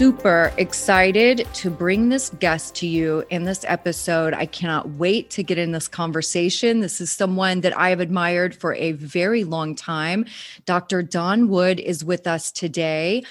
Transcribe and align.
super 0.00 0.50
excited 0.56 1.46
to 1.52 1.68
bring 1.68 2.08
this 2.08 2.30
guest 2.40 2.74
to 2.74 2.86
you 2.86 3.22
in 3.28 3.44
this 3.44 3.66
episode. 3.68 4.32
I 4.32 4.46
cannot 4.46 4.88
wait 4.92 5.28
to 5.28 5.42
get 5.42 5.58
in 5.58 5.72
this 5.72 5.88
conversation. 5.88 6.80
This 6.80 7.02
is 7.02 7.12
someone 7.12 7.60
that 7.60 7.76
I 7.76 7.90
have 7.90 8.00
admired 8.00 8.54
for 8.54 8.72
a 8.76 8.92
very 8.92 9.44
long 9.44 9.74
time. 9.74 10.24
Dr. 10.64 11.02
Don 11.02 11.48
Wood 11.48 11.80
is 11.80 12.02
with 12.02 12.26
us 12.26 12.50
today. 12.50 13.24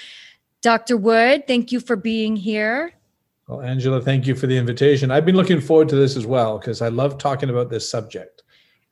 Dr. 0.61 0.95
Wood, 0.95 1.47
thank 1.47 1.71
you 1.71 1.79
for 1.79 1.95
being 1.95 2.35
here. 2.35 2.93
Well, 3.47 3.63
Angela, 3.63 3.99
thank 3.99 4.27
you 4.27 4.35
for 4.35 4.45
the 4.45 4.55
invitation. 4.55 5.09
I've 5.09 5.25
been 5.25 5.37
looking 5.37 5.61
forward 5.61 5.89
to 5.89 5.95
this 5.95 6.15
as 6.15 6.27
well 6.27 6.59
because 6.59 6.83
I 6.83 6.89
love 6.89 7.17
talking 7.17 7.49
about 7.49 7.71
this 7.71 7.89
subject. 7.89 8.43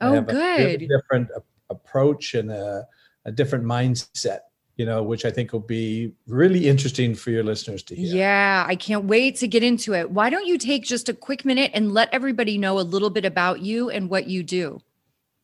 Oh, 0.01 0.19
good. 0.21 0.79
different 0.79 1.29
approach 1.69 2.33
and 2.33 2.49
a, 2.49 2.87
a, 3.25 3.31
different 3.31 3.65
mindset, 3.65 4.39
you 4.77 4.85
know, 4.85 5.01
which 5.01 5.25
I 5.25 5.31
think 5.31 5.51
will 5.51 5.59
be 5.59 6.13
really 6.27 6.67
interesting 6.67 7.15
for 7.15 7.31
your 7.31 7.43
listeners 7.43 7.81
to 7.83 7.95
hear. 7.95 8.15
Yeah, 8.15 8.63
I 8.67 8.75
can't 8.75 9.05
wait 9.05 9.35
to 9.37 9.47
get 9.47 9.63
into 9.63 9.93
it. 9.93 10.11
Why 10.11 10.29
don't 10.29 10.45
you 10.45 10.59
take 10.59 10.83
just 10.83 11.09
a 11.09 11.13
quick 11.13 11.43
minute 11.43 11.71
and 11.73 11.91
let 11.93 12.09
everybody 12.13 12.59
know 12.59 12.79
a 12.79 12.81
little 12.81 13.09
bit 13.09 13.25
about 13.25 13.61
you 13.61 13.89
and 13.89 14.07
what 14.09 14.27
you 14.27 14.43
do? 14.43 14.79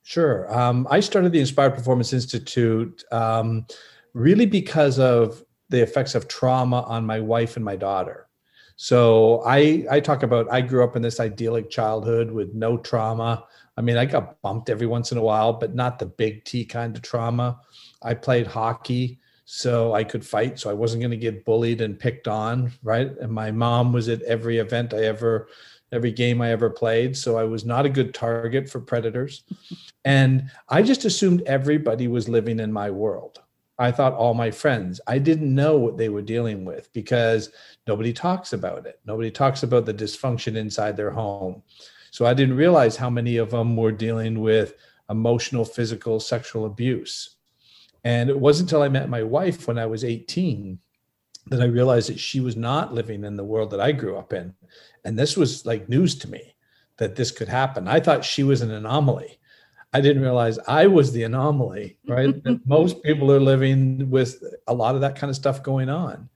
Sure. 0.04 0.54
Um, 0.56 0.88
I 0.90 1.00
started 1.00 1.32
the 1.32 1.40
Inspired 1.40 1.74
Performance 1.74 2.14
Institute 2.14 3.04
um, 3.12 3.66
really 4.14 4.46
because 4.46 5.00
of 5.00 5.44
the 5.70 5.82
effects 5.82 6.14
of 6.14 6.28
trauma 6.28 6.82
on 6.82 7.04
my 7.04 7.20
wife 7.20 7.56
and 7.56 7.66
my 7.66 7.76
daughter. 7.76 8.28
So 8.76 9.42
I 9.46 9.86
I 9.90 10.00
talk 10.00 10.24
about 10.24 10.52
I 10.52 10.62
grew 10.62 10.84
up 10.84 10.96
in 10.96 11.02
this 11.02 11.20
idyllic 11.20 11.70
childhood 11.70 12.32
with 12.32 12.54
no 12.54 12.78
trauma. 12.78 13.46
I 13.78 13.82
mean, 13.82 13.98
I 13.98 14.06
got 14.06 14.42
bumped 14.42 14.70
every 14.70 14.88
once 14.88 15.12
in 15.12 15.18
a 15.18 15.22
while, 15.22 15.54
but 15.54 15.74
not 15.74 16.00
the 16.00 16.06
big 16.06 16.44
T 16.44 16.66
kind 16.66 16.96
of 16.96 17.02
trauma. 17.02 17.60
I 18.04 18.14
played 18.14 18.46
hockey, 18.46 19.20
so 19.56 19.94
I 19.94 20.04
could 20.04 20.26
fight, 20.26 20.58
so 20.58 20.72
I 20.72 20.74
wasn't 20.74 21.02
going 21.02 21.12
to 21.12 21.18
get 21.18 21.46
bullied 21.46 21.82
and 21.82 22.00
picked 22.00 22.28
on, 22.28 22.72
right? 22.82 23.12
And 23.22 23.32
my 23.32 23.52
mom 23.52 23.94
was 23.94 24.10
at 24.10 24.24
every 24.24 24.58
event 24.58 24.96
I 24.96 25.04
ever 25.04 25.48
every 25.92 26.12
game 26.12 26.42
I 26.42 26.50
ever 26.50 26.72
played, 26.72 27.16
so 27.16 27.38
I 27.38 27.44
was 27.44 27.64
not 27.64 27.86
a 27.86 27.90
good 27.90 28.16
target 28.16 28.68
for 28.68 28.80
predators. 28.80 29.44
And 30.06 30.50
I 30.68 30.82
just 30.82 31.06
assumed 31.06 31.44
everybody 31.44 32.10
was 32.10 32.28
living 32.28 32.60
in 32.60 32.74
my 32.74 32.90
world. 32.90 33.42
I 33.80 33.90
thought 33.90 34.16
all 34.16 34.34
my 34.34 34.52
friends. 34.52 35.00
I 35.08 35.18
didn't 35.18 35.56
know 35.56 35.78
what 35.78 35.98
they 35.98 36.10
were 36.10 36.22
dealing 36.22 36.66
with 36.66 36.92
because 36.92 37.52
nobody 37.88 38.12
talks 38.12 38.52
about 38.52 38.86
it. 38.86 39.00
Nobody 39.06 39.32
talks 39.32 39.64
about 39.64 39.86
the 39.86 39.94
dysfunction 39.94 40.58
inside 40.58 40.98
their 40.98 41.12
home. 41.12 41.64
So 42.12 42.26
I 42.26 42.34
didn't 42.34 42.58
realize 42.58 42.98
how 42.98 43.10
many 43.10 43.38
of 43.38 43.52
them 43.52 43.78
were 43.78 43.94
dealing 43.94 44.42
with 44.42 44.74
emotional, 45.10 45.64
physical, 45.64 46.20
sexual 46.20 46.66
abuse. 46.66 47.38
And 48.04 48.30
it 48.30 48.40
wasn't 48.40 48.70
until 48.70 48.84
I 48.84 48.90
met 48.90 49.10
my 49.10 49.24
wife 49.24 49.68
when 49.68 49.78
I 49.78 49.86
was 49.86 50.04
18 50.04 50.80
that 51.48 51.62
I 51.62 51.66
realized 51.66 52.10
that 52.10 52.20
she 52.20 52.40
was 52.40 52.56
not 52.56 52.94
living 52.94 53.24
in 53.24 53.38
the 53.38 53.44
world 53.44 53.72
that 53.72 53.82
I 53.82 53.92
grew 53.92 54.18
up 54.18 54.34
in. 54.34 54.54
And 55.04 55.18
this 55.18 55.36
was 55.36 55.66
like 55.66 55.90
news 55.90 56.16
to 56.16 56.30
me 56.30 56.56
that 56.98 57.16
this 57.16 57.32
could 57.32 57.48
happen. 57.48 57.88
I 57.88 58.00
thought 58.00 58.24
she 58.24 58.44
was 58.44 58.62
an 58.62 58.72
anomaly. 58.72 59.40
I 59.94 60.02
didn't 60.02 60.24
realize 60.24 60.58
I 60.68 60.88
was 60.88 61.12
the 61.12 61.24
anomaly, 61.24 61.98
right? 62.08 62.36
most 62.66 63.04
people 63.04 63.32
are 63.32 63.40
living 63.40 64.10
with 64.10 64.44
a 64.68 64.74
lot 64.74 64.96
of 64.96 65.02
that 65.02 65.16
kind 65.16 65.30
of 65.30 65.36
stuff 65.36 65.62
going 65.62 65.90
on. 65.90 66.30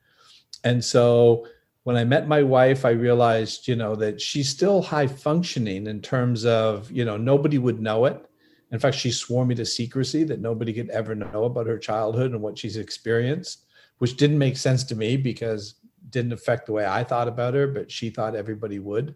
And 0.63 0.84
so 0.84 1.47
when 1.84 1.96
I 1.96 2.03
met 2.03 2.28
my 2.28 2.44
wife, 2.44 2.86
I 2.86 2.90
realized, 2.90 3.68
you 3.68 3.75
know, 3.75 3.96
that 3.96 4.19
she's 4.22 4.50
still 4.50 4.81
high 4.81 5.08
functioning 5.08 5.88
in 5.88 6.02
terms 6.02 6.46
of, 6.46 6.92
you 6.92 7.06
know, 7.06 7.18
nobody 7.18 7.58
would 7.58 7.81
know 7.81 8.06
it. 8.06 8.27
In 8.72 8.80
fact, 8.80 8.98
she 8.98 9.12
swore 9.12 9.46
me 9.46 9.56
to 9.56 9.66
secrecy 9.66 10.24
that 10.26 10.42
nobody 10.42 10.74
could 10.74 10.90
ever 10.90 11.16
know 11.16 11.46
about 11.46 11.68
her 11.68 11.78
childhood 11.78 12.32
and 12.32 12.42
what 12.42 12.58
she's 12.58 12.78
experienced, 12.78 13.66
which 14.00 14.18
didn't 14.18 14.38
make 14.38 14.58
sense 14.58 14.84
to 14.86 14.96
me 14.96 15.16
because 15.16 15.76
didn't 16.10 16.34
affect 16.34 16.66
the 16.66 16.74
way 16.74 16.86
I 16.86 17.04
thought 17.04 17.28
about 17.28 17.54
her, 17.54 17.68
but 17.68 17.92
she 17.92 18.10
thought 18.10 18.36
everybody 18.36 18.80
would. 18.80 19.16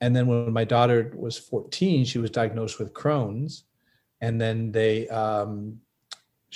And 0.00 0.14
then 0.14 0.26
when 0.26 0.52
my 0.52 0.64
daughter 0.64 1.12
was 1.16 1.38
14, 1.38 2.04
she 2.04 2.18
was 2.18 2.30
diagnosed 2.30 2.78
with 2.78 2.94
Crohn's. 2.94 3.64
And 4.20 4.40
then 4.40 4.72
they 4.72 5.08
um, 5.08 5.80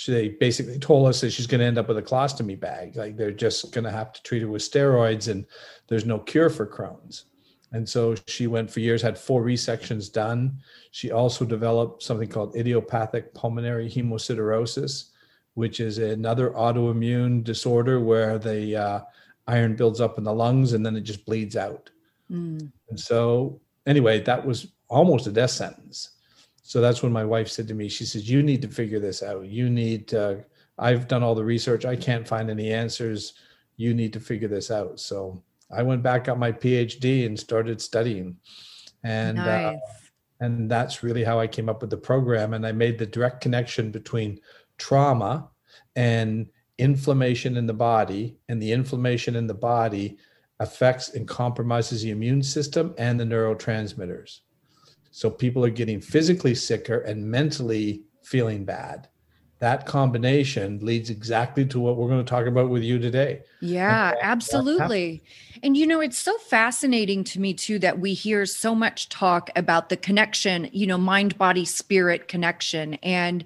they 0.06 0.28
basically 0.28 0.78
told 0.78 1.08
us 1.08 1.20
that 1.20 1.30
she's 1.30 1.46
going 1.46 1.60
to 1.60 1.66
end 1.66 1.78
up 1.78 1.88
with 1.88 1.98
a 1.98 2.02
colostomy 2.02 2.58
bag. 2.58 2.96
Like 2.96 3.16
they're 3.16 3.30
just 3.30 3.72
going 3.72 3.84
to 3.84 3.90
have 3.90 4.12
to 4.12 4.22
treat 4.22 4.42
her 4.42 4.48
with 4.48 4.62
steroids, 4.62 5.28
and 5.28 5.46
there's 5.88 6.04
no 6.04 6.18
cure 6.18 6.50
for 6.50 6.66
Crohn's. 6.66 7.24
And 7.74 7.88
so 7.88 8.14
she 8.28 8.46
went 8.46 8.70
for 8.70 8.78
years, 8.78 9.02
had 9.02 9.18
four 9.18 9.42
resections 9.42 10.10
done. 10.10 10.58
She 10.92 11.10
also 11.10 11.44
developed 11.44 12.04
something 12.04 12.28
called 12.28 12.54
idiopathic 12.54 13.34
pulmonary 13.34 13.90
hemosiderosis, 13.90 15.10
which 15.54 15.80
is 15.80 15.98
another 15.98 16.50
autoimmune 16.50 17.42
disorder 17.42 17.98
where 17.98 18.38
the 18.38 18.76
uh, 18.76 19.00
iron 19.48 19.74
builds 19.74 20.00
up 20.00 20.18
in 20.18 20.24
the 20.24 20.32
lungs 20.32 20.72
and 20.72 20.86
then 20.86 20.94
it 20.94 21.00
just 21.00 21.26
bleeds 21.26 21.56
out. 21.56 21.90
Mm. 22.30 22.70
And 22.90 23.00
so, 23.00 23.60
anyway, 23.86 24.20
that 24.20 24.46
was 24.46 24.68
almost 24.88 25.26
a 25.26 25.32
death 25.32 25.50
sentence. 25.50 26.10
So 26.62 26.80
that's 26.80 27.02
when 27.02 27.10
my 27.10 27.24
wife 27.24 27.48
said 27.48 27.66
to 27.66 27.74
me, 27.74 27.88
she 27.88 28.04
says, 28.04 28.30
You 28.30 28.40
need 28.44 28.62
to 28.62 28.68
figure 28.68 29.00
this 29.00 29.20
out. 29.20 29.46
You 29.46 29.68
need 29.68 30.06
to, 30.08 30.44
I've 30.78 31.08
done 31.08 31.24
all 31.24 31.34
the 31.34 31.44
research. 31.44 31.84
I 31.84 31.96
can't 31.96 32.26
find 32.28 32.50
any 32.50 32.72
answers. 32.72 33.32
You 33.76 33.94
need 33.94 34.12
to 34.12 34.20
figure 34.20 34.48
this 34.48 34.70
out. 34.70 35.00
So 35.00 35.42
I 35.70 35.82
went 35.82 36.02
back, 36.02 36.24
got 36.24 36.38
my 36.38 36.52
PhD, 36.52 37.26
and 37.26 37.38
started 37.38 37.80
studying. 37.80 38.36
And, 39.02 39.38
uh, 39.38 39.44
nice. 39.44 39.76
uh, 39.76 39.80
and 40.40 40.70
that's 40.70 41.02
really 41.02 41.24
how 41.24 41.38
I 41.40 41.46
came 41.46 41.68
up 41.68 41.80
with 41.80 41.90
the 41.90 41.96
program. 41.96 42.54
And 42.54 42.66
I 42.66 42.72
made 42.72 42.98
the 42.98 43.06
direct 43.06 43.40
connection 43.40 43.90
between 43.90 44.40
trauma 44.78 45.48
and 45.96 46.48
inflammation 46.78 47.56
in 47.56 47.66
the 47.66 47.74
body, 47.74 48.36
and 48.48 48.60
the 48.60 48.72
inflammation 48.72 49.36
in 49.36 49.46
the 49.46 49.54
body 49.54 50.18
affects 50.60 51.10
and 51.10 51.26
compromises 51.26 52.02
the 52.02 52.10
immune 52.10 52.42
system 52.42 52.94
and 52.98 53.18
the 53.18 53.24
neurotransmitters. 53.24 54.40
So 55.10 55.30
people 55.30 55.64
are 55.64 55.70
getting 55.70 56.00
physically 56.00 56.54
sicker 56.54 57.00
and 57.00 57.24
mentally 57.24 58.02
feeling 58.22 58.64
bad. 58.64 59.08
That 59.60 59.86
combination 59.86 60.80
leads 60.82 61.10
exactly 61.10 61.64
to 61.66 61.80
what 61.80 61.96
we're 61.96 62.08
going 62.08 62.24
to 62.24 62.28
talk 62.28 62.46
about 62.46 62.68
with 62.68 62.82
you 62.82 62.98
today. 62.98 63.42
Yeah, 63.60 64.12
absolutely. 64.20 65.22
And 65.62 65.76
you 65.76 65.86
know, 65.86 66.00
it's 66.00 66.18
so 66.18 66.36
fascinating 66.38 67.24
to 67.24 67.40
me 67.40 67.54
too 67.54 67.78
that 67.78 67.98
we 67.98 68.12
hear 68.12 68.44
so 68.44 68.74
much 68.74 69.08
talk 69.08 69.50
about 69.56 69.88
the 69.88 69.96
connection, 69.96 70.68
you 70.72 70.86
know, 70.86 70.98
mind 70.98 71.38
body 71.38 71.64
spirit 71.64 72.28
connection. 72.28 72.94
And 72.94 73.44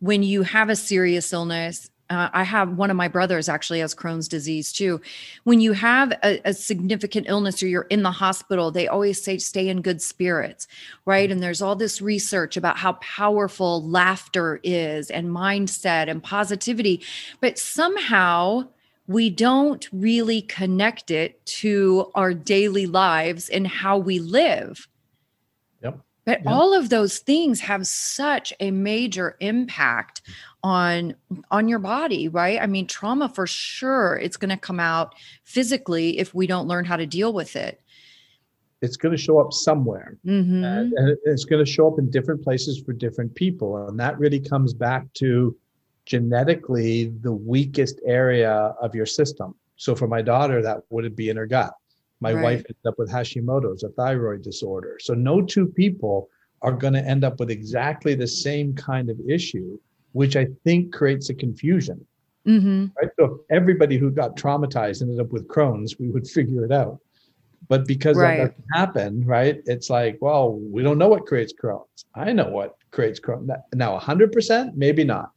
when 0.00 0.22
you 0.22 0.42
have 0.42 0.68
a 0.68 0.76
serious 0.76 1.32
illness, 1.32 1.90
uh, 2.08 2.28
I 2.32 2.44
have 2.44 2.76
one 2.76 2.90
of 2.90 2.96
my 2.96 3.08
brothers 3.08 3.48
actually 3.48 3.80
has 3.80 3.94
Crohn's 3.94 4.28
disease 4.28 4.72
too. 4.72 5.00
When 5.44 5.60
you 5.60 5.72
have 5.72 6.12
a, 6.22 6.40
a, 6.44 6.54
significant 6.54 7.26
illness 7.28 7.62
or 7.62 7.66
you're 7.66 7.82
in 7.82 8.02
the 8.02 8.10
hospital, 8.12 8.70
they 8.70 8.86
always 8.86 9.22
say 9.22 9.38
stay 9.38 9.68
in 9.68 9.82
good 9.82 10.00
spirits, 10.00 10.68
right? 11.04 11.30
And 11.30 11.42
there's 11.42 11.60
all 11.60 11.74
this 11.74 12.00
research 12.00 12.56
about 12.56 12.76
how 12.76 12.94
powerful 12.94 13.88
laughter 13.88 14.60
is 14.62 15.10
and 15.10 15.28
mindset 15.28 16.08
and 16.08 16.22
positivity. 16.22 17.02
But 17.40 17.58
somehow 17.58 18.68
we 19.08 19.30
don't 19.30 19.88
really 19.92 20.42
connect 20.42 21.10
it 21.10 21.44
to 21.46 22.10
our 22.14 22.34
daily 22.34 22.86
lives 22.86 23.48
and 23.48 23.66
how 23.66 23.98
we 23.98 24.18
live. 24.18 24.88
Yep. 25.82 26.00
But 26.24 26.38
yep. 26.44 26.46
all 26.46 26.74
of 26.74 26.88
those 26.88 27.18
things 27.18 27.60
have 27.60 27.86
such 27.86 28.52
a 28.60 28.70
major 28.70 29.36
impact 29.40 30.22
on 30.66 31.14
on 31.50 31.68
your 31.68 31.78
body 31.78 32.28
right? 32.28 32.60
I 32.60 32.66
mean 32.66 32.86
trauma 32.86 33.28
for 33.28 33.46
sure 33.46 34.16
it's 34.16 34.36
going 34.36 34.50
to 34.50 34.56
come 34.56 34.80
out 34.80 35.14
physically 35.44 36.18
if 36.18 36.34
we 36.34 36.46
don't 36.46 36.66
learn 36.66 36.84
how 36.84 36.96
to 36.96 37.06
deal 37.06 37.32
with 37.32 37.54
it. 37.54 37.80
It's 38.82 38.96
going 38.96 39.16
to 39.16 39.20
show 39.20 39.38
up 39.38 39.52
somewhere. 39.52 40.18
Mm-hmm. 40.26 40.64
and, 40.64 40.92
and 40.92 41.16
it's 41.24 41.44
going 41.44 41.64
to 41.64 41.70
show 41.70 41.90
up 41.90 41.98
in 41.98 42.10
different 42.10 42.42
places 42.42 42.82
for 42.84 42.92
different 42.92 43.34
people 43.34 43.86
and 43.86 43.98
that 44.00 44.18
really 44.18 44.40
comes 44.40 44.74
back 44.74 45.10
to 45.14 45.56
genetically 46.04 47.12
the 47.20 47.32
weakest 47.32 48.00
area 48.04 48.74
of 48.82 48.94
your 48.94 49.06
system. 49.06 49.54
So 49.76 49.94
for 49.94 50.08
my 50.08 50.20
daughter 50.20 50.62
that 50.62 50.82
would 50.90 51.14
be 51.14 51.30
in 51.30 51.36
her 51.36 51.46
gut. 51.46 51.72
My 52.20 52.32
right. 52.32 52.42
wife 52.42 52.58
ended 52.60 52.86
up 52.86 52.94
with 52.98 53.10
hashimoto's 53.10 53.84
a 53.84 53.90
thyroid 53.90 54.42
disorder. 54.42 54.98
So 55.00 55.14
no 55.14 55.42
two 55.42 55.66
people 55.66 56.28
are 56.62 56.72
going 56.72 56.94
to 56.94 57.04
end 57.04 57.22
up 57.24 57.38
with 57.38 57.50
exactly 57.50 58.14
the 58.14 58.26
same 58.26 58.74
kind 58.74 59.10
of 59.10 59.20
issue 59.28 59.78
which 60.16 60.34
I 60.34 60.46
think 60.64 60.94
creates 60.94 61.28
a 61.28 61.34
confusion. 61.34 61.98
Mm-hmm. 62.46 62.86
Right. 62.98 63.10
So 63.18 63.24
if 63.26 63.32
everybody 63.50 63.98
who 63.98 64.10
got 64.10 64.34
traumatized 64.34 65.02
ended 65.02 65.20
up 65.20 65.30
with 65.30 65.46
Crohn's, 65.46 65.98
we 65.98 66.08
would 66.08 66.26
figure 66.36 66.64
it 66.64 66.72
out. 66.72 66.98
But 67.68 67.86
because 67.86 68.16
Right. 68.16 68.38
that 68.38 68.56
doesn't 68.56 68.64
happen, 68.72 69.26
right? 69.26 69.60
It's 69.66 69.90
like, 69.90 70.16
well, 70.22 70.54
we 70.54 70.82
don't 70.82 70.96
know 70.96 71.08
what 71.08 71.26
creates 71.26 71.52
Crohn's. 71.52 72.06
I 72.14 72.32
know 72.32 72.48
what 72.48 72.76
creates 72.92 73.20
Crohn's. 73.20 73.50
Now, 73.74 73.98
100%, 73.98 74.74
maybe 74.74 75.04
not. 75.04 75.32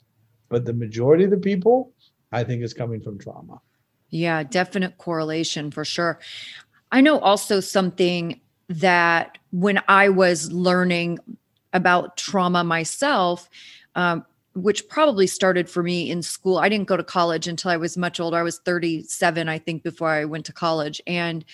But 0.47 0.63
the 0.63 0.73
majority 0.73 1.25
of 1.25 1.31
the 1.31 1.37
people, 1.37 1.91
I 2.31 2.45
think, 2.45 2.63
is 2.63 2.73
coming 2.73 3.01
from 3.01 3.19
trauma. 3.19 3.59
Yeah, 4.11 4.43
definite 4.43 4.97
correlation 4.97 5.71
for 5.71 5.83
sure. 5.83 6.19
I 6.89 7.01
know 7.01 7.19
also 7.19 7.59
something 7.59 8.39
that 8.69 9.39
when 9.51 9.81
I 9.89 10.07
was 10.07 10.53
learning 10.53 11.19
about 11.73 12.15
trauma 12.15 12.63
myself, 12.63 13.49
um, 13.95 14.25
which 14.63 14.87
probably 14.87 15.27
started 15.27 15.69
for 15.69 15.83
me 15.83 16.09
in 16.09 16.21
school. 16.21 16.57
I 16.57 16.69
didn't 16.69 16.87
go 16.87 16.97
to 16.97 17.03
college 17.03 17.47
until 17.47 17.71
I 17.71 17.77
was 17.77 17.97
much 17.97 18.19
older. 18.19 18.37
I 18.37 18.43
was 18.43 18.59
37, 18.59 19.49
I 19.49 19.59
think, 19.59 19.83
before 19.83 20.09
I 20.09 20.25
went 20.25 20.45
to 20.45 20.53
college. 20.53 21.01
And 21.07 21.45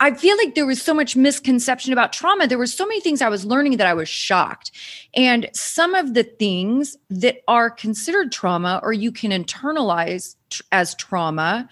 I 0.00 0.12
feel 0.12 0.36
like 0.36 0.54
there 0.54 0.66
was 0.66 0.82
so 0.82 0.92
much 0.92 1.14
misconception 1.16 1.92
about 1.92 2.12
trauma. 2.12 2.46
There 2.46 2.58
were 2.58 2.66
so 2.66 2.86
many 2.86 3.00
things 3.00 3.22
I 3.22 3.28
was 3.28 3.44
learning 3.46 3.76
that 3.76 3.86
I 3.86 3.94
was 3.94 4.08
shocked. 4.08 4.72
And 5.14 5.48
some 5.52 5.94
of 5.94 6.14
the 6.14 6.24
things 6.24 6.96
that 7.10 7.38
are 7.46 7.70
considered 7.70 8.32
trauma 8.32 8.80
or 8.82 8.92
you 8.92 9.12
can 9.12 9.30
internalize 9.30 10.34
tr- 10.50 10.62
as 10.72 10.94
trauma 10.96 11.68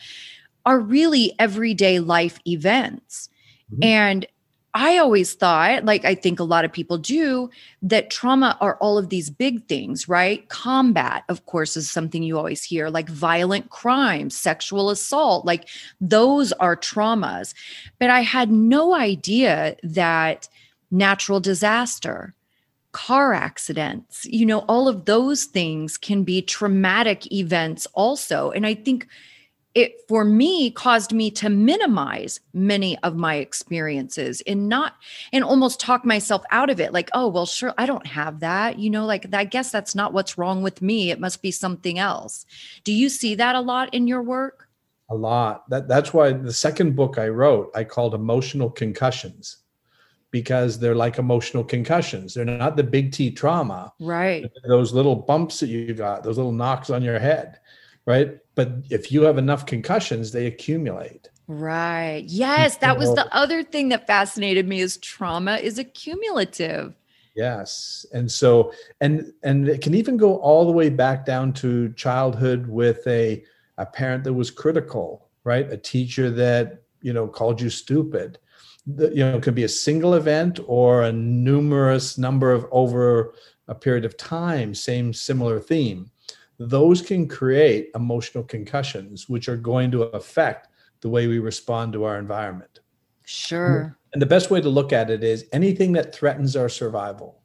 are 0.64 0.78
really 0.78 1.32
everyday 1.38 1.99
life 1.99 2.38
events. 2.46 3.28
Mhm. 3.75 3.85
And 3.85 4.26
I 4.75 4.97
always 4.97 5.35
thought, 5.35 5.85
like 5.85 6.05
I 6.07 6.15
think 6.15 6.41
a 6.41 6.45
lot 6.45 6.65
of 6.65 6.73
people 6.73 6.97
do, 6.97 7.51
that 7.83 8.11
trauma 8.11 8.57
are 8.61 8.77
all 8.77 8.97
of 8.97 9.11
these 9.11 9.29
big 9.29 9.67
things, 9.67 10.09
right? 10.09 10.49
Combat, 10.49 11.25
of 11.29 11.45
course, 11.45 11.77
is 11.77 11.91
something 11.91 12.23
you 12.23 12.39
always 12.39 12.65
hear, 12.65 12.89
like 12.89 13.09
violent 13.09 13.69
crime, 13.69 14.31
sexual 14.31 14.89
assault, 14.89 15.45
like 15.45 15.69
those 16.01 16.53
are 16.53 16.75
traumas. 16.75 17.53
But 17.99 18.09
I 18.09 18.21
had 18.23 18.51
no 18.51 18.95
idea 18.95 19.77
that 19.83 20.49
natural 20.91 21.41
disaster, 21.41 22.35
car 22.93 23.35
accidents, 23.35 24.25
you 24.25 24.47
know, 24.47 24.61
all 24.61 24.89
of 24.89 25.05
those 25.05 25.45
things 25.45 25.99
can 25.99 26.25
be 26.25 26.41
traumatic 26.41 27.31
events 27.31 27.87
also. 27.93 28.51
And 28.53 28.67
I 28.67 28.75
think 28.75 29.07
it 29.75 30.03
for 30.07 30.25
me 30.25 30.71
caused 30.71 31.13
me 31.13 31.31
to 31.31 31.49
minimize 31.49 32.41
many 32.53 32.99
of 32.99 33.17
my 33.17 33.37
experiences 33.37 34.43
and 34.47 34.69
not 34.69 34.97
and 35.33 35.45
almost 35.45 35.81
talk 35.81 36.05
myself 36.05 36.43
out 36.51 36.71
of 36.71 36.81
it 36.81 36.93
like 36.93 37.11
oh 37.15 37.29
well 37.29 37.47
sure 37.47 37.73
i 37.79 37.87
don't 37.87 38.07
have 38.07 38.41
that 38.41 38.79
you 38.79 38.91
know 38.91 39.07
like 39.07 39.35
i 39.35 39.45
guess 39.45 39.71
that's 39.71 39.95
not 39.95 40.13
what's 40.13 40.37
wrong 40.37 40.63
with 40.63 40.83
me 40.83 41.11
it 41.11 41.21
must 41.21 41.43
be 41.43 41.51
something 41.51 41.99
else 41.99 42.45
do 42.85 42.93
you 42.93 43.09
see 43.09 43.35
that 43.35 43.55
a 43.55 43.61
lot 43.61 43.93
in 43.95 44.07
your 44.07 44.23
work 44.23 44.69
A 45.11 45.15
lot. 45.15 45.69
That 45.69 45.89
that's 45.89 46.15
why 46.15 46.33
the 46.33 46.53
second 46.53 46.97
book 46.97 47.19
I 47.19 47.29
wrote 47.29 47.71
I 47.75 47.85
called 47.85 48.15
emotional 48.15 48.71
concussions 48.71 49.59
because 50.31 50.79
they're 50.79 50.95
like 50.95 51.19
emotional 51.19 51.63
concussions. 51.63 52.33
They're 52.33 52.47
not 52.47 52.77
the 52.77 52.83
big 52.83 53.13
T 53.13 53.31
trauma. 53.31 53.93
right 54.01 54.51
Those 54.67 54.93
little 54.93 55.15
bumps 55.15 55.61
that 55.61 55.69
you 55.69 55.93
got, 55.93 56.25
those 56.25 56.39
little 56.39 56.53
knocks 56.53 56.89
on 56.89 57.03
your 57.03 57.19
head, 57.19 57.61
right? 58.06 58.38
But 58.54 58.72
if 58.90 59.10
you 59.12 59.22
have 59.22 59.38
enough 59.38 59.66
concussions, 59.66 60.32
they 60.32 60.46
accumulate. 60.46 61.28
right 61.49 62.25
yes 62.28 62.76
that 62.78 62.96
was 62.96 63.12
the 63.14 63.26
other 63.34 63.62
thing 63.64 63.88
that 63.90 64.06
fascinated 64.06 64.66
me 64.66 64.81
is 64.81 64.96
trauma 64.99 65.56
is 65.56 65.76
accumulative 65.78 66.94
Yes. 67.34 68.04
And 68.12 68.31
so 68.31 68.72
and 69.00 69.32
and 69.43 69.69
it 69.69 69.81
can 69.81 69.94
even 69.94 70.16
go 70.16 70.37
all 70.37 70.66
the 70.66 70.72
way 70.72 70.90
back 70.90 71.25
down 71.25 71.52
to 71.54 71.93
childhood 71.94 72.66
with 72.66 73.06
a 73.06 73.43
a 73.78 73.87
parent 73.87 74.25
that 74.25 74.34
was 74.34 74.50
critical, 74.50 75.31
right? 75.44 75.70
A 75.72 75.76
teacher 75.76 76.31
that, 76.31 76.82
you 77.00 77.12
know, 77.12 77.26
called 77.26 77.60
you 77.60 77.70
stupid. 77.70 78.38
The, 78.87 79.08
you 79.10 79.25
know, 79.25 79.38
it 79.38 79.43
could 79.43 79.54
be 79.54 79.64
a 79.64 79.69
single 79.69 80.14
event 80.14 80.60
or 80.66 81.02
a 81.02 81.12
numerous 81.12 82.19
number 82.19 82.52
of 82.52 82.66
over 82.70 83.32
a 83.66 83.75
period 83.75 84.04
of 84.04 84.16
time, 84.16 84.75
same 84.75 85.14
similar 85.14 85.58
theme. 85.58 86.10
Those 86.69 87.03
can 87.03 87.29
create 87.29 87.91
emotional 87.94 88.44
concussions, 88.44 89.29
which 89.29 89.49
are 89.49 89.56
going 89.56 89.91
to 89.93 90.05
affect 90.05 90.69
the 91.00 91.09
way 91.09 91.26
we 91.26 91.38
respond 91.38 91.93
to 91.93 92.05
our 92.05 92.19
environment. 92.19 92.81
sure 93.25 93.97
And 94.12 94.20
the 94.20 94.26
best 94.26 94.50
way 94.50 94.61
to 94.61 94.69
look 94.69 94.93
at 94.93 95.11
it 95.11 95.25
is 95.25 95.47
anything 95.53 95.93
that 95.93 96.14
threatens 96.14 96.56
our 96.56 96.69
survival. 96.69 97.43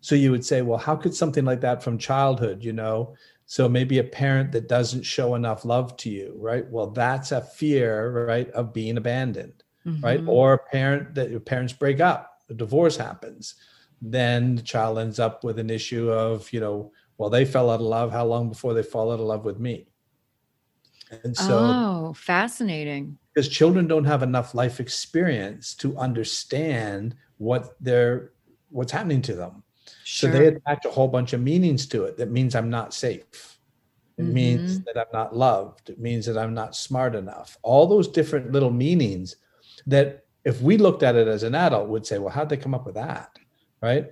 So 0.00 0.14
you 0.14 0.30
would 0.30 0.44
say, 0.44 0.62
well, 0.62 0.78
how 0.78 0.96
could 0.96 1.14
something 1.14 1.44
like 1.44 1.60
that 1.60 1.82
from 1.82 1.98
childhood, 1.98 2.64
you 2.64 2.72
know? 2.72 3.14
So 3.46 3.68
maybe 3.68 3.98
a 3.98 4.04
parent 4.04 4.52
that 4.52 4.68
doesn't 4.68 5.02
show 5.02 5.34
enough 5.34 5.64
love 5.64 5.96
to 5.98 6.10
you, 6.10 6.36
right? 6.38 6.66
Well, 6.70 6.90
that's 6.90 7.32
a 7.32 7.42
fear, 7.42 8.26
right, 8.26 8.48
of 8.50 8.72
being 8.72 8.96
abandoned, 8.96 9.62
right? 10.02 10.22
Mhm. 10.22 10.28
Or 10.28 10.54
a 10.54 10.58
parent 10.58 11.14
that 11.16 11.30
your 11.30 11.40
parents 11.40 11.72
break 11.72 12.00
up, 12.00 12.42
a 12.48 12.54
divorce 12.54 12.96
happens. 12.96 13.56
Then 14.00 14.54
the 14.54 14.62
child 14.62 14.98
ends 14.98 15.18
up 15.18 15.44
with 15.44 15.58
an 15.58 15.68
issue 15.68 16.10
of, 16.10 16.50
you 16.52 16.60
know, 16.60 16.92
well, 17.20 17.28
they 17.28 17.44
fell 17.44 17.68
out 17.68 17.80
of 17.80 17.86
love. 17.86 18.10
How 18.10 18.24
long 18.24 18.48
before 18.48 18.72
they 18.72 18.82
fall 18.82 19.12
out 19.12 19.20
of 19.20 19.26
love 19.26 19.44
with 19.44 19.60
me? 19.60 19.88
And 21.22 21.36
so 21.36 21.58
oh 21.58 22.12
fascinating. 22.14 23.18
Because 23.34 23.50
children 23.50 23.86
don't 23.86 24.06
have 24.06 24.22
enough 24.22 24.54
life 24.54 24.80
experience 24.80 25.74
to 25.74 25.94
understand 25.98 27.14
what 27.36 27.76
they're 27.78 28.32
what's 28.70 28.90
happening 28.92 29.20
to 29.22 29.34
them. 29.34 29.62
Sure 30.04 30.32
so 30.32 30.38
they 30.38 30.46
attach 30.46 30.86
a 30.86 30.90
whole 30.90 31.08
bunch 31.08 31.34
of 31.34 31.42
meanings 31.42 31.86
to 31.88 32.04
it. 32.04 32.16
That 32.16 32.30
means 32.30 32.54
i'm 32.54 32.70
not 32.70 32.94
safe. 32.94 33.58
It 34.16 34.24
means 34.24 34.78
Mm-hmm. 34.78 34.84
that 34.86 34.96
i'm 34.96 35.12
not 35.12 35.36
loved. 35.36 35.90
It 35.90 36.00
means 36.00 36.24
that 36.24 36.38
i'm 36.38 36.54
not 36.54 36.74
smart 36.74 37.14
enough. 37.14 37.58
All 37.62 37.86
those 37.86 38.08
different 38.08 38.50
little 38.50 38.70
meanings 38.72 39.36
that 39.86 40.24
if 40.46 40.62
we 40.62 40.78
looked 40.78 41.02
at 41.02 41.16
it 41.16 41.28
as 41.28 41.42
an 41.42 41.54
adult 41.54 41.90
would 41.90 42.06
say 42.06 42.16
well 42.18 42.32
how'd 42.32 42.48
they 42.48 42.56
come 42.56 42.72
up 42.72 42.86
with 42.86 42.94
that? 42.94 43.38
Right 43.82 44.06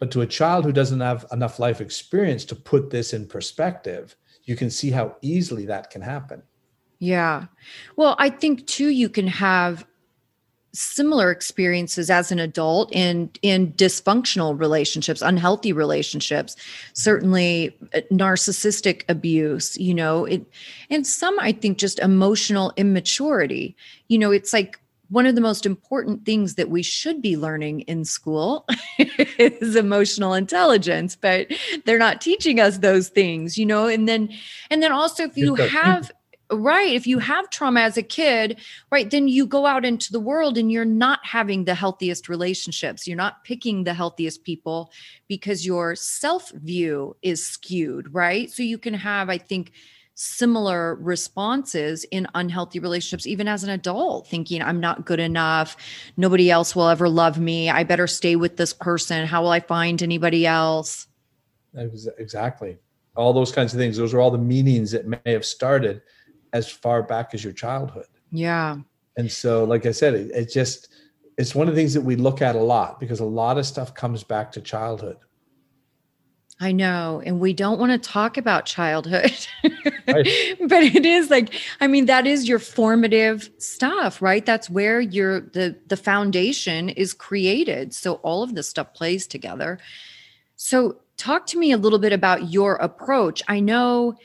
but 0.00 0.10
to 0.10 0.22
a 0.22 0.26
child 0.26 0.64
who 0.64 0.72
doesn't 0.72 1.00
have 1.00 1.24
enough 1.30 1.60
life 1.60 1.80
experience 1.80 2.44
to 2.44 2.56
put 2.56 2.90
this 2.90 3.12
in 3.12 3.26
perspective 3.26 4.16
you 4.44 4.56
can 4.56 4.70
see 4.70 4.90
how 4.90 5.14
easily 5.22 5.66
that 5.66 5.90
can 5.90 6.02
happen 6.02 6.42
Yeah. 7.00 7.46
Well, 7.96 8.14
I 8.18 8.28
think 8.28 8.66
too 8.66 8.90
you 8.90 9.08
can 9.08 9.26
have 9.26 9.86
similar 10.72 11.32
experiences 11.32 12.10
as 12.10 12.30
an 12.30 12.38
adult 12.38 12.92
in 12.92 13.30
in 13.42 13.72
dysfunctional 13.72 14.58
relationships, 14.58 15.22
unhealthy 15.22 15.72
relationships, 15.72 16.54
certainly 16.92 17.76
uh, 17.94 18.00
narcissistic 18.12 19.02
abuse, 19.08 19.76
you 19.78 19.94
know, 19.94 20.26
it 20.26 20.46
and 20.90 21.06
some 21.06 21.38
I 21.40 21.52
think 21.52 21.78
just 21.78 21.98
emotional 21.98 22.72
immaturity. 22.76 23.76
You 24.08 24.18
know, 24.18 24.30
it's 24.30 24.52
like 24.52 24.78
one 25.10 25.26
of 25.26 25.34
the 25.34 25.40
most 25.40 25.66
important 25.66 26.24
things 26.24 26.54
that 26.54 26.70
we 26.70 26.82
should 26.82 27.20
be 27.20 27.36
learning 27.36 27.80
in 27.82 28.04
school 28.04 28.66
is 28.98 29.76
emotional 29.76 30.34
intelligence 30.34 31.16
but 31.16 31.46
they're 31.84 31.98
not 31.98 32.20
teaching 32.20 32.58
us 32.60 32.78
those 32.78 33.08
things 33.08 33.58
you 33.58 33.66
know? 33.66 33.86
And 33.86 34.08
then 34.08 34.30
and 34.70 34.82
then 34.82 34.92
also 34.92 35.24
if 35.24 35.36
you 35.36 35.54
have 35.54 36.10
right 36.52 36.92
if 36.92 37.06
you 37.06 37.18
have 37.20 37.48
trauma 37.50 37.80
as 37.80 37.96
a 37.96 38.02
kid 38.02 38.60
right 38.90 39.10
then 39.10 39.28
you 39.28 39.46
go 39.46 39.66
out 39.66 39.84
into 39.84 40.10
the 40.10 40.18
world 40.18 40.58
and 40.58 40.72
you're 40.72 40.84
not 40.84 41.20
having 41.22 41.64
the 41.64 41.74
healthiest 41.74 42.28
relationships. 42.28 43.06
You're 43.06 43.16
not 43.16 43.44
picking 43.44 43.84
the 43.84 43.94
healthiest 43.94 44.44
people 44.44 44.90
because 45.28 45.66
your 45.66 45.94
self 45.94 46.50
view 46.52 47.16
is 47.22 47.46
skewed 47.46 48.12
right? 48.12 48.50
So 48.50 48.62
you 48.62 48.78
can 48.78 48.94
have 48.94 49.28
i 49.28 49.38
think 49.38 49.72
similar 50.22 50.96
responses 50.96 52.04
in 52.10 52.26
unhealthy 52.34 52.78
relationships 52.78 53.26
even 53.26 53.48
as 53.48 53.64
an 53.64 53.70
adult 53.70 54.26
thinking 54.28 54.60
i'm 54.60 54.78
not 54.78 55.06
good 55.06 55.18
enough 55.18 55.76
nobody 56.18 56.50
else 56.50 56.76
will 56.76 56.88
ever 56.88 57.08
love 57.08 57.38
me 57.38 57.70
i 57.70 57.82
better 57.82 58.06
stay 58.06 58.36
with 58.36 58.58
this 58.58 58.74
person 58.74 59.26
how 59.26 59.40
will 59.42 59.48
i 59.50 59.60
find 59.60 60.02
anybody 60.02 60.46
else 60.46 61.06
Ex- 61.76 62.08
Exactly. 62.18 62.78
All 63.16 63.32
those 63.32 63.52
kinds 63.52 63.72
of 63.74 63.78
things. 63.78 63.96
Those 63.96 64.14
are 64.14 64.20
all 64.20 64.30
the 64.30 64.38
meanings 64.38 64.90
that 64.92 65.06
may 65.06 65.18
have 65.26 65.44
started 65.44 66.02
as 66.52 66.68
far 66.70 67.02
back 67.02 67.34
as 67.34 67.44
your 67.44 67.52
childhood. 67.52 68.06
yeah 68.30 68.76
And 69.16 69.30
so, 69.30 69.64
like 69.64 69.86
I 69.86 69.92
said, 69.92 70.14
it, 70.14 70.30
it 70.32 70.52
just, 70.52 70.88
it's 71.38 71.54
one 71.54 71.68
of 71.68 71.74
the 71.74 71.80
things 71.80 71.94
that 71.94 72.00
we 72.00 72.16
look 72.16 72.42
at 72.42 72.56
a 72.56 72.60
lot 72.60 73.00
because 73.00 73.20
a 73.20 73.24
lot 73.24 73.58
of 73.58 73.66
stuff 73.66 73.94
comes 73.94 74.22
back 74.24 74.52
to 74.52 74.60
childhood. 74.60 75.16
I 76.62 76.72
know. 76.72 77.22
And 77.24 77.40
we 77.40 77.54
don't 77.54 77.80
want 77.80 77.90
to 77.90 78.10
talk 78.10 78.36
about 78.36 78.66
childhood. 78.66 79.46
Right. 79.64 79.74
but 80.68 80.82
it 80.82 81.06
is 81.06 81.30
like, 81.30 81.54
I 81.80 81.86
mean, 81.86 82.04
that 82.06 82.26
is 82.26 82.46
your 82.46 82.58
formative 82.58 83.48
stuff, 83.56 84.20
right? 84.20 84.44
That's 84.44 84.68
where 84.68 85.00
your 85.00 85.40
the 85.40 85.76
the 85.86 85.96
foundation 85.96 86.90
is 86.90 87.14
created. 87.14 87.94
So 87.94 88.14
all 88.16 88.42
of 88.42 88.54
this 88.54 88.68
stuff 88.68 88.92
plays 88.92 89.26
together. 89.26 89.78
So 90.56 90.98
talk 91.16 91.46
to 91.46 91.58
me 91.58 91.72
a 91.72 91.78
little 91.78 91.98
bit 91.98 92.12
about 92.12 92.50
your 92.50 92.74
approach. 92.76 93.42
I 93.48 93.60
know 93.60 94.16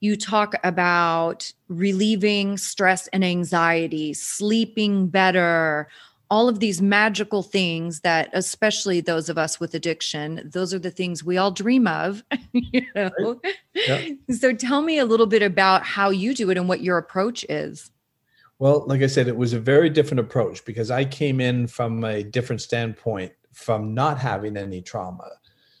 you 0.00 0.16
talk 0.16 0.54
about 0.64 1.52
relieving 1.68 2.58
stress 2.58 3.06
and 3.08 3.24
anxiety, 3.24 4.12
sleeping 4.12 5.06
better, 5.06 5.88
all 6.30 6.48
of 6.48 6.58
these 6.60 6.82
magical 6.82 7.42
things 7.42 8.00
that 8.00 8.28
especially 8.32 9.00
those 9.00 9.28
of 9.28 9.38
us 9.38 9.60
with 9.60 9.74
addiction 9.74 10.48
those 10.52 10.74
are 10.74 10.78
the 10.78 10.90
things 10.90 11.22
we 11.24 11.36
all 11.36 11.50
dream 11.50 11.86
of 11.86 12.22
you 12.52 12.82
know 12.94 13.40
Yeah. 13.74 14.04
so 14.30 14.52
tell 14.52 14.82
me 14.82 14.98
a 14.98 15.04
little 15.04 15.26
bit 15.26 15.42
about 15.42 15.82
how 15.84 16.10
you 16.10 16.34
do 16.34 16.50
it 16.50 16.58
and 16.58 16.68
what 16.68 16.80
your 16.80 16.98
approach 16.98 17.44
is 17.48 17.90
Well, 18.58 18.84
like 18.86 19.02
I 19.02 19.06
said, 19.06 19.28
it 19.28 19.36
was 19.36 19.52
a 19.52 19.60
very 19.60 19.90
different 19.90 20.20
approach 20.20 20.64
because 20.64 20.90
I 20.90 21.04
came 21.04 21.40
in 21.40 21.66
from 21.66 22.04
a 22.04 22.22
different 22.22 22.62
standpoint 22.62 23.32
from 23.52 23.92
not 23.94 24.18
having 24.18 24.56
any 24.56 24.80
trauma. 24.82 25.28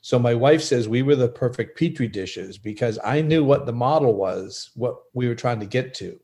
So 0.02 0.18
my 0.18 0.34
wife 0.34 0.62
says 0.62 0.86
we 0.86 1.02
were 1.02 1.16
the 1.16 1.28
perfect 1.28 1.78
petri 1.78 2.06
dishes 2.06 2.58
because 2.58 2.98
I 3.02 3.22
knew 3.22 3.42
what 3.44 3.64
the 3.66 3.72
model 3.72 4.14
was, 4.14 4.70
what 4.74 4.96
we 5.14 5.26
were 5.26 5.34
trying 5.34 5.60
to 5.60 5.66
get 5.66 5.94
to. 5.94 6.20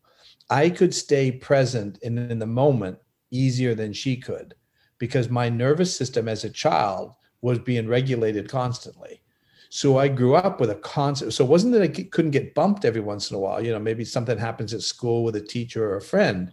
I 0.50 0.68
could 0.68 0.94
stay 0.94 1.32
present 1.32 1.98
and 2.04 2.18
in 2.30 2.38
the 2.38 2.46
moment 2.46 2.98
easier 3.32 3.74
than 3.74 3.92
she 3.92 4.16
could 4.16 4.54
because 4.98 5.28
my 5.28 5.48
nervous 5.48 5.94
system 5.94 6.28
as 6.28 6.44
a 6.44 6.50
child 6.50 7.14
was 7.40 7.58
being 7.58 7.88
regulated 7.88 8.48
constantly. 8.48 9.20
So 9.68 9.98
I 9.98 10.06
grew 10.08 10.34
up 10.34 10.60
with 10.60 10.70
a 10.70 10.76
constant. 10.76 11.32
So 11.32 11.44
it 11.44 11.50
wasn't 11.50 11.72
that 11.72 11.82
I 11.82 11.88
couldn't 11.88 12.30
get 12.30 12.54
bumped 12.54 12.84
every 12.84 13.00
once 13.00 13.30
in 13.30 13.36
a 13.36 13.40
while. 13.40 13.64
You 13.64 13.72
know, 13.72 13.78
maybe 13.78 14.04
something 14.04 14.38
happens 14.38 14.74
at 14.74 14.82
school 14.82 15.24
with 15.24 15.34
a 15.34 15.40
teacher 15.40 15.90
or 15.90 15.96
a 15.96 16.02
friend, 16.02 16.52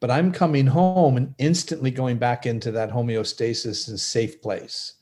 but 0.00 0.10
I'm 0.10 0.32
coming 0.32 0.66
home 0.66 1.16
and 1.16 1.34
instantly 1.38 1.90
going 1.90 2.16
back 2.16 2.46
into 2.46 2.72
that 2.72 2.90
homeostasis 2.90 3.88
and 3.88 4.00
safe 4.00 4.40
place. 4.40 4.94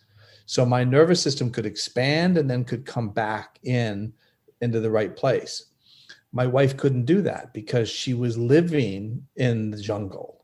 So 0.44 0.66
my 0.66 0.84
nervous 0.84 1.22
system 1.22 1.50
could 1.50 1.64
expand 1.64 2.36
and 2.36 2.50
then 2.50 2.64
could 2.64 2.84
come 2.84 3.10
back 3.10 3.58
in 3.62 4.12
into 4.60 4.80
the 4.80 4.90
right 4.90 5.14
place. 5.14 5.66
My 6.32 6.46
wife 6.46 6.76
couldn't 6.76 7.04
do 7.04 7.22
that 7.22 7.54
because 7.54 7.88
she 7.88 8.12
was 8.12 8.36
living 8.36 9.26
in 9.36 9.70
the 9.70 9.80
jungle, 9.80 10.41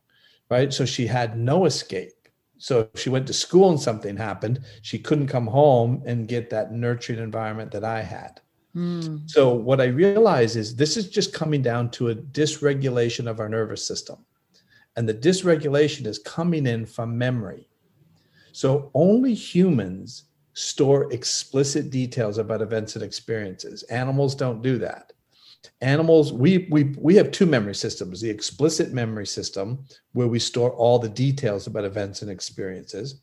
right? 0.51 0.73
So 0.73 0.85
she 0.85 1.07
had 1.07 1.39
no 1.39 1.65
escape. 1.67 2.13
So 2.59 2.89
if 2.93 3.01
she 3.01 3.11
went 3.11 3.27
to 3.29 3.33
school 3.33 3.71
and 3.71 3.81
something 3.81 4.17
happened, 4.17 4.61
she 4.83 4.99
couldn't 4.99 5.29
come 5.29 5.47
home 5.47 6.03
and 6.07 6.29
get 6.29 6.51
that 6.51 6.73
nurturing 6.73 7.21
environment 7.21 7.71
that 7.73 7.85
I 7.85 8.03
had. 8.03 8.41
Mm. 8.75 9.29
So 9.31 9.55
what 9.55 9.81
I 9.81 9.87
realize 9.87 10.57
is 10.57 10.75
this 10.75 10.97
is 10.97 11.09
just 11.09 11.33
coming 11.33 11.63
down 11.63 11.91
to 11.93 12.11
a 12.11 12.15
dysregulation 12.15 13.29
of 13.29 13.41
our 13.41 13.49
nervous 13.49 13.87
system. 13.87 14.25
And 14.97 15.09
the 15.09 15.15
dysregulation 15.15 16.07
is 16.07 16.19
coming 16.19 16.67
in 16.67 16.85
from 16.85 17.17
memory. 17.17 17.69
So 18.53 18.91
only 18.95 19.35
humans 19.35 20.25
store 20.55 21.13
explicit 21.13 21.91
details 21.91 22.39
about 22.39 22.63
events 22.63 22.97
and 22.97 23.05
experiences. 23.05 23.85
Animals 23.85 24.35
don't 24.35 24.61
do 24.61 24.79
that 24.79 25.13
animals 25.81 26.33
we 26.33 26.69
we 26.71 26.95
we 26.99 27.15
have 27.15 27.31
two 27.31 27.47
memory 27.47 27.75
systems 27.75 28.21
the 28.21 28.31
explicit 28.31 28.93
memory 28.93 29.27
system 29.27 29.85
where 30.13 30.29
we 30.29 30.39
store 30.39 30.71
all 30.73 30.99
the 30.99 31.09
details 31.09 31.67
about 31.67 31.85
events 31.85 32.23
and 32.23 32.31
experiences 32.31 33.21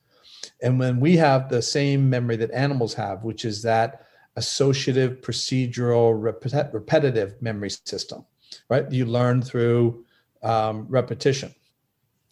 and 0.62 0.77
when 0.77 1.00
we 1.00 1.15
have 1.15 1.50
the 1.50 1.62
same 1.62 2.10
memory 2.10 2.36
that 2.36 2.51
animals 2.51 2.94
have 2.94 3.24
which 3.24 3.46
is 3.46 3.62
that 3.62 4.06
associative 4.36 5.22
procedural 5.22 6.13
repet- 6.13 6.74
repetitive 6.74 7.42
memory 7.42 7.70
system 7.70 8.25
right? 8.70 8.92
You 8.92 9.06
learn 9.06 9.42
through 9.42 10.06
um, 10.44 10.86
repetition. 10.89 11.54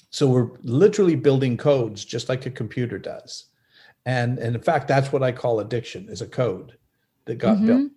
So 0.10 0.28
we're 0.28 0.52
literally 0.62 1.16
building 1.16 1.58
codes 1.58 2.06
just 2.06 2.30
like 2.30 2.46
a 2.46 2.52
computer 2.52 3.00
does. 3.00 3.46
And, 4.06 4.38
and 4.38 4.56
in 4.56 4.62
fact 4.62 4.90
that's 4.90 5.14
what 5.14 5.24
i 5.24 5.32
call 5.32 5.62
addiction 5.62 6.10
is 6.10 6.22
a 6.22 6.28
code 6.28 6.78
that 7.24 7.36
got 7.36 7.56
mm-hmm. 7.56 7.66
built 7.66 7.92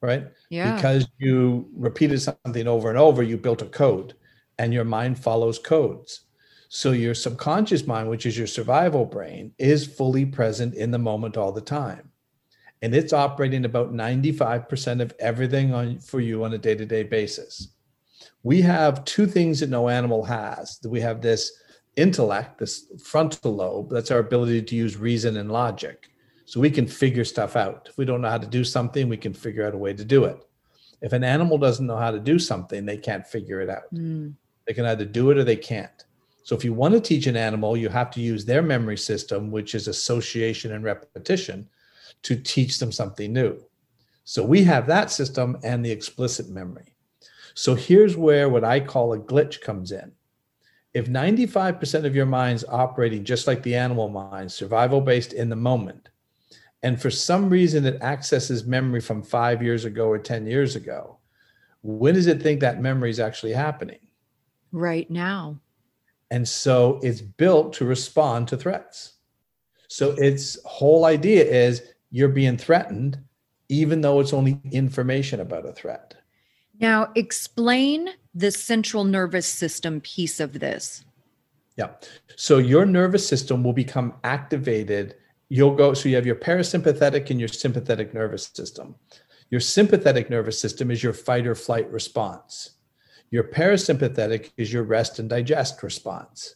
right? 0.00 0.26
Yeah. 0.48 0.76
Because 0.76 1.08
you 1.18 1.68
repeated 1.74 2.20
something 2.20 2.66
over 2.66 2.88
and 2.88 2.98
over, 2.98 3.22
you 3.22 3.36
built 3.36 3.62
a 3.62 3.66
code 3.66 4.14
and 4.58 4.72
your 4.72 4.84
mind 4.84 5.18
follows 5.18 5.58
codes. 5.58 6.22
So 6.68 6.92
your 6.92 7.14
subconscious 7.14 7.86
mind, 7.86 8.08
which 8.08 8.26
is 8.26 8.38
your 8.38 8.46
survival 8.46 9.04
brain, 9.04 9.52
is 9.58 9.86
fully 9.86 10.24
present 10.24 10.74
in 10.74 10.90
the 10.90 10.98
moment 10.98 11.36
all 11.36 11.52
the 11.52 11.60
time. 11.60 12.10
And 12.82 12.94
it's 12.94 13.12
operating 13.12 13.64
about 13.64 13.92
95% 13.92 15.00
of 15.02 15.12
everything 15.18 15.74
on 15.74 15.98
for 15.98 16.20
you 16.20 16.44
on 16.44 16.54
a 16.54 16.58
day-to-day 16.58 17.04
basis. 17.04 17.68
We 18.42 18.62
have 18.62 19.04
two 19.04 19.26
things 19.26 19.60
that 19.60 19.68
no 19.68 19.88
animal 19.88 20.24
has. 20.24 20.80
We 20.84 21.00
have 21.00 21.20
this 21.20 21.52
intellect, 21.96 22.58
this 22.58 22.86
frontal 23.04 23.56
lobe, 23.56 23.90
that's 23.90 24.10
our 24.10 24.20
ability 24.20 24.62
to 24.62 24.76
use 24.76 24.96
reason 24.96 25.36
and 25.36 25.50
logic. 25.50 26.09
So 26.50 26.58
we 26.58 26.68
can 26.68 26.88
figure 26.88 27.24
stuff 27.24 27.54
out. 27.54 27.86
If 27.88 27.96
we 27.96 28.04
don't 28.04 28.22
know 28.22 28.28
how 28.28 28.36
to 28.36 28.44
do 28.44 28.64
something, 28.64 29.08
we 29.08 29.16
can 29.16 29.32
figure 29.32 29.64
out 29.64 29.72
a 29.72 29.78
way 29.78 29.92
to 29.92 30.04
do 30.04 30.24
it. 30.24 30.44
If 31.00 31.12
an 31.12 31.22
animal 31.22 31.58
doesn't 31.58 31.86
know 31.86 31.96
how 31.96 32.10
to 32.10 32.18
do 32.18 32.40
something, 32.40 32.84
they 32.84 32.96
can't 32.96 33.24
figure 33.24 33.60
it 33.60 33.70
out. 33.70 33.84
Mm. 33.94 34.34
They 34.66 34.74
can 34.74 34.84
either 34.84 35.04
do 35.04 35.30
it 35.30 35.38
or 35.38 35.44
they 35.44 35.54
can't. 35.54 36.04
So 36.42 36.56
if 36.56 36.64
you 36.64 36.74
want 36.74 36.94
to 36.94 37.00
teach 37.00 37.28
an 37.28 37.36
animal, 37.36 37.76
you 37.76 37.88
have 37.88 38.10
to 38.10 38.20
use 38.20 38.44
their 38.44 38.62
memory 38.62 38.96
system, 38.96 39.52
which 39.52 39.76
is 39.76 39.86
association 39.86 40.72
and 40.72 40.82
repetition, 40.82 41.68
to 42.22 42.34
teach 42.34 42.80
them 42.80 42.90
something 42.90 43.32
new. 43.32 43.64
So 44.24 44.44
we 44.44 44.64
have 44.64 44.88
that 44.88 45.12
system 45.12 45.56
and 45.62 45.84
the 45.84 45.92
explicit 45.92 46.48
memory. 46.48 46.96
So 47.54 47.76
here's 47.76 48.16
where 48.16 48.48
what 48.48 48.64
I 48.64 48.80
call 48.80 49.12
a 49.12 49.20
glitch 49.20 49.60
comes 49.60 49.92
in. 49.92 50.10
If 50.94 51.06
95% 51.06 52.04
of 52.04 52.16
your 52.16 52.26
mind's 52.26 52.64
operating 52.64 53.22
just 53.22 53.46
like 53.46 53.62
the 53.62 53.76
animal 53.76 54.08
mind, 54.08 54.50
survival 54.50 55.00
based 55.00 55.32
in 55.32 55.48
the 55.48 55.54
moment, 55.54 56.09
and 56.82 57.00
for 57.00 57.10
some 57.10 57.48
reason 57.48 57.84
it 57.84 58.00
accesses 58.02 58.64
memory 58.64 59.00
from 59.00 59.22
five 59.22 59.62
years 59.62 59.84
ago 59.84 60.06
or 60.06 60.18
10 60.18 60.46
years 60.46 60.76
ago, 60.76 61.18
when 61.82 62.14
does 62.14 62.26
it 62.26 62.42
think 62.42 62.60
that 62.60 62.80
memory 62.80 63.10
is 63.10 63.20
actually 63.20 63.52
happening? 63.52 63.98
Right 64.72 65.10
now. 65.10 65.58
And 66.30 66.48
so 66.48 67.00
it's 67.02 67.20
built 67.20 67.72
to 67.74 67.84
respond 67.84 68.48
to 68.48 68.56
threats. 68.56 69.14
So 69.88 70.12
its 70.12 70.58
whole 70.64 71.04
idea 71.04 71.44
is 71.44 71.82
you're 72.10 72.28
being 72.28 72.56
threatened, 72.56 73.18
even 73.68 74.00
though 74.00 74.20
it's 74.20 74.32
only 74.32 74.60
information 74.70 75.40
about 75.40 75.66
a 75.66 75.72
threat. 75.72 76.14
Now, 76.80 77.10
explain 77.14 78.10
the 78.34 78.50
central 78.50 79.04
nervous 79.04 79.46
system 79.46 80.00
piece 80.00 80.40
of 80.40 80.60
this. 80.60 81.04
Yeah. 81.76 81.90
So 82.36 82.58
your 82.58 82.86
nervous 82.86 83.26
system 83.26 83.64
will 83.64 83.72
become 83.72 84.14
activated 84.24 85.16
you'll 85.50 85.74
go 85.74 85.92
so 85.92 86.08
you 86.08 86.14
have 86.14 86.24
your 86.24 86.36
parasympathetic 86.36 87.28
and 87.28 87.38
your 87.38 87.48
sympathetic 87.48 88.14
nervous 88.14 88.50
system. 88.54 88.94
Your 89.50 89.60
sympathetic 89.60 90.30
nervous 90.30 90.58
system 90.58 90.90
is 90.90 91.02
your 91.02 91.12
fight 91.12 91.46
or 91.46 91.56
flight 91.56 91.90
response. 91.90 92.70
Your 93.30 93.44
parasympathetic 93.44 94.52
is 94.56 94.72
your 94.72 94.84
rest 94.84 95.18
and 95.18 95.28
digest 95.28 95.82
response. 95.82 96.54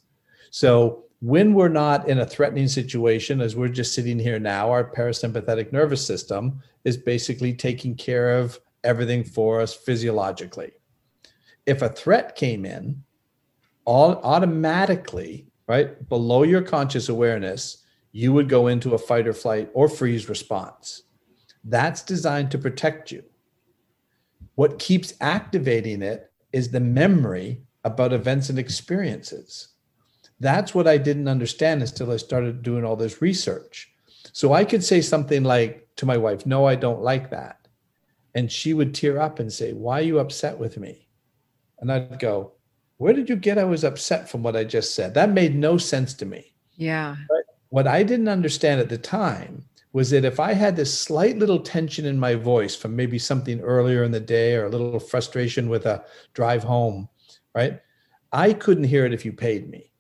So 0.51 1.05
when 1.21 1.55
we're 1.55 1.69
not 1.69 2.09
in 2.09 2.21
a 2.21 2.27
threatening 2.27 2.69
situation 2.69 3.41
as 3.41 3.57
we're 3.57 3.69
just 3.69 3.95
sitting 3.95 4.19
here 4.19 4.39
now 4.39 4.71
our 4.71 4.93
parasympathetic 4.93 5.73
nervous 5.73 6.05
system 6.05 6.63
is 6.85 6.97
basically 6.97 7.53
taking 7.53 7.97
care 7.97 8.39
of 8.39 8.61
everything 8.85 9.25
for 9.25 9.61
us 9.61 9.75
physiologically. 9.75 10.71
If 11.67 11.83
a 11.83 11.89
threat 11.89 12.37
came 12.37 12.65
in 12.65 13.03
all 13.85 14.21
automatically 14.23 15.47
right 15.67 16.09
below 16.09 16.45
your 16.45 16.63
conscious 16.63 17.09
awareness 17.09 17.84
you 18.17 18.33
would 18.33 18.49
go 18.49 18.69
into 18.69 18.95
a 18.95 18.99
fight 18.99 19.27
or 19.27 19.33
flight 19.33 19.69
or 19.75 19.89
freeze 19.89 20.29
response. 20.29 21.03
That's 21.65 22.01
designed 22.01 22.53
to 22.53 22.59
protect 22.59 23.11
you. 23.11 23.25
What 24.55 24.79
keeps 24.79 25.15
activating 25.21 26.01
it 26.01 26.31
is 26.53 26.71
the 26.71 26.79
memory 26.79 27.63
about 27.83 28.13
events 28.13 28.51
and 28.51 28.59
experiences. 28.59 29.71
That's 30.39 30.77
what 30.77 30.87
I 30.87 30.97
didn't 30.97 31.27
understand 31.27 31.83
until 31.83 32.13
I 32.13 32.17
started 32.19 32.63
doing 32.63 32.85
all 32.85 32.95
this 32.95 33.21
research. 33.21 33.93
So 34.33 34.53
I 34.53 34.65
could 34.65 34.85
say 34.85 35.01
something 35.01 35.43
like 35.43 35.89
to 35.97 36.07
my 36.07 36.17
wife, 36.17 36.47
No, 36.47 36.67
I 36.67 36.77
don't 36.77 37.03
like 37.03 37.31
that. 37.31 37.67
And 38.37 38.51
she 38.51 38.75
would 38.75 38.95
tear 38.95 39.21
up 39.21 39.41
and 39.41 39.53
say, 39.53 39.73
Why 39.73 39.99
are 39.99 40.05
you 40.05 40.21
upset 40.21 40.57
with 40.57 40.79
me? 40.79 41.09
And 41.81 41.91
I'd 41.91 42.21
go, 42.21 42.53
Where 42.99 43.13
did 43.13 43.29
you 43.29 43.35
get 43.35 43.59
I 43.59 43.65
was 43.65 43.83
upset 43.83 44.29
from 44.29 44.45
what 44.45 44.55
I 44.55 44.63
just 44.63 44.95
said? 44.95 45.15
That 45.15 45.31
made 45.31 45.57
no 45.57 45.79
sense 45.79 46.15
to 46.15 46.27
me. 46.27 46.55
Yeah. 46.77 47.17
But 47.29 47.44
what 47.75 47.89
I 47.89 48.05
didn't 48.05 48.29
understand 48.29 48.81
at 48.81 48.89
the 48.89 48.97
time 48.97 49.65
was 49.93 50.11
that 50.11 50.25
if 50.25 50.39
I 50.39 50.53
had 50.53 50.77
this 50.77 50.97
slight 50.97 51.39
little 51.39 51.59
tension 51.59 52.07
in 52.07 52.21
my 52.21 52.37
voice 52.37 52.77
from 52.77 52.95
maybe 52.95 53.19
something 53.19 53.61
earlier 53.63 54.05
in 54.05 54.13
the 54.13 54.21
day 54.21 54.55
or 54.55 54.67
a 54.67 54.69
little 54.69 55.01
frustration 55.01 55.69
with 55.69 55.85
a 55.85 56.05
drive 56.35 56.63
home, 56.63 57.09
right? 57.53 57.81
I 58.31 58.53
couldn't 58.53 58.85
hear 58.85 59.05
it 59.07 59.13
if 59.13 59.25
you 59.25 59.33
paid 59.33 59.69
me, 59.69 59.91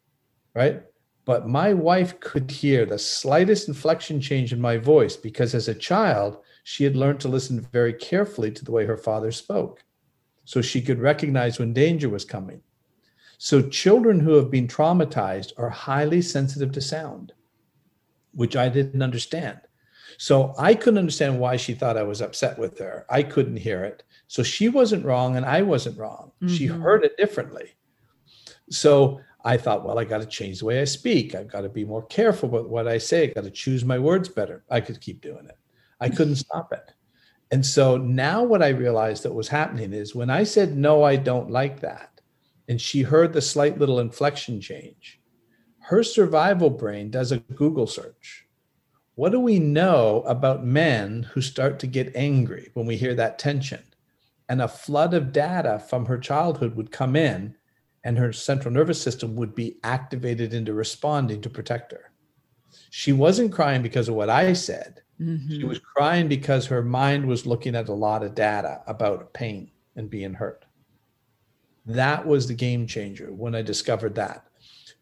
right? 0.55 0.85
But 1.25 1.49
my 1.49 1.75
wife 1.75 2.21
could 2.21 2.49
hear 2.49 2.87
the 2.87 2.97
slightest 2.97 3.67
inflection 3.67 4.21
change 4.21 4.53
in 4.53 4.61
my 4.61 4.77
voice 4.77 5.17
because 5.17 5.53
as 5.53 5.67
a 5.67 5.75
child, 5.75 6.39
she 6.63 6.85
had 6.85 6.95
learned 6.95 7.19
to 7.23 7.29
listen 7.29 7.61
very 7.73 7.95
carefully 7.95 8.53
to 8.53 8.65
the 8.65 8.71
way 8.71 8.87
her 8.87 8.97
father 8.97 9.33
spoke. 9.33 9.83
So 10.45 10.63
she 10.63 10.81
could 10.81 11.01
recognize 11.01 11.59
when 11.59 11.73
danger 11.73 12.09
was 12.09 12.25
coming. 12.25 12.61
So 13.37 13.69
children 13.69 14.21
who 14.21 14.35
have 14.35 14.49
been 14.49 14.69
traumatized 14.69 15.55
are 15.57 15.71
highly 15.71 16.23
sensitive 16.23 16.71
to 16.71 16.81
sound 16.81 17.33
which 18.35 18.57
I 18.57 18.69
didn't 18.69 19.03
understand. 19.03 19.61
So 20.19 20.55
I 20.59 20.75
couldn't 20.75 20.99
understand 20.99 21.41
why 21.41 21.57
she 21.57 21.75
thought 21.75 21.97
I 21.97 22.03
was 22.03 22.21
upset 22.21 22.59
with 22.59 22.79
her. 22.79 23.05
I 23.09 23.23
couldn't 23.23 23.57
hear 23.57 23.85
it. 23.85 24.05
So 24.27 24.43
she 24.43 24.69
wasn't 24.69 25.05
wrong 25.05 25.37
and 25.37 25.45
I 25.45 25.63
wasn't 25.63 25.99
wrong. 25.99 26.33
Mm-hmm. 26.43 26.55
She 26.55 26.67
heard 26.67 27.05
it 27.05 27.17
differently. 27.17 27.75
So 28.71 29.21
I 29.45 29.57
thought, 29.57 29.85
well, 29.85 29.99
I 29.99 30.05
got 30.05 30.21
to 30.21 30.27
change 30.27 30.61
the 30.61 30.67
way 30.67 30.81
I 30.81 30.85
speak. 30.85 31.35
I've 31.35 31.51
got 31.51 31.63
to 31.63 31.69
be 31.69 31.85
more 31.85 32.07
careful 32.07 32.49
with 32.49 32.67
what 32.67 32.89
I 32.89 32.99
say. 32.99 33.25
I 33.25 33.35
got 33.35 33.45
to 33.45 33.51
choose 33.51 33.85
my 33.85 33.99
words 33.99 34.29
better. 34.29 34.65
I 34.71 34.81
could 34.81 35.01
keep 35.01 35.21
doing 35.21 35.47
it. 35.47 35.59
I 36.01 36.09
couldn't 36.09 36.37
stop 36.47 36.73
it. 36.73 36.93
And 37.51 37.65
so 37.65 37.97
now 37.97 38.43
what 38.43 38.63
I 38.63 38.69
realized 38.69 39.23
that 39.23 39.35
was 39.35 39.49
happening 39.49 39.93
is 39.93 40.15
when 40.15 40.31
I 40.31 40.45
said, 40.45 40.77
no, 40.77 41.03
I 41.03 41.17
don't 41.17 41.51
like 41.51 41.81
that, 41.81 42.21
and 42.69 42.81
she 42.81 43.03
heard 43.03 43.33
the 43.33 43.43
slight 43.43 43.79
little 43.79 44.01
inflection 44.01 44.61
change, 44.61 45.21
her 45.85 46.03
survival 46.03 46.71
brain 46.71 47.11
does 47.11 47.31
a 47.31 47.41
Google 47.41 47.87
search. 47.87 48.47
What 49.17 49.33
do 49.33 49.39
we 49.39 49.59
know 49.59 50.23
about 50.27 50.65
men 50.65 51.25
who 51.35 51.43
start 51.43 51.79
to 51.81 51.87
get 51.87 52.17
angry 52.17 52.71
when 52.73 52.87
we 52.87 52.97
hear 52.97 53.15
that 53.15 53.39
tension? 53.39 53.83
And 54.49 54.63
a 54.63 54.69
flood 54.69 55.13
of 55.13 55.31
data 55.31 55.79
from 55.79 56.07
her 56.07 56.17
childhood 56.17 56.75
would 56.75 56.91
come 56.91 57.15
in, 57.17 57.55
and 58.03 58.17
her 58.17 58.33
central 58.33 58.73
nervous 58.73 59.01
system 59.01 59.37
would 59.37 59.55
be 59.55 59.77
activated 59.85 60.55
into 60.55 60.73
responding 60.73 61.43
to 61.43 61.51
protect 61.51 61.93
her. 61.93 62.13
She 62.89 63.13
wasn't 63.13 63.53
crying 63.53 63.83
because 63.83 64.09
of 64.09 64.15
what 64.15 64.31
I 64.31 64.55
said. 64.55 65.03
Mm-hmm. 65.21 65.51
She 65.51 65.65
was 65.65 65.81
crying 65.81 66.29
because 66.29 66.65
her 66.67 66.83
mind 66.83 67.27
was 67.27 67.45
looking 67.45 67.75
at 67.75 67.91
a 67.91 67.95
lot 67.95 68.23
of 68.23 68.35
data 68.35 68.81
about 68.87 69.35
pain 69.35 69.71
and 69.97 70.09
being 70.09 70.33
hurt. 70.33 70.65
That 71.85 72.27
was 72.27 72.49
the 72.49 72.55
game 72.55 72.87
changer 72.87 73.35
when 73.35 73.55
I 73.55 73.61
discovered 73.61 74.15
that. 74.15 74.47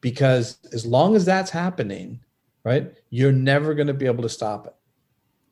Because 0.02 0.58
as 0.74 0.84
long 0.84 1.16
as 1.16 1.24
that's 1.24 1.50
happening, 1.50 2.20
right, 2.64 2.92
you're 3.08 3.32
never 3.32 3.72
going 3.72 3.86
to 3.86 3.94
be 3.94 4.04
able 4.04 4.22
to 4.22 4.28
stop 4.28 4.66
it 4.66 4.74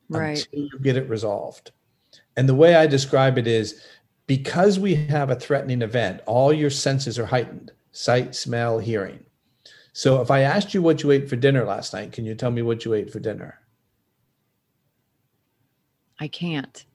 right. 0.09 0.37
until 0.37 0.65
you 0.65 0.79
get 0.79 0.97
it 0.97 1.09
resolved. 1.09 1.71
And 2.37 2.47
the 2.47 2.55
way 2.55 2.75
I 2.75 2.85
describe 2.85 3.39
it 3.39 3.47
is 3.47 3.83
because 4.27 4.77
we 4.77 4.93
have 4.93 5.31
a 5.31 5.35
threatening 5.35 5.81
event, 5.81 6.21
all 6.27 6.53
your 6.53 6.69
senses 6.69 7.17
are 7.17 7.25
heightened 7.25 7.71
sight, 7.93 8.33
smell, 8.35 8.79
hearing. 8.79 9.19
So 9.93 10.21
if 10.21 10.31
I 10.31 10.41
asked 10.41 10.73
you 10.73 10.81
what 10.81 11.03
you 11.03 11.11
ate 11.11 11.29
for 11.29 11.35
dinner 11.35 11.65
last 11.65 11.93
night, 11.93 12.13
can 12.13 12.25
you 12.25 12.35
tell 12.35 12.51
me 12.51 12.61
what 12.61 12.85
you 12.85 12.93
ate 12.93 13.11
for 13.11 13.19
dinner? 13.19 13.59
I 16.19 16.27
can't. 16.29 16.85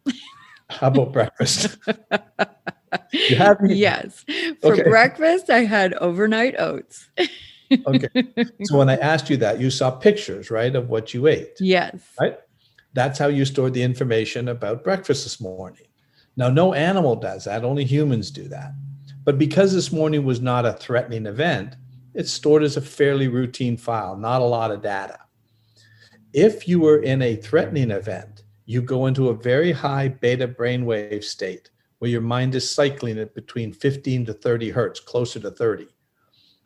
How 0.71 0.89
about 0.89 1.13
breakfast? 1.13 1.77
you 3.13 3.37
have 3.37 3.59
yes. 3.65 4.25
For 4.61 4.75
okay. 4.75 4.83
breakfast, 4.83 5.51
I 5.51 5.65
had 5.65 5.95
overnight 5.95 6.59
oats. 6.59 7.09
okay. 7.87 8.09
So 8.65 8.79
when 8.79 8.89
I 8.89 8.97
asked 8.97 9.31
you 9.31 9.37
that, 9.39 9.61
you 9.61 9.71
saw 9.71 9.91
pictures, 9.91 10.51
right, 10.51 10.75
of 10.75 10.89
what 10.89 11.15
you 11.15 11.27
ate. 11.27 11.57
Yes. 11.61 11.95
Right. 12.21 12.39
That's 12.93 13.19
how 13.19 13.27
you 13.27 13.45
stored 13.45 13.75
the 13.75 13.83
information 13.83 14.49
about 14.49 14.85
breakfast 14.85 15.25
this 15.25 15.41
morning. 15.41 15.87
Now, 16.37 16.49
no 16.49 16.75
animal 16.75 17.17
does 17.17 17.45
that, 17.45 17.65
only 17.65 17.85
humans 17.85 18.31
do 18.31 18.49
that. 18.49 18.73
But 19.25 19.39
because 19.39 19.73
this 19.73 19.91
morning 19.91 20.25
was 20.25 20.41
not 20.41 20.67
a 20.67 20.75
threatening 20.75 21.27
event, 21.27 21.77
it's 22.15 22.33
stored 22.33 22.63
as 22.63 22.77
a 22.77 22.81
fairly 22.81 23.29
routine 23.29 23.77
file, 23.77 24.17
not 24.17 24.41
a 24.41 24.45
lot 24.45 24.71
of 24.71 24.83
data. 24.83 25.19
If 26.33 26.69
you 26.69 26.81
were 26.81 27.03
in 27.03 27.23
a 27.23 27.37
threatening 27.37 27.91
event, 27.91 28.45
you 28.67 28.83
go 28.83 29.07
into 29.07 29.29
a 29.29 29.35
very 29.35 29.73
high 29.73 30.09
beta 30.09 30.47
brainwave 30.47 31.25
state 31.25 31.71
where 31.99 32.11
your 32.11 32.21
mind 32.21 32.55
is 32.55 32.71
cycling 32.71 33.19
it 33.19 33.35
between 33.35 33.73
15 33.73 34.27
to 34.27 34.33
30 34.33 34.71
hertz, 34.71 35.01
closer 35.01 35.41
to 35.41 35.51
30. 35.51 35.87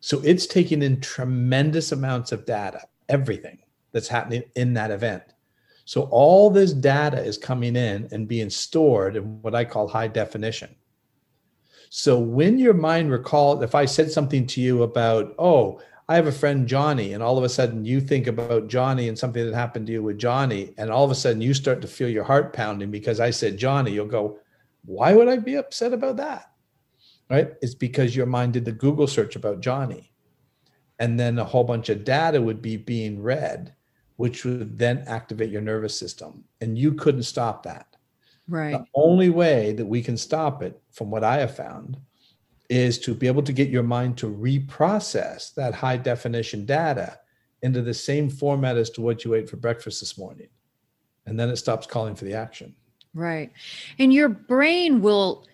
So 0.00 0.20
it's 0.24 0.46
taking 0.46 0.82
in 0.82 1.00
tremendous 1.00 1.92
amounts 1.92 2.32
of 2.32 2.46
data, 2.46 2.82
everything 3.08 3.58
that's 3.92 4.08
happening 4.08 4.44
in 4.56 4.74
that 4.74 4.90
event. 4.90 5.22
So 5.84 6.02
all 6.10 6.50
this 6.50 6.72
data 6.72 7.22
is 7.22 7.36
coming 7.36 7.76
in 7.76 8.08
and 8.12 8.28
being 8.28 8.50
stored 8.50 9.16
in 9.16 9.42
what 9.42 9.54
I 9.54 9.64
call 9.64 9.88
high 9.88 10.08
definition. 10.08 10.74
So 11.90 12.18
when 12.18 12.58
your 12.58 12.74
mind 12.74 13.10
recalls, 13.10 13.62
if 13.62 13.74
I 13.74 13.84
said 13.84 14.10
something 14.10 14.46
to 14.48 14.60
you 14.60 14.84
about, 14.84 15.34
oh, 15.38 15.80
I 16.10 16.16
have 16.16 16.26
a 16.26 16.32
friend 16.32 16.66
Johnny, 16.66 17.12
and 17.12 17.22
all 17.22 17.38
of 17.38 17.44
a 17.44 17.48
sudden 17.48 17.84
you 17.84 18.00
think 18.00 18.26
about 18.26 18.66
Johnny 18.66 19.06
and 19.06 19.16
something 19.16 19.46
that 19.46 19.54
happened 19.54 19.86
to 19.86 19.92
you 19.92 20.02
with 20.02 20.18
Johnny, 20.18 20.74
and 20.76 20.90
all 20.90 21.04
of 21.04 21.12
a 21.12 21.14
sudden 21.14 21.40
you 21.40 21.54
start 21.54 21.80
to 21.82 21.86
feel 21.86 22.08
your 22.08 22.24
heart 22.24 22.52
pounding 22.52 22.90
because 22.90 23.20
I 23.20 23.30
said 23.30 23.58
Johnny, 23.58 23.92
you'll 23.92 24.06
go, 24.06 24.39
why 24.84 25.12
would 25.12 25.28
I 25.28 25.36
be 25.36 25.56
upset 25.56 25.92
about 25.92 26.16
that? 26.16 26.50
Right? 27.28 27.52
It's 27.62 27.74
because 27.74 28.16
your 28.16 28.26
mind 28.26 28.54
did 28.54 28.64
the 28.64 28.72
Google 28.72 29.06
search 29.06 29.36
about 29.36 29.60
Johnny. 29.60 30.12
And 30.98 31.18
then 31.18 31.38
a 31.38 31.44
whole 31.44 31.64
bunch 31.64 31.88
of 31.88 32.04
data 32.04 32.42
would 32.42 32.60
be 32.60 32.76
being 32.76 33.22
read 33.22 33.74
which 34.20 34.44
would 34.44 34.78
then 34.78 35.02
activate 35.06 35.48
your 35.48 35.62
nervous 35.62 35.98
system. 35.98 36.44
And 36.60 36.76
you 36.76 36.92
couldn't 36.92 37.22
stop 37.22 37.62
that. 37.62 37.96
Right. 38.46 38.72
The 38.72 38.84
only 38.94 39.30
way 39.30 39.72
that 39.72 39.86
we 39.86 40.02
can 40.02 40.18
stop 40.18 40.62
it, 40.62 40.78
from 40.92 41.10
what 41.10 41.24
I 41.24 41.38
have 41.38 41.56
found, 41.56 41.96
is 42.68 42.98
to 42.98 43.14
be 43.14 43.28
able 43.28 43.44
to 43.44 43.54
get 43.54 43.70
your 43.70 43.82
mind 43.82 44.18
to 44.18 44.26
reprocess 44.26 45.54
that 45.54 45.72
high 45.72 45.96
definition 45.96 46.66
data 46.66 47.18
into 47.62 47.80
the 47.80 47.94
same 47.94 48.28
format 48.28 48.76
as 48.76 48.90
to 48.90 49.00
what 49.00 49.24
you 49.24 49.32
ate 49.32 49.48
for 49.48 49.56
breakfast 49.56 50.00
this 50.00 50.18
morning. 50.18 50.48
And 51.24 51.40
then 51.40 51.48
it 51.48 51.56
stops 51.56 51.86
calling 51.86 52.14
for 52.14 52.26
the 52.26 52.34
action. 52.34 52.74
Right. 53.14 53.50
And 53.98 54.12
your 54.12 54.28
brain 54.28 55.00
will 55.00 55.44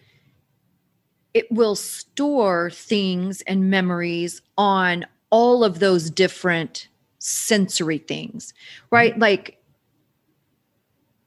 it 1.36 1.52
will 1.52 1.76
store 1.76 2.70
things 2.70 3.42
and 3.42 3.68
memories 3.68 4.40
on 4.56 5.04
all 5.28 5.64
of 5.64 5.80
those 5.80 6.08
different 6.08 6.88
sensory 7.18 7.98
things, 7.98 8.54
right? 8.90 9.12
Mm-hmm. 9.12 9.20
Like, 9.20 9.62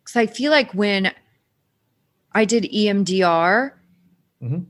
because 0.03 0.15
I 0.15 0.25
feel 0.25 0.51
like 0.51 0.73
when 0.73 1.13
I 2.31 2.45
did 2.45 2.63
EMDR, 2.63 3.73
mm-hmm. 4.41 4.63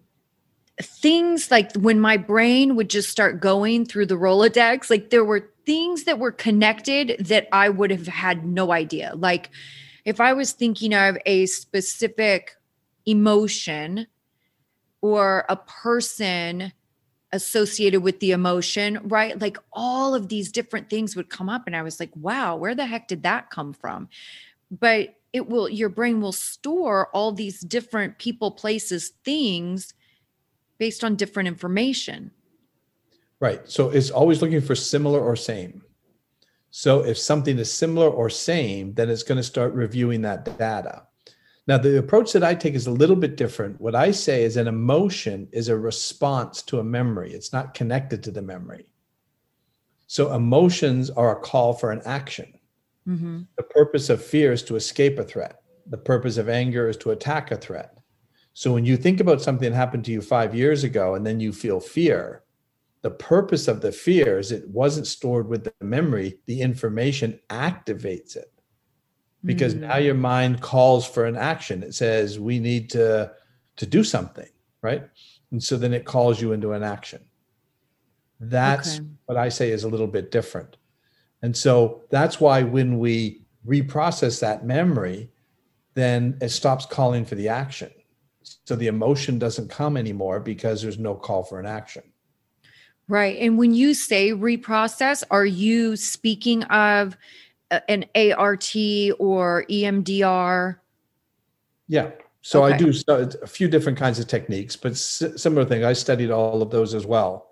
things 0.82 1.50
like 1.50 1.74
when 1.76 2.02
my 2.02 2.17
brain 2.17 2.76
would 2.76 2.89
just 2.89 3.10
start 3.10 3.39
going 3.39 3.86
through 3.86 4.08
the 4.08 4.15
Rolodex, 4.15 4.89
like 4.89 5.10
there 5.10 5.24
were 5.24 5.50
things 5.65 6.04
that 6.04 6.19
were 6.19 6.34
connected 6.34 7.15
that 7.26 7.48
I 7.54 7.69
would 7.69 7.91
have 7.91 8.08
had 8.08 8.45
no 8.45 8.74
idea. 8.74 9.13
Like, 9.15 9.52
if 10.06 10.20
I 10.20 10.34
was 10.34 10.52
thinking 10.52 10.94
of 10.94 11.18
a 11.26 11.46
specific 11.46 12.56
emotion 13.06 14.08
or 15.02 15.46
a 15.50 15.56
person 15.56 16.74
associated 17.32 18.02
with 18.02 18.20
the 18.20 18.32
emotion, 18.32 19.00
right? 19.04 19.40
Like 19.40 19.58
all 19.72 20.16
of 20.16 20.30
these 20.30 20.52
different 20.52 20.90
things 20.90 21.16
would 21.16 21.30
come 21.30 21.50
up. 21.50 21.64
And 21.68 21.76
I 21.76 21.84
was 21.84 22.00
like, 22.00 22.12
wow, 22.16 22.56
where 22.56 22.76
the 22.76 22.86
heck 22.86 23.08
did 23.08 23.24
that 23.24 23.50
come 23.50 23.74
from? 23.74 24.10
But 24.72 25.16
it 25.32 25.48
will, 25.48 25.70
your 25.70 25.90
brain 25.90 26.22
will 26.22 26.32
store 26.32 27.10
all 27.14 27.32
these 27.32 27.62
different 27.62 28.18
people, 28.18 28.52
places, 28.52 29.14
things 29.24 29.94
based 30.80 31.04
on 31.04 31.16
different 31.16 31.48
information. 31.48 32.32
Right. 33.40 33.62
So 33.70 33.90
it's 33.90 34.10
always 34.10 34.42
looking 34.42 34.62
for 34.62 34.76
similar 34.76 35.20
or 35.20 35.36
same. 35.36 35.84
So 36.71 37.03
if 37.03 37.17
something 37.17 37.58
is 37.58 37.71
similar 37.71 38.10
or 38.10 38.29
same, 38.29 38.93
then 38.93 39.10
it's 39.10 39.23
going 39.23 39.38
to 39.38 39.43
start 39.43 39.73
reviewing 39.73 40.21
that 40.21 40.58
data. 40.58 41.03
Now, 41.67 41.77
the 41.77 41.99
approach 41.99 42.34
that 42.34 42.43
I 42.43 42.55
take 42.55 42.73
is 42.73 42.88
a 42.88 42.91
little 42.91 43.15
bit 43.15 43.36
different. 43.36 43.79
What 43.79 43.93
I 43.93 44.10
say 44.10 44.43
is 44.43 44.58
an 44.58 44.67
emotion 44.67 45.47
is 45.51 45.69
a 45.69 45.77
response 45.77 46.63
to 46.63 46.79
a 46.79 46.84
memory, 46.84 47.32
it's 47.32 47.53
not 47.53 47.75
connected 47.75 48.23
to 48.23 48.32
the 48.32 48.41
memory. 48.41 48.88
So, 50.08 50.34
emotions 50.34 51.12
are 51.12 51.38
a 51.38 51.39
call 51.39 51.73
for 51.73 51.91
an 51.91 52.01
action. 52.05 52.53
Mm-hmm. 53.08 53.41
The 53.55 53.63
purpose 53.63 54.10
of 54.10 54.23
fear 54.23 54.51
is 54.51 54.63
to 54.63 54.75
escape 54.77 55.19
a 55.19 55.23
threat, 55.23 55.62
the 55.86 55.97
purpose 55.97 56.38
of 56.38 56.49
anger 56.49 56.89
is 56.89 56.97
to 56.97 57.12
attack 57.12 57.51
a 57.51 57.58
threat. 57.58 57.99
So, 58.53 58.73
when 58.73 58.86
you 58.86 58.97
think 58.97 59.19
about 59.19 59.41
something 59.41 59.69
that 59.69 59.77
happened 59.77 60.05
to 60.05 60.12
you 60.12 60.21
five 60.21 60.55
years 60.55 60.84
ago 60.84 61.13
and 61.13 61.23
then 61.23 61.39
you 61.39 61.53
feel 61.53 61.79
fear, 61.79 62.41
the 63.02 63.12
purpose 63.12 63.68
of 63.68 63.82
the 63.82 63.92
fear 63.92 64.40
is 64.40 64.52
it 64.52 64.68
wasn't 64.70 65.08
stored 65.08 65.48
with 65.48 65.64
the 65.64 65.74
memory, 65.82 66.40
the 66.48 66.62
information 66.62 67.40
activates 67.50 68.36
it. 68.36 68.52
Because 69.46 69.74
mm-hmm. 69.74 69.88
now 69.88 69.98
your 69.98 70.16
mind 70.16 70.62
calls 70.62 71.08
for 71.08 71.26
an 71.26 71.38
action. 71.38 71.82
It 71.82 71.96
says 71.96 72.40
we 72.40 72.60
need 72.60 72.90
to 72.92 73.32
to 73.78 73.86
do 73.86 74.04
something 74.04 74.50
right? 74.82 75.04
And 75.52 75.62
so 75.62 75.78
then 75.78 75.94
it 75.94 76.06
calls 76.06 76.42
you 76.42 76.54
into 76.54 76.74
an 76.74 76.84
action. 76.84 77.22
That's 78.40 78.98
okay. 78.98 79.08
what 79.26 79.38
i 79.38 79.50
say 79.50 79.72
is 79.72 79.84
a 79.84 79.90
little 79.90 80.08
bit 80.08 80.32
different. 80.32 80.78
And 81.42 81.56
so 81.56 82.04
that's 82.10 82.40
why 82.40 82.64
when 82.64 83.00
we 83.00 83.44
reprocess 83.68 84.40
that 84.40 84.66
memory 84.66 85.30
then 85.96 86.38
it 86.40 86.50
stops 86.50 86.86
calling 86.86 87.26
for 87.26 87.36
the 87.36 87.50
action. 87.50 87.92
So 88.64 88.76
the 88.76 88.88
emotion 88.88 89.38
doesn't 89.38 89.70
come 89.70 89.98
anymore 89.98 90.40
because 90.40 90.82
there's 90.82 91.00
no 91.00 91.14
call 91.14 91.44
for 91.44 91.60
an 91.60 91.66
action 91.66 92.04
right 93.10 93.38
and 93.39 93.58
when 93.58 93.74
you 93.74 93.93
say 93.93 94.32
reprocess 94.32 95.24
are 95.30 95.45
you 95.45 95.95
speaking 95.98 96.63
of 96.65 97.17
uh, 97.72 97.80
an 97.88 98.06
ART 98.15 98.76
or 99.19 99.65
EMDR? 99.69 100.78
Yeah. 101.88 102.12
So 102.41 102.63
okay. 102.63 102.74
I 102.74 102.78
do 102.78 102.93
a 103.10 103.48
few 103.48 103.67
different 103.67 103.98
kinds 103.98 104.17
of 104.17 104.28
techniques, 104.28 104.76
but 104.76 104.98
similar 104.98 105.65
thing. 105.65 105.84
I 105.84 105.93
studied 105.93 106.32
all 106.32 106.62
of 106.62 106.72
those 106.72 106.95
as 106.95 107.06
well, 107.06 107.52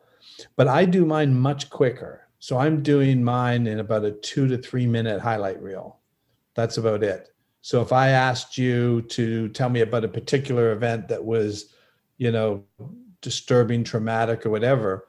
but 0.56 0.68
I 0.68 0.86
do 0.86 1.06
mine 1.06 1.38
much 1.38 1.70
quicker. 1.70 2.28
So 2.40 2.58
I'm 2.58 2.82
doing 2.82 3.24
mine 3.24 3.68
in 3.68 3.80
about 3.80 4.06
a 4.06 4.12
two 4.12 4.48
to 4.48 4.58
three 4.58 4.88
minute 4.88 5.20
highlight 5.20 5.62
reel. 5.62 6.00
That's 6.56 6.78
about 6.78 7.04
it. 7.04 7.30
So 7.62 7.82
if 7.82 7.92
I 7.92 8.10
asked 8.10 8.58
you 8.58 9.02
to 9.10 9.50
tell 9.50 9.70
me 9.70 9.82
about 9.82 10.06
a 10.06 10.08
particular 10.08 10.72
event 10.72 11.10
that 11.10 11.24
was, 11.24 11.74
you 12.18 12.32
know, 12.32 12.64
disturbing, 13.22 13.84
traumatic, 13.84 14.46
or 14.46 14.52
whatever, 14.52 15.07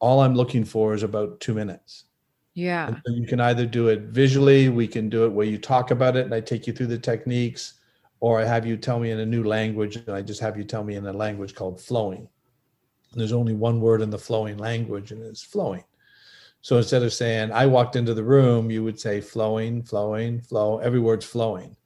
all 0.00 0.20
I'm 0.20 0.34
looking 0.34 0.64
for 0.64 0.94
is 0.94 1.02
about 1.02 1.40
two 1.40 1.54
minutes. 1.54 2.04
Yeah. 2.54 2.88
So 2.88 3.12
you 3.12 3.26
can 3.26 3.40
either 3.40 3.64
do 3.64 3.88
it 3.88 4.00
visually, 4.00 4.68
we 4.68 4.88
can 4.88 5.08
do 5.08 5.24
it 5.24 5.32
where 5.32 5.46
you 5.46 5.56
talk 5.56 5.92
about 5.92 6.16
it 6.16 6.24
and 6.24 6.34
I 6.34 6.40
take 6.40 6.66
you 6.66 6.72
through 6.72 6.88
the 6.88 6.98
techniques, 6.98 7.74
or 8.18 8.40
I 8.40 8.44
have 8.44 8.66
you 8.66 8.76
tell 8.76 8.98
me 8.98 9.12
in 9.12 9.20
a 9.20 9.26
new 9.26 9.44
language 9.44 9.96
and 9.96 10.10
I 10.10 10.22
just 10.22 10.40
have 10.40 10.56
you 10.56 10.64
tell 10.64 10.82
me 10.82 10.96
in 10.96 11.06
a 11.06 11.12
language 11.12 11.54
called 11.54 11.80
flowing. 11.80 12.28
And 13.12 13.20
There's 13.20 13.32
only 13.32 13.54
one 13.54 13.80
word 13.80 14.02
in 14.02 14.10
the 14.10 14.18
flowing 14.18 14.56
language, 14.56 15.10
and 15.10 15.22
it's 15.22 15.42
flowing. 15.42 15.84
So 16.62 16.76
instead 16.76 17.02
of 17.02 17.12
saying, 17.12 17.50
I 17.52 17.66
walked 17.66 17.96
into 17.96 18.14
the 18.14 18.22
room, 18.22 18.70
you 18.70 18.84
would 18.84 19.00
say 19.00 19.20
flowing, 19.20 19.82
flowing, 19.82 20.40
flow. 20.40 20.78
Every 20.78 21.00
word's 21.00 21.24
flowing. 21.24 21.76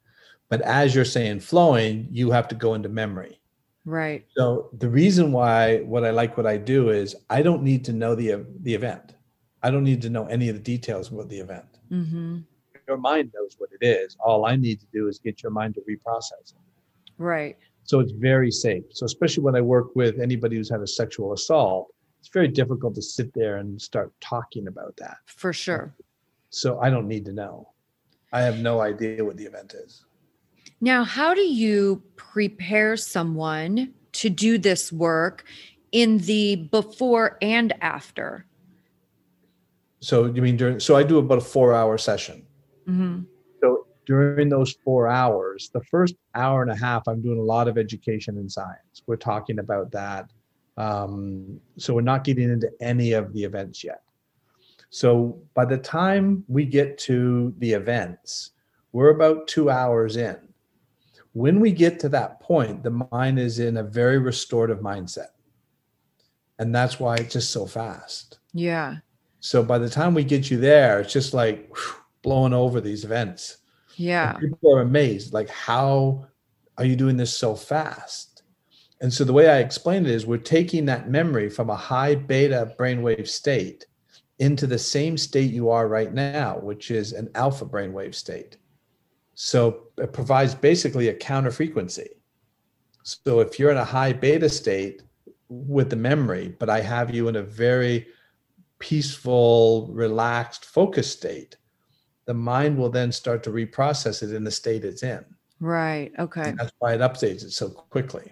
But 0.49 0.61
as 0.61 0.93
you're 0.93 1.05
saying 1.05 1.39
flowing, 1.39 2.07
you 2.11 2.29
have 2.31 2.47
to 2.49 2.55
go 2.55 2.73
into 2.73 2.89
memory. 2.89 3.39
Right. 3.85 4.25
So 4.35 4.69
the 4.77 4.89
reason 4.89 5.31
why 5.31 5.79
what 5.81 6.03
I 6.03 6.09
like 6.09 6.37
what 6.37 6.47
I 6.47 6.57
do 6.57 6.89
is 6.89 7.15
I 7.29 7.41
don't 7.41 7.61
need 7.61 7.85
to 7.85 7.93
know 7.93 8.15
the 8.15 8.45
the 8.61 8.73
event. 8.73 9.13
I 9.61 9.71
don't 9.71 9.83
need 9.83 10.01
to 10.03 10.09
know 10.09 10.25
any 10.25 10.49
of 10.49 10.55
the 10.55 10.61
details 10.61 11.11
about 11.11 11.29
the 11.29 11.39
event. 11.39 11.65
Mm-hmm. 11.91 12.39
Your 12.87 12.97
mind 12.97 13.31
knows 13.33 13.55
what 13.57 13.69
it 13.79 13.85
is. 13.85 14.15
All 14.19 14.45
I 14.45 14.55
need 14.55 14.79
to 14.79 14.85
do 14.93 15.07
is 15.07 15.19
get 15.19 15.41
your 15.41 15.51
mind 15.51 15.75
to 15.75 15.81
reprocess 15.81 16.51
it. 16.51 16.61
Right. 17.17 17.57
So 17.83 17.99
it's 17.99 18.11
very 18.11 18.51
safe. 18.51 18.83
So 18.91 19.05
especially 19.05 19.43
when 19.43 19.55
I 19.55 19.61
work 19.61 19.95
with 19.95 20.19
anybody 20.19 20.55
who's 20.55 20.69
had 20.69 20.81
a 20.81 20.87
sexual 20.87 21.33
assault, 21.33 21.93
it's 22.19 22.29
very 22.29 22.47
difficult 22.47 22.95
to 22.95 23.01
sit 23.01 23.31
there 23.33 23.57
and 23.57 23.79
start 23.79 24.11
talking 24.19 24.67
about 24.67 24.97
that. 24.97 25.17
For 25.25 25.53
sure. 25.53 25.93
So 26.49 26.79
I 26.79 26.89
don't 26.89 27.07
need 27.07 27.25
to 27.25 27.33
know. 27.33 27.69
I 28.33 28.41
have 28.41 28.59
no 28.59 28.81
idea 28.81 29.23
what 29.23 29.37
the 29.37 29.45
event 29.45 29.75
is. 29.75 30.05
Now, 30.81 31.03
how 31.03 31.33
do 31.33 31.41
you 31.41 32.03
prepare 32.15 32.97
someone 32.97 33.93
to 34.13 34.29
do 34.29 34.57
this 34.57 34.91
work 34.91 35.45
in 35.91 36.17
the 36.19 36.67
before 36.71 37.37
and 37.41 37.73
after? 37.81 38.45
So 39.99 40.25
you 40.25 40.41
mean 40.41 40.57
during? 40.57 40.79
So 40.79 40.95
I 40.95 41.03
do 41.03 41.17
about 41.17 41.39
a 41.39 41.41
four-hour 41.41 41.97
session. 41.97 42.45
Mm-hmm. 42.87 43.21
So 43.61 43.87
during 44.05 44.49
those 44.49 44.75
four 44.83 45.07
hours, 45.07 45.69
the 45.73 45.81
first 45.81 46.15
hour 46.35 46.61
and 46.61 46.71
a 46.71 46.75
half, 46.75 47.07
I'm 47.07 47.21
doing 47.21 47.39
a 47.39 47.43
lot 47.43 47.67
of 47.67 47.77
education 47.77 48.37
and 48.37 48.51
science. 48.51 49.01
We're 49.07 49.15
talking 49.15 49.59
about 49.59 49.91
that. 49.91 50.29
Um, 50.77 51.59
so 51.77 51.93
we're 51.93 52.01
not 52.01 52.23
getting 52.23 52.51
into 52.51 52.69
any 52.81 53.13
of 53.13 53.33
the 53.33 53.43
events 53.43 53.83
yet. 53.83 54.01
So 54.89 55.39
by 55.53 55.65
the 55.65 55.77
time 55.77 56.43
we 56.47 56.65
get 56.65 56.97
to 56.99 57.53
the 57.57 57.73
events, 57.73 58.51
we're 58.91 59.09
about 59.09 59.47
two 59.47 59.69
hours 59.69 60.17
in. 60.17 60.37
When 61.35 61.59
we 61.59 61.73
get 61.73 61.99
to 61.99 62.09
that 62.09 62.39
point, 62.39 62.81
the 62.81 63.07
mind 63.11 63.39
is 63.39 63.59
in 63.59 63.75
a 63.75 63.83
very 63.83 64.19
restorative 64.19 64.79
mindset. 64.79 65.31
And 66.59 66.73
that's 66.73 66.97
why 66.97 67.15
it's 67.15 67.33
just 67.33 67.49
so 67.49 67.65
fast. 67.65 68.39
Yeah. 68.53 68.99
So 69.41 69.61
by 69.61 69.77
the 69.77 69.89
time 69.89 70.13
we 70.13 70.23
get 70.23 70.49
you 70.49 70.55
there, 70.57 71.01
it's 71.01 71.11
just 71.11 71.33
like 71.33 71.67
whew, 71.75 71.95
blowing 72.21 72.53
over 72.53 72.79
these 72.79 73.03
events. 73.03 73.57
Yeah. 73.97 74.37
And 74.37 74.49
people 74.49 74.77
are 74.77 74.81
amazed, 74.81 75.33
like, 75.33 75.49
how 75.49 76.25
are 76.77 76.85
you 76.85 76.95
doing 76.95 77.17
this 77.17 77.35
so 77.35 77.53
fast? 77.53 78.43
And 79.01 79.11
so 79.11 79.25
the 79.25 79.33
way 79.33 79.49
I 79.49 79.57
explain 79.57 80.05
it 80.05 80.11
is 80.11 80.25
we're 80.25 80.37
taking 80.37 80.85
that 80.85 81.09
memory 81.09 81.49
from 81.49 81.69
a 81.69 81.75
high 81.75 82.15
beta 82.15 82.73
brainwave 82.79 83.27
state 83.27 83.87
into 84.39 84.67
the 84.67 84.79
same 84.79 85.17
state 85.17 85.51
you 85.51 85.69
are 85.69 85.89
right 85.89 86.13
now, 86.13 86.59
which 86.59 86.91
is 86.91 87.11
an 87.11 87.29
alpha 87.35 87.65
brainwave 87.65 88.15
state. 88.15 88.55
So 89.35 89.89
it 89.97 90.13
provides 90.13 90.55
basically 90.55 91.09
a 91.09 91.13
counter 91.13 91.51
frequency. 91.51 92.09
So 93.03 93.41
if 93.41 93.59
you're 93.59 93.71
in 93.71 93.77
a 93.77 93.85
high 93.85 94.13
beta 94.13 94.49
state 94.49 95.03
with 95.49 95.89
the 95.89 95.95
memory, 95.95 96.55
but 96.57 96.69
I 96.69 96.81
have 96.81 97.13
you 97.13 97.27
in 97.27 97.35
a 97.35 97.43
very 97.43 98.07
peaceful, 98.79 99.89
relaxed, 99.91 100.65
focused 100.65 101.17
state, 101.17 101.57
the 102.25 102.33
mind 102.33 102.77
will 102.77 102.89
then 102.89 103.11
start 103.11 103.43
to 103.43 103.51
reprocess 103.51 104.23
it 104.23 104.33
in 104.33 104.43
the 104.43 104.51
state 104.51 104.83
it's 104.83 105.03
in. 105.03 105.23
Right. 105.59 106.11
Okay. 106.17 106.49
And 106.49 106.57
that's 106.57 106.71
why 106.79 106.95
it 106.95 107.01
updates 107.01 107.43
it 107.43 107.51
so 107.51 107.69
quickly. 107.69 108.31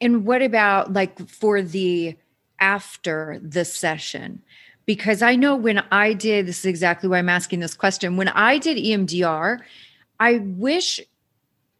And 0.00 0.26
what 0.26 0.42
about 0.42 0.92
like 0.92 1.28
for 1.28 1.62
the 1.62 2.16
after 2.58 3.38
the 3.42 3.64
session? 3.64 4.42
Because 4.86 5.20
I 5.20 5.34
know 5.34 5.56
when 5.56 5.82
I 5.90 6.12
did, 6.12 6.46
this 6.46 6.60
is 6.60 6.66
exactly 6.66 7.08
why 7.08 7.18
I'm 7.18 7.28
asking 7.28 7.60
this 7.60 7.74
question. 7.74 8.16
When 8.16 8.28
I 8.28 8.58
did 8.58 8.76
EMDR, 8.76 9.60
I 10.20 10.38
wish 10.38 11.00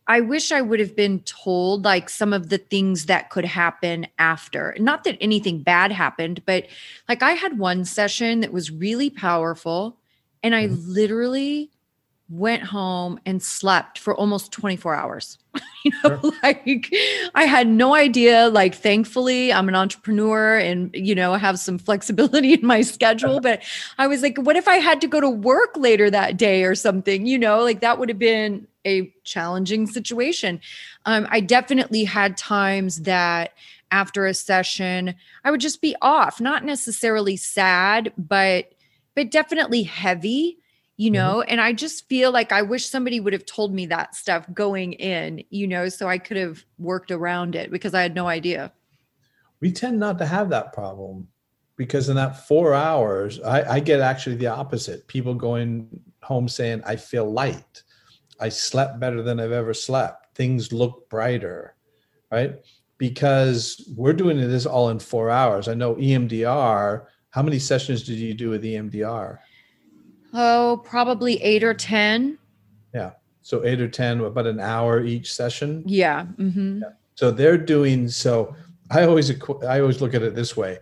I 0.09 0.21
wish 0.21 0.53
I 0.53 0.61
would 0.61 0.79
have 0.79 0.95
been 0.95 1.21
told 1.21 1.85
like 1.85 2.09
some 2.09 2.33
of 2.33 2.49
the 2.49 2.59
things 2.59 3.07
that 3.07 3.31
could 3.31 3.45
happen 3.45 4.07
after. 4.19 4.77
Not 4.79 5.03
that 5.03 5.19
anything 5.21 5.63
bad 5.63 5.91
happened, 5.91 6.43
but 6.47 6.67
like 7.09 7.23
I 7.25 7.33
had 7.33 7.59
one 7.59 7.85
session 7.85 8.41
that 8.41 8.53
was 8.53 8.71
really 8.71 9.11
powerful 9.11 9.99
and 10.45 10.55
I 10.55 10.69
Mhm. 10.69 10.79
literally 10.87 11.71
went 12.29 12.63
home 12.65 13.21
and 13.25 13.41
slept 13.43 13.99
for 13.99 14.15
almost 14.15 14.51
24 14.53 14.95
hours. 14.95 15.39
you 15.85 15.93
know, 16.03 16.33
like 16.43 16.93
I 17.35 17.45
had 17.45 17.69
no 17.69 17.95
idea. 17.95 18.49
Like, 18.49 18.75
thankfully, 18.75 19.53
I'm 19.53 19.69
an 19.69 19.75
entrepreneur 19.75 20.59
and, 20.59 20.91
you 20.95 21.15
know, 21.15 21.35
have 21.35 21.59
some 21.59 21.79
flexibility 21.79 22.53
in 22.61 22.67
my 22.67 22.83
schedule. 22.83 23.41
But 23.41 23.63
I 23.99 24.07
was 24.07 24.23
like, 24.23 24.39
what 24.39 24.57
if 24.57 24.67
I 24.67 24.77
had 24.77 25.01
to 25.03 25.07
go 25.07 25.21
to 25.21 25.31
work 25.31 25.77
later 25.77 26.11
that 26.11 26.37
day 26.37 26.65
or 26.65 26.75
something? 26.75 27.27
You 27.27 27.39
know, 27.39 27.63
like 27.63 27.81
that 27.81 27.99
would 27.99 28.09
have 28.09 28.19
been 28.19 28.67
a 28.85 29.13
challenging 29.25 29.87
situation. 29.87 30.61
Um, 31.05 31.27
I 31.31 31.41
definitely 31.41 32.05
had 32.05 32.37
times 32.37 33.03
that 33.03 33.53
after 33.91 34.27
a 34.27 34.35
session, 34.35 35.15
I 35.45 35.51
would 35.51 35.61
just 35.61 35.81
be 35.81 35.95
off, 36.03 36.41
not 36.41 36.65
necessarily 36.65 37.37
sad, 37.37 38.13
but 38.19 38.73
but 39.15 39.31
definitely 39.31 39.83
heavy 39.85 40.59
you 40.97 41.11
mm-hmm. 41.11 41.15
know 41.15 41.43
and 41.43 41.61
i 41.61 41.73
just 41.73 42.09
feel 42.09 42.31
like 42.33 42.53
i 42.53 42.63
wish 42.63 42.89
somebody 42.89 43.21
would 43.21 43.33
have 43.33 43.47
told 43.47 43.75
me 43.75 43.87
that 43.87 44.15
stuff 44.15 44.47
going 44.53 44.93
in 44.95 45.43
you 45.51 45.67
know 45.67 45.89
so 45.89 46.09
i 46.09 46.19
could 46.19 46.37
have 46.37 46.65
worked 46.79 47.11
around 47.11 47.55
it 47.55 47.71
because 47.71 47.95
i 47.95 48.03
had 48.03 48.15
no 48.15 48.27
idea 48.29 48.73
We 49.61 49.73
tend 49.73 49.99
not 49.99 50.19
to 50.19 50.27
have 50.27 50.51
that 50.51 50.73
problem 50.73 51.29
because 51.77 52.09
in 52.09 52.17
that 52.17 52.47
four 52.47 52.75
hours, 52.75 53.41
I, 53.41 53.75
I 53.77 53.81
get 53.81 54.01
actually 54.01 54.37
the 54.37 54.47
opposite. 54.49 55.07
People 55.09 55.35
going 55.35 55.89
home 56.23 56.49
saying, 56.49 56.83
I 56.87 56.97
feel 56.97 57.31
light. 57.31 57.83
I 58.41 58.49
slept 58.49 58.99
better 58.99 59.23
than 59.23 59.41
I've 59.41 59.53
ever 59.53 59.75
slept. 59.75 60.35
Things 60.35 60.73
look 60.73 61.09
brighter, 61.09 61.75
right? 62.31 62.57
Because 62.99 63.91
we're 63.97 64.15
doing 64.15 64.39
this 64.39 64.67
all 64.67 64.89
in 64.89 64.99
four 64.99 65.31
hours. 65.31 65.69
I 65.69 65.75
know 65.75 65.95
EMDR. 65.97 67.07
How 67.31 67.43
many 67.43 67.59
sessions 67.59 68.03
did 68.03 68.17
you 68.17 68.35
do 68.35 68.51
with 68.51 68.63
EMDR? 68.63 69.39
Oh 70.35 70.83
probably 70.85 71.43
eight 71.43 71.63
or 71.65 71.75
ten 71.75 72.39
Yeah. 72.95 73.13
So 73.43 73.65
eight 73.65 73.81
or 73.81 73.87
10, 73.89 74.21
about 74.23 74.47
an 74.49 74.59
hour 74.59 75.05
each 75.05 75.33
session. 75.33 75.83
yeah 75.87 76.25
hmm 76.25 76.83
So 77.15 77.31
they're 77.31 77.59
doing 77.59 78.09
so. 78.09 78.55
I 78.91 79.05
always 79.05 79.31
I 79.65 79.81
always 79.81 80.01
look 80.01 80.15
at 80.15 80.23
it 80.23 80.35
this 80.35 80.57
way: 80.57 80.79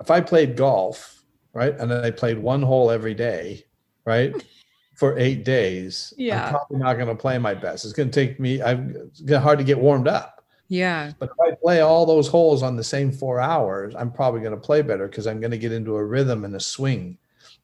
if 0.00 0.10
I 0.10 0.20
played 0.20 0.56
golf, 0.56 1.22
right, 1.52 1.74
and 1.78 1.90
then 1.90 2.04
I 2.04 2.10
played 2.10 2.38
one 2.38 2.62
hole 2.62 2.90
every 2.90 3.14
day, 3.14 3.64
right, 4.06 4.32
for 4.94 5.18
eight 5.18 5.44
days, 5.44 6.12
Yeah. 6.16 6.44
I'm 6.46 6.50
probably 6.54 6.78
not 6.78 6.94
going 6.94 7.08
to 7.08 7.14
play 7.14 7.36
my 7.38 7.54
best. 7.54 7.84
It's 7.84 7.92
going 7.94 8.10
to 8.10 8.14
take 8.14 8.40
me. 8.40 8.62
I'm 8.62 9.10
gonna 9.26 9.40
hard 9.40 9.58
to 9.58 9.64
get 9.64 9.78
warmed 9.78 10.08
up. 10.08 10.42
yeah 10.68 11.12
But 11.18 11.30
if 11.30 11.36
I 11.52 11.54
play 11.62 11.80
all 11.80 12.04
those 12.06 12.28
holes 12.28 12.62
on 12.62 12.76
the 12.76 12.84
same 12.84 13.12
four 13.12 13.40
hours, 13.40 13.94
I'm 13.94 14.10
probably 14.10 14.40
going 14.40 14.54
to 14.58 14.60
play 14.60 14.80
better 14.82 15.06
because 15.06 15.26
I'm 15.26 15.38
going 15.40 15.50
to 15.52 15.58
get 15.58 15.72
into 15.72 15.96
a 15.96 16.04
rhythm 16.04 16.44
and 16.46 16.56
a 16.56 16.60
swing. 16.60 17.16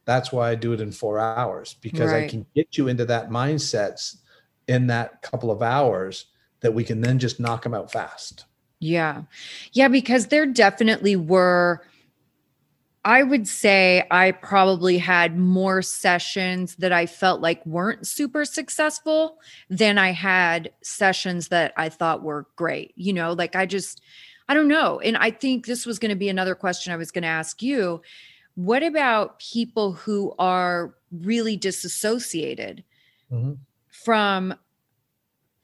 That's 0.04 0.32
why 0.32 0.50
I 0.50 0.54
do 0.54 0.72
it 0.72 0.80
in 0.80 0.92
four 0.92 1.18
hours 1.18 1.76
because 1.80 2.12
I 2.12 2.28
can 2.28 2.46
get 2.54 2.76
you 2.76 2.88
into 2.88 3.04
that 3.06 3.30
mindsets 3.30 4.16
in 4.68 4.86
that 4.88 5.22
couple 5.22 5.50
of 5.50 5.62
hours 5.62 6.26
that 6.60 6.74
we 6.74 6.84
can 6.84 7.00
then 7.00 7.18
just 7.18 7.40
knock 7.40 7.62
them 7.62 7.74
out 7.74 7.90
fast. 7.90 8.44
Yeah. 8.80 9.22
Yeah, 9.72 9.88
because 9.88 10.26
there 10.26 10.46
definitely 10.46 11.16
were, 11.16 11.82
I 13.04 13.22
would 13.22 13.48
say 13.48 14.06
I 14.10 14.32
probably 14.32 14.98
had 14.98 15.38
more 15.38 15.80
sessions 15.82 16.76
that 16.76 16.92
I 16.92 17.06
felt 17.06 17.40
like 17.40 17.64
weren't 17.64 18.06
super 18.06 18.44
successful 18.44 19.38
than 19.70 19.96
I 19.98 20.12
had 20.12 20.70
sessions 20.82 21.48
that 21.48 21.72
I 21.76 21.88
thought 21.88 22.22
were 22.22 22.46
great. 22.56 22.92
You 22.96 23.12
know, 23.14 23.32
like 23.32 23.56
I 23.56 23.66
just, 23.66 24.02
I 24.48 24.54
don't 24.54 24.68
know. 24.68 25.00
And 25.00 25.16
I 25.16 25.30
think 25.30 25.66
this 25.66 25.86
was 25.86 25.98
going 25.98 26.10
to 26.10 26.16
be 26.16 26.28
another 26.28 26.54
question 26.54 26.92
I 26.92 26.96
was 26.96 27.10
going 27.10 27.22
to 27.22 27.28
ask 27.28 27.62
you. 27.62 28.02
What 28.54 28.82
about 28.82 29.38
people 29.40 29.92
who 29.92 30.34
are 30.38 30.94
really 31.10 31.56
disassociated? 31.56 32.84
Mhm. 33.32 33.58
from 33.88 34.54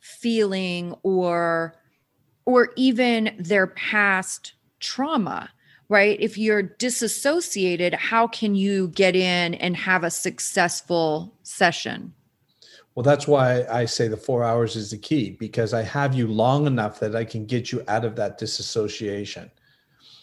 feeling 0.00 0.94
or 1.02 1.74
or 2.46 2.70
even 2.76 3.36
their 3.38 3.66
past 3.66 4.54
trauma 4.80 5.50
right 5.88 6.18
if 6.20 6.38
you're 6.38 6.62
disassociated 6.62 7.92
how 7.94 8.26
can 8.26 8.54
you 8.54 8.88
get 8.88 9.14
in 9.14 9.54
and 9.54 9.76
have 9.76 10.04
a 10.04 10.10
successful 10.10 11.36
session 11.42 12.12
Well, 12.94 13.04
that's 13.04 13.28
why 13.28 13.64
I 13.70 13.84
say 13.84 14.08
the 14.08 14.16
four 14.16 14.42
hours 14.42 14.74
is 14.74 14.90
the 14.90 14.98
key 14.98 15.36
because 15.38 15.74
I 15.74 15.82
have 15.82 16.14
you 16.14 16.26
long 16.26 16.66
enough 16.66 16.98
that 17.00 17.14
I 17.14 17.24
can 17.24 17.46
get 17.46 17.70
you 17.72 17.82
out 17.88 18.04
of 18.04 18.16
that 18.16 18.36
disassociation. 18.38 19.50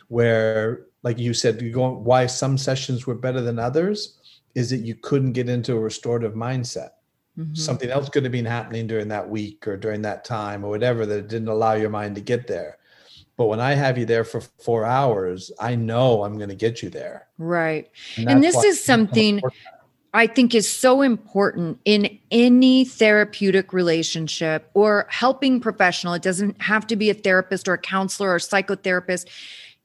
Where, 0.10 0.86
like 1.08 1.18
you 1.18 1.34
said, 1.34 1.62
you 1.62 1.72
go 1.72 1.90
why 1.90 2.26
some 2.26 2.58
sessions 2.58 3.08
were 3.08 3.16
better 3.16 3.40
than 3.40 3.60
others 3.60 4.18
is 4.56 4.70
that 4.70 4.80
you 4.80 4.94
couldn't 4.94 5.32
get 5.32 5.48
into 5.48 5.74
a 5.74 5.80
restorative 5.80 6.34
mindset. 6.34 6.90
Mhm. 7.40 7.58
Something 7.58 7.90
else 7.90 8.10
could 8.10 8.24
have 8.24 8.34
been 8.34 8.44
happening 8.44 8.88
during 8.88 9.08
that 9.08 9.30
week 9.30 9.66
or 9.66 9.78
during 9.78 10.02
that 10.02 10.26
time 10.26 10.66
or 10.66 10.70
whatever 10.70 11.06
that 11.06 11.30
didn't 11.30 11.48
allow 11.48 11.76
your 11.76 11.90
mind 11.90 12.16
to 12.16 12.22
get 12.22 12.46
there. 12.46 12.78
But 13.38 13.46
when 13.46 13.62
I 13.62 13.74
have 13.74 13.98
you 13.98 14.06
there 14.06 14.26
for 14.26 14.42
four 14.42 14.84
hours, 14.84 15.50
I 15.62 15.76
know 15.76 16.24
I'm 16.24 16.36
going 16.36 16.50
to 16.50 16.56
get 16.56 16.84
you 16.84 16.90
there. 16.90 17.28
Right. 17.38 17.90
And, 18.18 18.30
and 18.30 18.44
this 18.44 18.62
is 18.66 18.84
something 18.84 19.42
I 20.14 20.28
think 20.28 20.56
is 20.56 20.70
so 20.70 21.04
important 21.04 21.80
in 21.86 22.20
any 22.32 22.84
therapeutic 22.84 23.72
relationship 23.72 24.70
or 24.74 25.08
helping 25.10 25.62
professional. 25.62 26.16
It 26.16 26.24
doesn't 26.24 26.62
have 26.62 26.86
to 26.88 26.98
be 26.98 27.10
a 27.10 27.14
therapist 27.14 27.68
or 27.70 27.76
a 27.76 27.78
counselor 27.78 28.34
or 28.34 28.40
psychotherapist. 28.40 29.28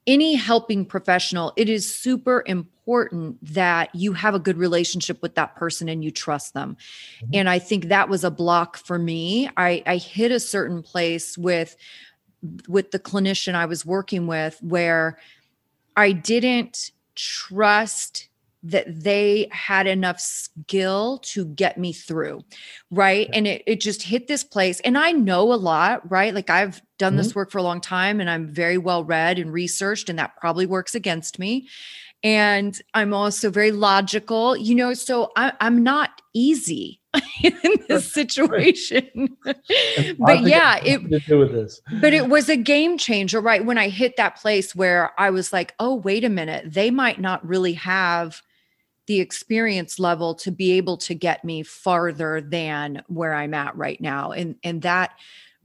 Any 0.07 0.35
helping 0.35 0.85
professional, 0.85 1.53
it 1.57 1.69
is 1.69 1.95
super 1.95 2.43
important 2.47 3.39
that 3.55 3.95
you 3.95 4.13
have 4.15 4.35
a 4.35 4.41
good 4.41 4.57
relationship 4.57 5.23
with 5.23 5.37
that 5.37 5.55
person 5.55 5.89
and 5.89 6.03
you 6.03 6.11
trust 6.11 6.55
them. 6.55 6.77
Mm-hmm. 7.19 7.31
And 7.35 7.49
I 7.49 7.59
think 7.59 7.87
that 7.87 8.09
was 8.09 8.25
a 8.25 8.31
block 8.31 8.77
for 8.77 8.99
me. 8.99 9.49
I, 9.57 9.83
I 9.87 9.97
hit 9.97 10.33
a 10.33 10.41
certain 10.41 10.83
place 10.83 11.39
with 11.39 11.77
with 12.67 12.91
the 12.91 12.99
clinician 12.99 13.55
I 13.55 13.67
was 13.67 13.87
working 13.87 14.27
with 14.27 14.59
where 14.63 15.17
I 15.97 16.11
didn't 16.11 16.91
trust 17.15 18.29
that 18.63 18.87
they 18.89 19.49
had 19.51 19.87
enough 19.87 20.21
skill 20.21 21.19
to 21.19 21.45
get 21.47 21.79
me 21.79 21.93
through 21.93 22.43
right? 22.91 23.29
And 23.33 23.47
it, 23.47 23.63
it 23.67 23.81
just 23.81 24.03
hit 24.03 24.29
this 24.29 24.45
place. 24.45 24.81
And 24.81 24.97
i 24.97 25.13
know 25.13 25.53
a 25.53 25.55
lot 25.55 26.11
right? 26.11 26.35
Like 26.35 26.51
i've 26.51 26.83
done 26.99 27.13
mm-hmm. 27.13 27.19
this 27.19 27.35
work 27.35 27.51
for 27.51 27.59
a 27.59 27.63
long 27.63 27.81
time 27.81 28.21
and 28.21 28.31
i'm 28.31 28.53
very 28.53 28.79
well 28.79 29.05
read 29.05 29.39
and 29.39 29.53
researched 29.53 30.09
and 30.09 30.19
that 30.19 30.37
probably 30.37 30.67
works 30.67 30.95
against 30.95 31.39
me. 31.39 31.69
And 32.23 32.81
i'm 32.95 33.13
also 33.13 33.51
very 33.51 33.73
logical 33.73 34.57
you 34.57 34.75
know 34.75 34.95
so 34.95 35.33
I, 35.37 35.53
i'm 35.61 35.83
not 35.83 36.23
easy 36.35 37.01
in 37.43 37.55
this 37.89 38.11
situation. 38.11 39.37
but 39.45 40.43
yeah, 40.43 40.81
it 40.83 41.03
but 42.01 42.15
it 42.15 42.29
was 42.29 42.49
a 42.49 42.57
game 42.57 42.97
changer, 42.99 43.41
right? 43.41 43.65
When 43.65 43.79
I 43.79 43.89
hit 43.89 44.17
that 44.17 44.37
place 44.37 44.75
where 44.75 45.13
I 45.19 45.31
was 45.31 45.53
like, 45.53 45.75
oh, 45.79 45.97
wait 45.97 46.25
a 46.25 46.29
minute, 46.29 46.73
they 46.73 46.91
might 46.91 47.21
not 47.21 47.47
really 47.47 47.75
have 47.75 48.43
the 49.07 49.21
experience 49.21 49.99
level 49.99 50.35
to 50.37 50.51
be 50.51 50.73
able 50.73 50.97
to 50.97 51.15
get 51.15 51.45
me 51.45 51.63
farther 51.63 52.41
than 52.41 53.03
where 53.09 53.35
I'm 53.35 53.55
at 53.55 53.77
right 53.77 54.01
now. 54.01 54.33
And 54.33 54.57
and 54.63 54.83
that 54.83 55.13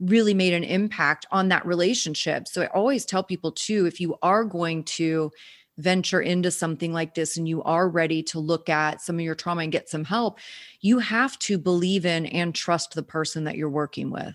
really 0.00 0.34
made 0.34 0.54
an 0.54 0.64
impact 0.64 1.26
on 1.30 1.48
that 1.48 1.66
relationship. 1.66 2.46
So 2.46 2.62
I 2.62 2.66
always 2.66 3.04
tell 3.04 3.22
people 3.22 3.52
too, 3.52 3.86
if 3.86 4.00
you 4.00 4.16
are 4.22 4.44
going 4.44 4.84
to 4.84 5.32
venture 5.76 6.20
into 6.20 6.50
something 6.50 6.92
like 6.92 7.14
this 7.14 7.36
and 7.36 7.48
you 7.48 7.62
are 7.62 7.88
ready 7.88 8.22
to 8.24 8.40
look 8.40 8.68
at 8.68 9.00
some 9.00 9.16
of 9.16 9.20
your 9.20 9.34
trauma 9.34 9.62
and 9.62 9.72
get 9.72 9.88
some 9.88 10.04
help, 10.04 10.38
you 10.80 10.98
have 10.98 11.38
to 11.40 11.58
believe 11.58 12.04
in 12.04 12.26
and 12.26 12.54
trust 12.54 12.94
the 12.94 13.02
person 13.02 13.44
that 13.44 13.56
you're 13.56 13.70
working 13.70 14.10
with. 14.10 14.34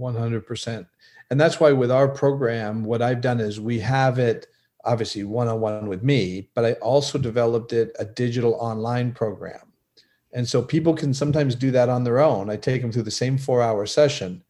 100%. 0.00 0.86
And 1.30 1.40
that's 1.40 1.60
why 1.60 1.72
with 1.72 1.90
our 1.90 2.08
program, 2.08 2.84
what 2.84 3.02
I've 3.02 3.20
done 3.20 3.40
is 3.40 3.60
we 3.60 3.78
have 3.80 4.18
it 4.18 4.46
obviously 4.84 5.24
one 5.24 5.48
on 5.48 5.60
one 5.60 5.86
with 5.86 6.02
me, 6.02 6.48
but 6.54 6.64
I 6.64 6.72
also 6.74 7.18
developed 7.18 7.72
it 7.72 7.94
a 7.98 8.04
digital 8.04 8.54
online 8.54 9.12
program. 9.12 9.72
And 10.32 10.48
so 10.48 10.62
people 10.62 10.94
can 10.94 11.12
sometimes 11.12 11.54
do 11.54 11.70
that 11.72 11.88
on 11.88 12.04
their 12.04 12.20
own. 12.20 12.48
I 12.50 12.56
take 12.56 12.80
them 12.80 12.90
through 12.90 13.02
the 13.02 13.10
same 13.10 13.36
four 13.36 13.62
hour 13.62 13.86
session 13.86 14.42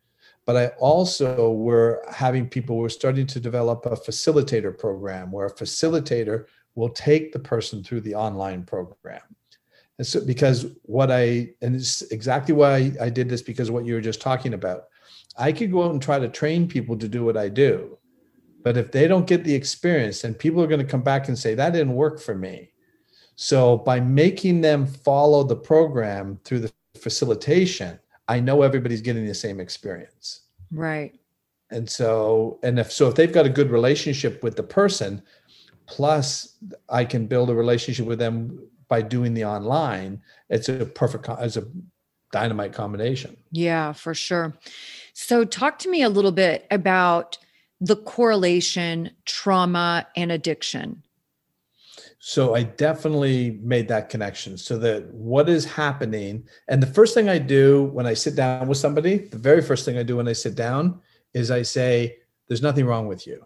but 0.45 0.57
I 0.57 0.69
also 0.79 1.53
were 1.53 2.05
having 2.11 2.49
people, 2.49 2.77
we're 2.77 2.89
starting 2.89 3.27
to 3.29 3.41
develop 3.41 3.87
a 3.87 3.91
facilitator 3.91 4.77
program 4.77 5.31
where 5.31 5.47
a 5.47 5.55
facilitator 5.55 6.47
will 6.75 6.89
take 6.89 7.33
the 7.33 7.39
person 7.39 7.85
through 7.85 8.01
the 8.01 8.15
online 8.15 8.65
program. 8.65 9.21
And 9.99 10.07
so, 10.07 10.25
because 10.25 10.67
what 10.83 11.13
I, 11.13 11.51
and 11.61 11.77
it's 11.77 12.03
exactly 12.11 12.55
why 12.55 12.93
I 13.01 13.09
did 13.09 13.29
this 13.29 13.43
because 13.43 13.71
what 13.71 13.85
you 13.85 13.95
were 13.95 14.01
just 14.01 14.21
talking 14.21 14.55
about, 14.55 14.85
I 15.39 15.53
could 15.53 15.71
go 15.71 15.85
out 15.85 15.93
and 15.93 16.03
try 16.03 16.19
to 16.19 16.29
train 16.29 16.67
people 16.67 16.97
to 16.99 17.09
do 17.09 17.25
what 17.25 17.37
I 17.37 17.49
do. 17.49 17.99
But 18.63 18.77
if 18.77 18.93
they 18.93 19.09
don't 19.09 19.27
get 19.27 19.45
the 19.45 19.55
experience, 19.55 20.23
then 20.23 20.35
people 20.35 20.63
are 20.63 20.67
going 20.67 20.81
to 20.81 20.87
come 20.87 21.03
back 21.03 21.29
and 21.29 21.39
say, 21.39 21.55
that 21.55 21.73
didn't 21.73 21.95
work 21.95 22.21
for 22.21 22.35
me. 22.35 22.71
So 23.37 23.79
by 23.79 24.01
making 24.01 24.61
them 24.61 24.87
follow 24.87 25.43
the 25.43 25.57
program 25.57 26.39
through 26.45 26.61
the 26.61 26.73
facilitation, 26.97 27.99
I 28.29 28.41
know 28.41 28.63
everybody's 28.63 29.01
getting 29.01 29.27
the 29.27 29.35
same 29.35 29.59
experience. 29.59 30.43
Right. 30.71 31.19
And 31.71 31.89
so, 31.89 32.59
and 32.63 32.79
if 32.79 32.93
so, 32.93 33.09
if 33.09 33.15
they've 33.15 33.33
got 33.33 33.47
a 33.47 33.51
good 33.51 33.71
relationship 33.71 34.43
with 34.43 34.57
the 34.57 34.63
person, 34.63 35.23
plus 35.87 36.57
I 36.89 37.05
can 37.05 37.27
build 37.27 37.51
a 37.51 37.55
relationship 37.55 38.07
with 38.07 38.19
them 38.19 38.69
by 38.89 39.03
doing 39.03 39.33
the 39.33 39.45
online, 39.45 40.23
it's 40.51 40.69
a 40.69 40.85
perfect, 40.85 41.29
as 41.31 41.57
a 41.57 41.65
dynamite 42.31 42.75
combination. 42.75 43.37
Yeah, 43.51 43.93
for 43.93 44.13
sure. 44.15 44.55
So, 45.15 45.45
talk 45.45 45.79
to 45.81 45.91
me 45.91 46.03
a 46.03 46.09
little 46.11 46.33
bit 46.33 46.67
about 46.71 47.39
the 47.83 47.97
correlation 47.97 49.11
trauma 49.25 50.07
and 50.17 50.31
addiction 50.31 51.03
so 52.25 52.55
I 52.55 52.63
definitely 52.63 53.59
made 53.65 53.89
that 53.89 54.09
connection 54.09 54.57
so 54.57 54.79
that 54.79 55.13
what 55.13 55.49
is 55.49 55.65
happening. 55.65 56.47
And 56.69 56.81
the 56.81 56.87
first 56.87 57.15
thing 57.15 57.29
I 57.29 57.39
do 57.39 57.87
when 57.87 58.07
I 58.07 58.15
sit 58.15 58.37
down 58.37 58.69
with 58.69 58.79
somebody, 58.79 59.19
the 59.19 59.39
very 59.39 59.61
first 59.61 59.85
thing 59.85 59.99
I 59.99 60.05
do 60.05 60.19
when 60.19 60.29
I 60.29 60.33
sit 60.33 60.55
down 60.55 61.01
is 61.35 61.51
I 61.51 61.63
say, 61.63 62.19
There's 62.47 62.63
nothing 62.63 62.87
wrong 62.87 63.09
with 63.09 63.27
you. 63.27 63.45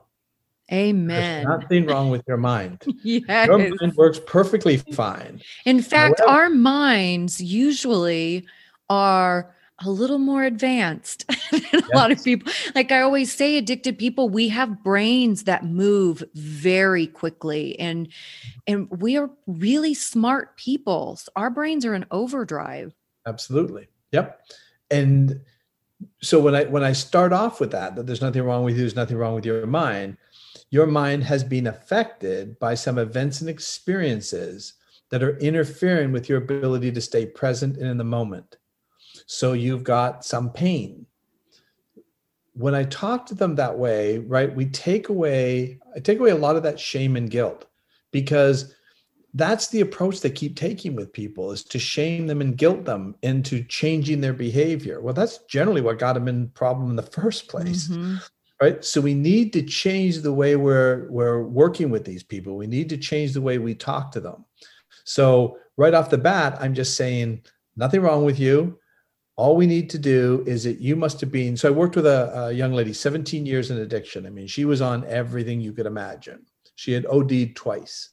Amen. 0.71 1.09
There's 1.47 1.63
nothing 1.63 1.87
wrong 1.87 2.11
with 2.11 2.23
your 2.29 2.37
mind. 2.37 2.83
yes. 3.03 3.47
Your 3.47 3.57
mind 3.57 3.95
works 3.97 4.21
perfectly 4.27 4.77
fine. 4.77 5.41
In 5.65 5.81
fact, 5.81 6.21
However, 6.21 6.39
our 6.39 6.51
minds 6.51 7.41
usually 7.41 8.47
are 8.91 9.56
a 9.85 9.91
little 9.91 10.19
more 10.19 10.45
advanced 10.45 11.27
than 11.51 11.83
a 11.93 11.97
lot 11.97 12.11
of 12.11 12.23
people. 12.25 12.51
Like 12.75 12.93
I 12.93 13.01
always 13.03 13.33
say, 13.33 13.57
addicted 13.57 13.99
people, 13.99 14.29
we 14.29 14.49
have 14.49 14.83
brains 14.83 15.45
that 15.45 15.65
move 15.65 16.23
very 16.35 17.07
quickly 17.07 17.79
and 17.79 18.09
mm-hmm. 18.09 18.59
and 18.67 18.91
we 18.91 19.17
are 19.17 19.31
really 19.47 19.95
smart 19.95 20.57
people. 20.57 21.19
Our 21.37 21.51
brains 21.51 21.85
are 21.85 21.95
in 21.95 22.07
overdrive. 22.11 22.95
Absolutely. 23.27 23.89
Yep. 24.13 24.41
And 24.91 25.41
so 26.23 26.41
when 26.41 26.55
I 26.55 26.65
when 26.65 26.85
I 26.85 26.93
start 26.93 27.33
off 27.33 27.61
with 27.61 27.73
that, 27.73 27.97
that 27.97 28.07
there's 28.07 28.23
nothing 28.23 28.43
wrong 28.43 28.65
with 28.65 28.75
you, 28.75 28.81
there's 28.81 28.97
nothing 28.97 29.17
wrong 29.17 29.35
with 29.35 29.45
your 29.45 29.67
mind, 29.67 30.17
your 30.71 30.87
mind 30.87 31.25
has 31.25 31.45
been 31.45 31.67
affected 31.67 32.59
by 32.59 32.75
some 32.75 32.99
events 32.99 33.41
and 33.41 33.51
experiences 33.51 34.75
that 35.11 35.23
are 35.23 35.39
interfering 35.39 36.13
with 36.13 36.29
your 36.29 36.39
ability 36.39 36.93
to 36.93 37.01
stay 37.01 37.27
present 37.27 37.77
and 37.77 37.87
in 37.87 37.97
the 37.97 38.05
moment 38.05 38.57
so 39.27 39.53
you've 39.53 39.85
got 39.85 40.25
some 40.25 40.51
pain. 40.51 41.07
When 42.55 42.75
I 42.75 42.85
talk 42.85 43.27
to 43.27 43.35
them 43.35 43.57
that 43.57 43.77
way, 43.77 44.19
right, 44.19 44.55
we 44.55 44.67
take 44.67 45.11
away, 45.11 45.79
I 45.95 46.01
take 46.01 46.19
away 46.19 46.31
a 46.31 46.37
lot 46.37 46.57
of 46.57 46.63
that 46.63 46.81
shame 46.81 47.17
and 47.17 47.29
guilt 47.29 47.67
because 48.13 48.75
that's 49.35 49.69
the 49.69 49.83
approach 49.83 50.21
they 50.21 50.31
keep 50.31 50.57
taking 50.57 50.97
with 50.97 51.13
people 51.13 51.53
is 51.53 51.63
to 51.65 51.79
shame 51.79 52.27
them 52.27 52.41
and 52.41 52.57
guilt 52.57 52.87
them 52.87 53.15
into 53.23 53.63
changing 53.65 54.23
their 54.23 54.33
behavior. 54.33 55.03
Well, 55.03 55.13
that's 55.13 55.39
generally 55.49 55.83
what 55.83 55.99
got 55.99 56.15
them 56.15 56.29
in 56.29 56.49
problem 56.51 56.89
in 56.89 56.97
the 56.97 57.03
first 57.03 57.49
place. 57.49 57.89
Mm-hmm. 57.89 58.17
Right. 58.63 58.83
So 58.83 59.03
we 59.03 59.13
need 59.13 59.53
to 59.53 59.63
change 59.63 60.21
the 60.23 60.33
way 60.33 60.57
we're 60.57 61.11
we're 61.11 61.43
working 61.43 61.91
with 61.91 62.07
these 62.07 62.23
people. 62.23 62.57
We 62.57 62.67
need 62.67 62.89
to 62.89 62.97
change 62.97 63.35
the 63.35 63.43
way 63.43 63.59
we 63.59 63.75
talk 63.75 64.13
to 64.13 64.21
them. 64.21 64.47
So 65.05 65.59
right 65.77 65.93
off 65.93 66.09
the 66.09 66.17
bat, 66.17 66.57
I'm 66.59 66.73
just 66.73 66.97
saying 66.97 67.43
nothing 67.77 68.01
wrong 68.01 68.25
with 68.25 68.41
you 68.41 68.79
all 69.37 69.55
we 69.55 69.67
need 69.67 69.91
to 69.91 69.99
do 69.99 70.43
is 70.47 70.65
that 70.65 70.81
you 70.81 70.97
must 70.97 71.21
have 71.21 71.31
been 71.31 71.57
so 71.57 71.69
i 71.69 71.71
worked 71.71 71.95
with 71.95 72.07
a, 72.07 72.47
a, 72.47 72.53
young 72.53 72.73
lady 72.73 72.93
17 72.93 73.47
years 73.47 73.71
in 73.71 73.79
addiction. 73.79 74.27
I 74.27 74.31
mean 74.31 74.47
she 74.47 74.65
was 74.65 74.81
on 74.81 75.05
everything 75.07 75.61
you 75.61 75.73
could 75.73 75.87
imagine. 75.87 76.45
She 76.75 76.93
had 76.93 77.07
od'd 77.07 77.55
twice. 77.55 78.11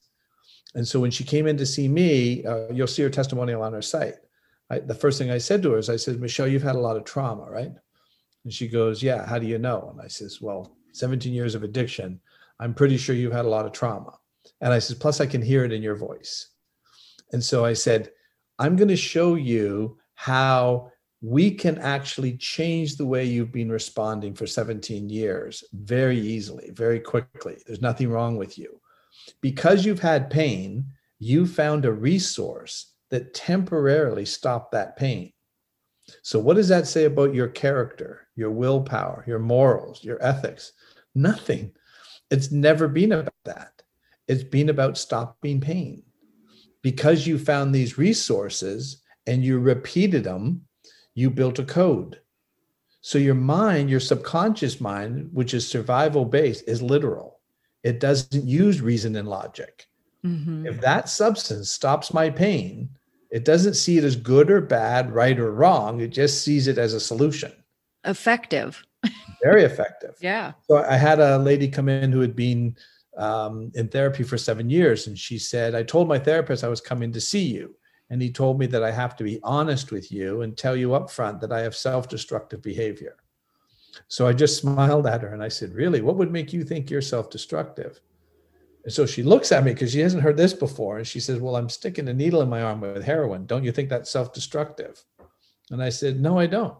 And 0.75 0.87
so 0.87 0.99
when 0.99 1.11
she 1.11 1.23
came 1.23 1.47
in 1.47 1.57
to 1.57 1.65
see 1.65 1.87
me 1.87 2.45
uh, 2.45 2.67
you'll 2.71 2.87
see 2.87 3.03
her 3.03 3.09
testimonial 3.09 3.63
on 3.63 3.73
her 3.73 3.81
site. 3.81 4.15
I, 4.69 4.79
the 4.79 4.95
first 4.95 5.17
thing 5.17 5.31
i 5.31 5.37
said 5.37 5.63
to 5.63 5.71
her 5.71 5.77
is 5.77 5.89
i 5.89 5.95
said 5.95 6.19
michelle 6.19 6.47
you've 6.47 6.63
had 6.63 6.75
a 6.75 6.85
lot 6.87 6.97
of 6.97 7.05
trauma 7.05 7.49
right? 7.49 7.71
And 8.43 8.53
she 8.53 8.67
goes 8.67 9.01
yeah 9.01 9.25
how 9.25 9.39
do 9.39 9.47
you 9.47 9.57
know? 9.57 9.89
And 9.91 10.01
i 10.01 10.07
says 10.07 10.41
well 10.41 10.75
17 10.91 11.33
years 11.33 11.55
of 11.55 11.63
addiction 11.63 12.19
i'm 12.59 12.73
pretty 12.73 12.97
sure 12.97 13.15
you've 13.15 13.33
had 13.33 13.45
a 13.45 13.55
lot 13.55 13.65
of 13.65 13.71
trauma. 13.71 14.19
And 14.59 14.73
i 14.73 14.79
says 14.79 14.97
plus 14.97 15.21
i 15.21 15.25
can 15.25 15.41
hear 15.41 15.63
it 15.63 15.71
in 15.71 15.81
your 15.81 15.95
voice. 15.95 16.49
And 17.31 17.41
so 17.41 17.63
i 17.63 17.71
said 17.71 18.11
i'm 18.59 18.75
going 18.75 18.89
to 18.89 18.97
show 18.97 19.35
you 19.35 19.97
how 20.15 20.91
we 21.23 21.51
can 21.51 21.77
actually 21.77 22.35
change 22.35 22.97
the 22.97 23.05
way 23.05 23.23
you've 23.23 23.53
been 23.53 23.71
responding 23.71 24.33
for 24.33 24.45
17 24.45 25.07
years 25.07 25.63
very 25.71 26.19
easily, 26.19 26.69
very 26.71 26.99
quickly. 26.99 27.57
There's 27.65 27.81
nothing 27.81 28.09
wrong 28.09 28.35
with 28.35 28.57
you. 28.57 28.81
Because 29.39 29.85
you've 29.85 30.01
had 30.01 30.29
pain, 30.29 30.83
you 31.19 31.47
found 31.47 31.85
a 31.85 31.93
resource 31.93 32.91
that 33.09 33.33
temporarily 33.33 34.25
stopped 34.25 34.73
that 34.73 34.97
pain. 34.97 35.31
So, 36.23 36.39
what 36.39 36.57
does 36.57 36.67
that 36.67 36.87
say 36.87 37.05
about 37.05 37.33
your 37.33 37.47
character, 37.47 38.27
your 38.35 38.51
willpower, 38.51 39.23
your 39.25 39.39
morals, 39.39 40.03
your 40.03 40.21
ethics? 40.21 40.73
Nothing. 41.15 41.71
It's 42.31 42.51
never 42.51 42.89
been 42.89 43.13
about 43.13 43.33
that. 43.45 43.81
It's 44.27 44.43
been 44.43 44.67
about 44.67 44.97
stopping 44.97 45.61
pain. 45.61 46.03
Because 46.81 47.25
you 47.25 47.39
found 47.39 47.73
these 47.73 47.97
resources 47.97 49.01
and 49.25 49.41
you 49.41 49.59
repeated 49.59 50.25
them 50.25 50.63
you 51.15 51.29
built 51.29 51.59
a 51.59 51.63
code. 51.63 52.19
So 53.01 53.17
your 53.17 53.35
mind, 53.35 53.89
your 53.89 53.99
subconscious 53.99 54.79
mind, 54.79 55.29
which 55.33 55.53
is 55.53 55.67
survival 55.67 56.25
based, 56.25 56.63
is 56.67 56.81
literal. 56.81 57.39
It 57.83 57.99
doesn't 57.99 58.45
use 58.45 58.81
reason 58.81 59.15
and 59.15 59.27
logic. 59.27 59.87
Mm-hmm. 60.25 60.65
If 60.65 60.79
that 60.81 61.09
substance 61.09 61.69
stops 61.69 62.13
my 62.13 62.29
pain, 62.29 62.89
it 63.29 63.43
doesn't 63.43 63.73
see 63.73 63.97
it 63.97 64.03
as 64.03 64.15
good 64.15 64.49
or 64.49 64.61
bad, 64.61 65.11
right 65.11 65.37
or 65.37 65.51
wrong. 65.51 65.99
It 65.99 66.09
just 66.09 66.43
sees 66.43 66.67
it 66.67 66.77
as 66.77 66.93
a 66.93 66.99
solution. 66.99 67.51
Effective. 68.05 68.85
Very 69.43 69.63
effective. 69.63 70.15
yeah. 70.21 70.53
So 70.69 70.77
I 70.77 70.95
had 70.95 71.19
a 71.19 71.37
lady 71.37 71.67
come 71.67 71.89
in 71.89 72.11
who 72.11 72.21
had 72.21 72.35
been 72.35 72.77
um, 73.17 73.71
in 73.75 73.89
therapy 73.89 74.23
for 74.23 74.37
seven 74.37 74.69
years, 74.69 75.07
and 75.07 75.17
she 75.17 75.37
said, 75.37 75.75
I 75.75 75.83
told 75.83 76.07
my 76.07 76.19
therapist 76.19 76.63
I 76.63 76.69
was 76.69 76.79
coming 76.79 77.11
to 77.11 77.19
see 77.19 77.43
you. 77.43 77.75
And 78.13 78.21
he 78.21 78.31
told 78.31 78.59
me 78.59 78.67
that 78.67 78.83
I 78.83 78.91
have 78.91 79.15
to 79.15 79.23
be 79.23 79.39
honest 79.41 79.91
with 79.91 80.11
you 80.11 80.43
and 80.43 80.55
tell 80.55 80.75
you 80.75 80.93
up 80.93 81.09
front 81.09 81.41
that 81.41 81.51
I 81.51 81.61
have 81.61 81.75
self 81.75 82.07
destructive 82.07 82.61
behavior. 82.61 83.15
So 84.07 84.27
I 84.27 84.33
just 84.33 84.61
smiled 84.61 85.07
at 85.07 85.23
her 85.23 85.33
and 85.33 85.41
I 85.41 85.47
said, 85.47 85.73
Really? 85.73 85.99
What 85.99 86.17
would 86.17 86.31
make 86.31 86.53
you 86.53 86.63
think 86.63 86.91
you're 86.91 87.01
self 87.01 87.31
destructive? 87.31 87.99
And 88.83 88.93
so 88.93 89.07
she 89.07 89.23
looks 89.23 89.51
at 89.51 89.63
me 89.63 89.73
because 89.73 89.93
she 89.93 90.01
hasn't 90.01 90.21
heard 90.21 90.37
this 90.37 90.53
before. 90.53 90.99
And 90.99 91.07
she 91.07 91.19
says, 91.19 91.39
Well, 91.39 91.55
I'm 91.55 91.69
sticking 91.69 92.07
a 92.07 92.13
needle 92.13 92.43
in 92.43 92.49
my 92.49 92.61
arm 92.61 92.81
with 92.81 93.03
heroin. 93.03 93.47
Don't 93.47 93.63
you 93.63 93.71
think 93.71 93.89
that's 93.89 94.11
self 94.11 94.31
destructive? 94.31 95.03
And 95.71 95.81
I 95.81 95.89
said, 95.89 96.21
No, 96.21 96.37
I 96.37 96.45
don't. 96.45 96.77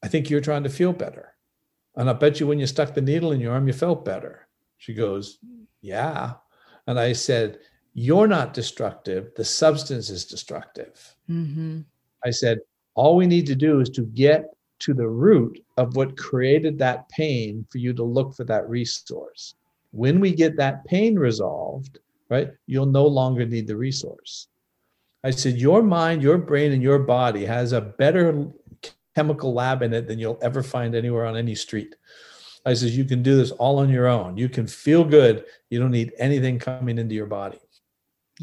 I 0.00 0.06
think 0.06 0.30
you're 0.30 0.40
trying 0.40 0.62
to 0.62 0.70
feel 0.70 0.92
better. 0.92 1.34
And 1.96 2.08
I 2.08 2.12
bet 2.12 2.38
you 2.38 2.46
when 2.46 2.60
you 2.60 2.68
stuck 2.68 2.94
the 2.94 3.00
needle 3.00 3.32
in 3.32 3.40
your 3.40 3.54
arm, 3.54 3.66
you 3.66 3.72
felt 3.72 4.04
better. 4.04 4.46
She 4.78 4.94
goes, 4.94 5.38
Yeah. 5.80 6.34
And 6.86 7.00
I 7.00 7.14
said, 7.14 7.58
you're 7.94 8.26
not 8.26 8.54
destructive 8.54 9.32
the 9.36 9.44
substance 9.44 10.10
is 10.10 10.24
destructive. 10.24 11.14
Mm-hmm. 11.30 11.80
i 12.24 12.30
said 12.30 12.58
all 12.94 13.16
we 13.16 13.26
need 13.26 13.46
to 13.46 13.54
do 13.54 13.80
is 13.80 13.88
to 13.90 14.02
get 14.02 14.46
to 14.80 14.92
the 14.92 15.08
root 15.08 15.58
of 15.76 15.96
what 15.96 16.16
created 16.16 16.78
that 16.78 17.08
pain 17.08 17.64
for 17.70 17.78
you 17.78 17.92
to 17.94 18.02
look 18.02 18.34
for 18.34 18.44
that 18.44 18.68
resource. 18.68 19.54
When 19.92 20.20
we 20.20 20.32
get 20.32 20.56
that 20.56 20.84
pain 20.86 21.18
resolved 21.18 21.98
right 22.28 22.50
you'll 22.66 22.86
no 22.86 23.06
longer 23.06 23.44
need 23.46 23.66
the 23.66 23.76
resource. 23.76 24.48
I 25.24 25.30
said 25.30 25.56
your 25.56 25.82
mind 25.82 26.22
your 26.22 26.38
brain 26.38 26.72
and 26.72 26.82
your 26.82 26.98
body 26.98 27.44
has 27.44 27.72
a 27.72 27.80
better 27.80 28.48
chemical 29.14 29.52
lab 29.52 29.82
in 29.82 29.92
it 29.92 30.08
than 30.08 30.18
you'll 30.18 30.38
ever 30.42 30.62
find 30.62 30.94
anywhere 30.94 31.26
on 31.26 31.36
any 31.36 31.54
street. 31.54 31.94
I 32.64 32.74
says 32.74 32.96
you 32.96 33.04
can 33.04 33.22
do 33.22 33.36
this 33.36 33.50
all 33.50 33.78
on 33.80 33.90
your 33.90 34.06
own. 34.06 34.36
You 34.36 34.48
can 34.48 34.66
feel 34.66 35.04
good. 35.04 35.44
You 35.68 35.80
don't 35.80 35.90
need 35.90 36.12
anything 36.18 36.58
coming 36.58 36.96
into 36.96 37.14
your 37.14 37.26
body 37.26 37.58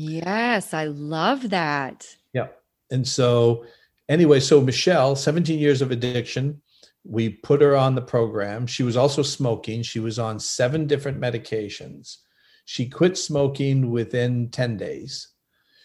Yes, 0.01 0.73
I 0.73 0.85
love 0.85 1.49
that. 1.49 2.07
Yeah. 2.31 2.47
And 2.89 3.05
so, 3.05 3.65
anyway, 4.07 4.39
so 4.39 4.61
Michelle, 4.61 5.13
17 5.13 5.59
years 5.59 5.81
of 5.81 5.91
addiction. 5.91 6.61
We 7.03 7.27
put 7.27 7.61
her 7.61 7.75
on 7.75 7.95
the 7.95 8.01
program. 8.01 8.65
She 8.65 8.83
was 8.83 8.95
also 8.95 9.23
smoking. 9.23 9.83
She 9.83 9.99
was 9.99 10.17
on 10.17 10.39
seven 10.39 10.87
different 10.87 11.19
medications. 11.19 12.17
She 12.63 12.87
quit 12.87 13.17
smoking 13.17 13.91
within 13.91 14.49
10 14.51 14.77
days. 14.77 15.27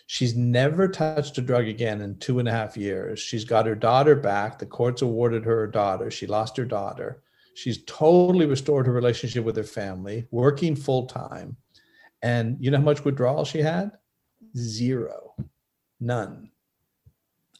She's 0.06 0.36
never 0.36 0.86
touched 0.86 1.36
a 1.38 1.40
drug 1.40 1.66
again 1.66 2.00
in 2.00 2.16
two 2.20 2.38
and 2.38 2.46
a 2.46 2.52
half 2.52 2.76
years. 2.76 3.18
She's 3.18 3.44
got 3.44 3.66
her 3.66 3.74
daughter 3.74 4.14
back. 4.14 4.60
The 4.60 4.66
courts 4.66 5.02
awarded 5.02 5.44
her 5.44 5.64
a 5.64 5.72
daughter. 5.72 6.08
She 6.12 6.28
lost 6.28 6.56
her 6.56 6.64
daughter. 6.64 7.24
She's 7.56 7.82
totally 7.84 8.46
restored 8.46 8.86
her 8.86 8.92
relationship 8.92 9.44
with 9.44 9.56
her 9.56 9.64
family, 9.64 10.28
working 10.30 10.76
full 10.76 11.06
time. 11.06 11.56
And 12.22 12.58
you 12.60 12.70
know 12.70 12.78
how 12.78 12.84
much 12.84 13.04
withdrawal 13.04 13.44
she 13.44 13.58
had? 13.58 13.90
Zero. 14.56 15.34
None. 16.00 16.50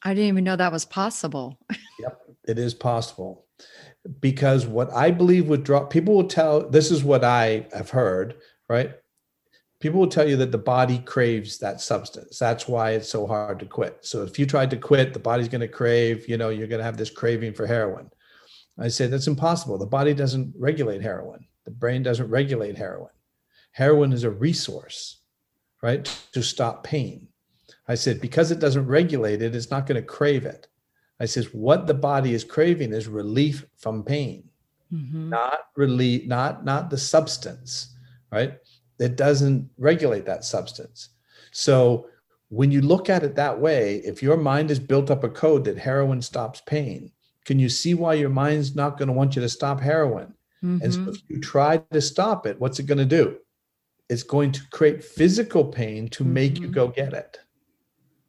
I 0.03 0.13
didn't 0.13 0.29
even 0.29 0.43
know 0.43 0.55
that 0.55 0.71
was 0.71 0.85
possible. 0.85 1.57
yep, 1.99 2.21
it 2.47 2.59
is 2.59 2.73
possible. 2.73 3.45
Because 4.19 4.67
what 4.67 4.93
I 4.93 5.11
believe 5.11 5.47
withdrawal, 5.47 5.85
people 5.85 6.13
will 6.13 6.27
tell, 6.27 6.69
this 6.69 6.91
is 6.91 7.03
what 7.03 7.23
I 7.23 7.67
have 7.73 7.89
heard, 7.89 8.35
right? 8.69 8.93
People 9.79 9.99
will 9.99 10.07
tell 10.07 10.27
you 10.27 10.37
that 10.37 10.51
the 10.51 10.57
body 10.57 10.99
craves 10.99 11.57
that 11.59 11.81
substance. 11.81 12.37
That's 12.37 12.67
why 12.67 12.91
it's 12.91 13.09
so 13.09 13.25
hard 13.25 13.59
to 13.59 13.65
quit. 13.65 13.97
So 14.01 14.23
if 14.23 14.37
you 14.37 14.45
tried 14.45 14.69
to 14.71 14.77
quit, 14.77 15.13
the 15.13 15.19
body's 15.19 15.49
going 15.49 15.61
to 15.61 15.67
crave, 15.67 16.29
you 16.29 16.37
know, 16.37 16.49
you're 16.49 16.67
going 16.67 16.79
to 16.79 16.85
have 16.85 16.97
this 16.97 17.09
craving 17.09 17.53
for 17.53 17.65
heroin. 17.65 18.09
I 18.77 18.89
say 18.89 19.07
that's 19.07 19.27
impossible. 19.27 19.77
The 19.77 19.85
body 19.85 20.13
doesn't 20.13 20.53
regulate 20.57 21.01
heroin. 21.01 21.47
The 21.63 21.71
brain 21.71 22.03
doesn't 22.03 22.29
regulate 22.29 22.77
heroin 22.77 23.09
heroin 23.75 24.13
is 24.13 24.23
a 24.23 24.29
resource, 24.29 25.19
right, 25.81 26.05
to 26.31 26.41
stop 26.41 26.83
pain. 26.83 27.27
I 27.87 27.95
said, 27.95 28.21
because 28.21 28.51
it 28.51 28.59
doesn't 28.59 28.87
regulate 28.87 29.41
it, 29.41 29.55
it's 29.55 29.71
not 29.71 29.85
going 29.85 30.01
to 30.01 30.07
crave 30.07 30.45
it. 30.45 30.67
I 31.19 31.25
says, 31.25 31.53
what 31.53 31.87
the 31.87 31.93
body 31.93 32.33
is 32.33 32.43
craving 32.43 32.91
is 32.91 33.07
relief 33.07 33.65
from 33.77 34.03
pain, 34.03 34.49
mm-hmm. 34.91 35.29
not 35.29 35.59
relief, 35.75 36.27
not 36.27 36.65
not 36.65 36.89
the 36.89 36.97
substance, 36.97 37.95
right? 38.31 38.57
It 38.99 39.15
doesn't 39.15 39.69
regulate 39.77 40.25
that 40.25 40.43
substance. 40.43 41.09
So 41.51 42.09
when 42.49 42.71
you 42.71 42.81
look 42.81 43.09
at 43.09 43.23
it 43.23 43.35
that 43.35 43.59
way, 43.59 43.97
if 44.05 44.21
your 44.21 44.37
mind 44.37 44.69
has 44.69 44.79
built 44.79 45.09
up 45.09 45.23
a 45.23 45.29
code 45.29 45.63
that 45.65 45.77
heroin 45.77 46.21
stops 46.21 46.61
pain, 46.65 47.11
can 47.45 47.59
you 47.59 47.69
see 47.69 47.93
why 47.93 48.15
your 48.15 48.29
mind's 48.29 48.75
not 48.75 48.97
going 48.97 49.07
to 49.07 49.13
want 49.13 49.35
you 49.35 49.41
to 49.41 49.49
stop 49.49 49.79
heroin? 49.79 50.33
Mm-hmm. 50.63 50.83
And 50.83 50.93
so 50.93 50.99
mm-hmm. 50.99 51.09
if 51.09 51.29
you 51.29 51.39
try 51.39 51.77
to 51.77 52.01
stop 52.01 52.45
it, 52.45 52.59
what's 52.59 52.79
it 52.79 52.87
going 52.87 52.97
to 52.97 53.05
do? 53.05 53.37
It's 54.09 54.23
going 54.23 54.51
to 54.51 54.61
create 54.69 55.03
physical 55.03 55.65
pain 55.65 56.07
to 56.09 56.23
make 56.23 56.53
mm-hmm. 56.53 56.65
you 56.65 56.71
go 56.71 56.87
get 56.87 57.13
it 57.13 57.39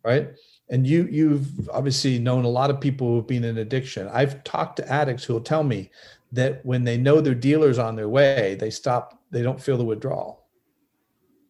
right? 0.07 0.29
And 0.71 0.87
you 0.87 1.09
you've 1.11 1.69
obviously 1.71 2.19
known 2.19 2.45
a 2.45 2.49
lot 2.49 2.71
of 2.71 2.81
people 2.81 3.09
who've 3.09 3.27
been 3.27 3.45
in 3.45 3.59
addiction. 3.59 4.09
I've 4.13 4.43
talked 4.45 4.77
to 4.77 4.91
addicts 4.91 5.25
who 5.25 5.35
will 5.35 5.41
tell 5.41 5.65
me 5.65 5.91
that 6.33 6.65
when 6.65 6.85
they 6.85 6.97
know 6.97 7.21
their 7.21 7.35
dealers 7.35 7.79
on 7.79 7.97
their 7.97 8.09
way 8.09 8.57
they 8.59 8.71
stop 8.71 9.21
they 9.31 9.43
don't 9.43 9.61
feel 9.61 9.77
the 9.77 9.85
withdrawal. 9.85 10.45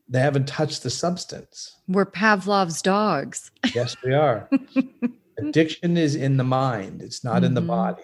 They 0.09 0.21
haven't 0.21 0.49
touched 0.49 0.83
the 0.83 0.91
substance. 0.91 1.77
We're 1.89 2.07
pavlov's 2.07 2.81
dogs. 2.81 3.51
Yes 3.75 3.97
we 4.03 4.15
are. 4.15 4.49
Addiction 5.39 5.97
is 5.99 6.15
in 6.15 6.39
the 6.39 6.45
mind. 6.45 7.03
It's 7.03 7.23
not 7.23 7.37
mm-hmm. 7.37 7.45
in 7.45 7.55
the 7.55 7.61
mm-hmm. 7.61 7.69
body 7.69 8.03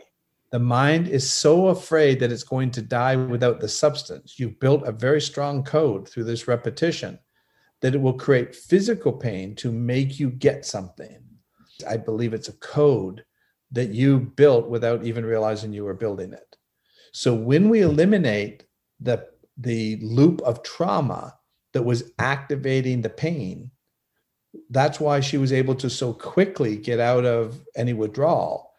the 0.52 0.58
mind 0.58 1.08
is 1.08 1.32
so 1.32 1.68
afraid 1.68 2.20
that 2.20 2.30
it's 2.30 2.44
going 2.44 2.70
to 2.72 2.82
die 2.82 3.16
without 3.16 3.58
the 3.58 3.68
substance. 3.68 4.38
You've 4.38 4.60
built 4.60 4.86
a 4.86 4.92
very 4.92 5.20
strong 5.20 5.64
code 5.64 6.06
through 6.06 6.24
this 6.24 6.46
repetition 6.46 7.18
that 7.80 7.94
it 7.94 8.00
will 8.00 8.12
create 8.12 8.54
physical 8.54 9.12
pain 9.12 9.56
to 9.56 9.72
make 9.72 10.20
you 10.20 10.30
get 10.30 10.66
something. 10.66 11.24
I 11.88 11.96
believe 11.96 12.34
it's 12.34 12.50
a 12.50 12.58
code 12.58 13.24
that 13.72 13.94
you 13.94 14.20
built 14.20 14.68
without 14.68 15.04
even 15.04 15.24
realizing 15.24 15.72
you 15.72 15.84
were 15.84 15.94
building 15.94 16.34
it. 16.34 16.56
So 17.12 17.34
when 17.34 17.70
we 17.70 17.80
eliminate 17.80 18.64
the, 19.00 19.26
the 19.56 19.96
loop 20.02 20.42
of 20.42 20.62
trauma 20.62 21.34
that 21.72 21.82
was 21.82 22.12
activating 22.18 23.00
the 23.00 23.08
pain, 23.08 23.70
that's 24.68 25.00
why 25.00 25.20
she 25.20 25.38
was 25.38 25.50
able 25.50 25.74
to 25.76 25.88
so 25.88 26.12
quickly 26.12 26.76
get 26.76 27.00
out 27.00 27.24
of 27.24 27.58
any 27.74 27.94
withdrawal 27.94 28.71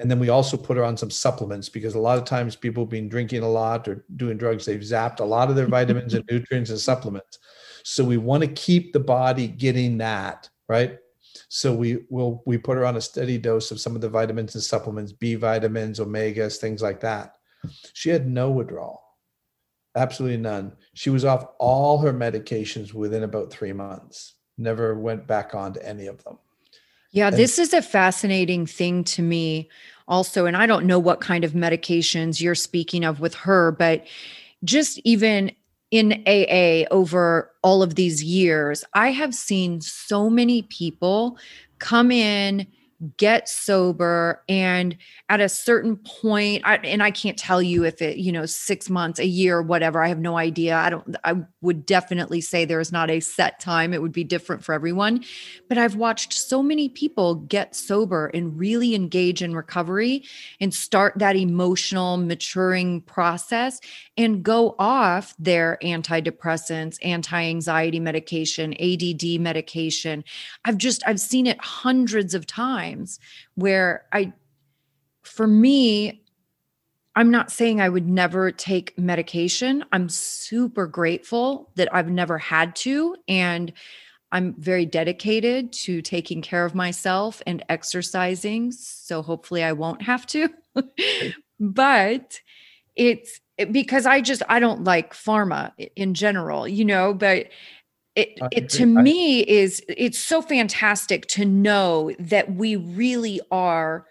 and 0.00 0.10
then 0.10 0.18
we 0.18 0.30
also 0.30 0.56
put 0.56 0.76
her 0.76 0.84
on 0.84 0.96
some 0.96 1.10
supplements 1.10 1.68
because 1.68 1.94
a 1.94 2.00
lot 2.00 2.18
of 2.18 2.24
times 2.24 2.56
people 2.56 2.84
have 2.84 2.90
been 2.90 3.08
drinking 3.08 3.42
a 3.42 3.48
lot 3.48 3.86
or 3.86 4.04
doing 4.16 4.38
drugs 4.38 4.64
they've 4.64 4.80
zapped 4.80 5.20
a 5.20 5.24
lot 5.24 5.50
of 5.50 5.56
their 5.56 5.66
vitamins 5.66 6.14
and 6.14 6.24
nutrients 6.30 6.70
and 6.70 6.80
supplements. 6.80 7.38
So 7.84 8.02
we 8.02 8.16
want 8.16 8.42
to 8.42 8.48
keep 8.48 8.92
the 8.92 9.00
body 9.00 9.46
getting 9.46 9.98
that 9.98 10.48
right? 10.68 10.98
So 11.48 11.74
we 11.74 11.98
will 12.08 12.42
we 12.46 12.56
put 12.56 12.76
her 12.76 12.86
on 12.86 12.96
a 12.96 13.00
steady 13.00 13.36
dose 13.36 13.70
of 13.70 13.80
some 13.80 13.94
of 13.94 14.00
the 14.00 14.08
vitamins 14.08 14.54
and 14.54 14.64
supplements 14.64 15.12
b 15.12 15.34
vitamins 15.34 16.00
omegas 16.00 16.56
things 16.56 16.80
like 16.80 17.00
that. 17.00 17.34
She 17.92 18.08
had 18.10 18.26
no 18.26 18.50
withdrawal 18.50 19.02
absolutely 19.96 20.38
none. 20.38 20.72
She 20.94 21.10
was 21.10 21.24
off 21.24 21.46
all 21.58 21.98
her 21.98 22.12
medications 22.12 22.94
within 22.94 23.24
about 23.24 23.50
three 23.50 23.72
months 23.72 24.34
never 24.56 24.94
went 24.94 25.26
back 25.26 25.54
on 25.54 25.72
to 25.72 25.86
any 25.86 26.06
of 26.06 26.22
them 26.24 26.38
yeah, 27.10 27.28
and- 27.28 27.36
this 27.36 27.58
is 27.58 27.72
a 27.72 27.82
fascinating 27.82 28.66
thing 28.66 29.04
to 29.04 29.22
me 29.22 29.68
also. 30.08 30.46
And 30.46 30.56
I 30.56 30.66
don't 30.66 30.86
know 30.86 30.98
what 30.98 31.20
kind 31.20 31.44
of 31.44 31.52
medications 31.52 32.40
you're 32.40 32.54
speaking 32.54 33.04
of 33.04 33.20
with 33.20 33.34
her, 33.34 33.72
but 33.72 34.06
just 34.64 35.00
even 35.04 35.52
in 35.90 36.22
AA 36.26 36.86
over 36.90 37.50
all 37.62 37.82
of 37.82 37.94
these 37.96 38.22
years, 38.22 38.84
I 38.94 39.10
have 39.10 39.34
seen 39.34 39.80
so 39.80 40.30
many 40.30 40.62
people 40.62 41.36
come 41.78 42.10
in 42.10 42.66
get 43.16 43.48
sober 43.48 44.42
and 44.46 44.96
at 45.30 45.40
a 45.40 45.48
certain 45.48 45.96
point 45.96 46.62
I, 46.66 46.76
and 46.76 47.02
i 47.02 47.10
can't 47.10 47.38
tell 47.38 47.62
you 47.62 47.84
if 47.84 48.02
it 48.02 48.18
you 48.18 48.30
know 48.30 48.44
six 48.44 48.90
months 48.90 49.18
a 49.18 49.26
year 49.26 49.62
whatever 49.62 50.02
i 50.02 50.08
have 50.08 50.18
no 50.18 50.36
idea. 50.36 50.76
I 50.76 50.90
don't 50.90 51.16
i 51.24 51.36
would 51.62 51.86
definitely 51.86 52.42
say 52.42 52.64
there 52.64 52.80
is 52.80 52.92
not 52.92 53.10
a 53.10 53.20
set 53.20 53.60
time. 53.60 53.92
It 53.94 54.02
would 54.02 54.12
be 54.12 54.24
different 54.24 54.64
for 54.64 54.74
everyone. 54.74 55.24
But 55.68 55.78
i've 55.78 55.96
watched 55.96 56.34
so 56.34 56.62
many 56.62 56.90
people 56.90 57.36
get 57.36 57.74
sober 57.74 58.26
and 58.34 58.58
really 58.58 58.94
engage 58.94 59.42
in 59.42 59.54
recovery 59.54 60.24
and 60.60 60.74
start 60.74 61.14
that 61.16 61.36
emotional 61.36 62.18
maturing 62.18 63.00
process 63.02 63.80
and 64.18 64.42
go 64.42 64.74
off 64.78 65.34
their 65.38 65.78
antidepressants 65.82 66.98
anti-anxiety 67.02 68.00
medication 68.00 68.74
add 68.74 69.40
medication. 69.40 70.22
I've 70.66 70.76
just 70.76 71.02
i've 71.06 71.20
seen 71.20 71.46
it 71.46 71.58
hundreds 71.60 72.34
of 72.34 72.46
times 72.46 72.89
times 72.90 73.18
where 73.54 74.04
I, 74.12 74.32
for 75.22 75.46
me, 75.46 76.22
I'm 77.16 77.30
not 77.30 77.50
saying 77.50 77.80
I 77.80 77.88
would 77.88 78.08
never 78.08 78.50
take 78.52 78.96
medication. 78.96 79.84
I'm 79.92 80.08
super 80.08 80.86
grateful 80.86 81.70
that 81.74 81.92
I've 81.94 82.10
never 82.10 82.38
had 82.38 82.76
to. 82.76 83.16
And 83.26 83.72
I'm 84.32 84.54
very 84.58 84.86
dedicated 84.86 85.72
to 85.72 86.02
taking 86.02 86.40
care 86.40 86.64
of 86.64 86.74
myself 86.74 87.42
and 87.46 87.64
exercising. 87.68 88.70
So 88.70 89.22
hopefully 89.22 89.64
I 89.64 89.72
won't 89.72 90.02
have 90.02 90.24
to. 90.26 90.48
but 91.60 92.40
it's 92.94 93.40
because 93.72 94.06
I 94.06 94.20
just, 94.20 94.42
I 94.48 94.60
don't 94.60 94.84
like 94.84 95.12
pharma 95.12 95.72
in 95.96 96.14
general, 96.14 96.68
you 96.68 96.84
know, 96.84 97.12
but 97.12 97.48
it, 98.16 98.38
it 98.52 98.68
to 98.70 98.86
me 98.86 99.40
is, 99.40 99.82
it's 99.88 100.18
so 100.18 100.42
fantastic 100.42 101.26
to 101.28 101.44
know 101.44 102.12
that 102.18 102.54
we 102.54 102.76
really 102.76 103.40
are 103.50 104.06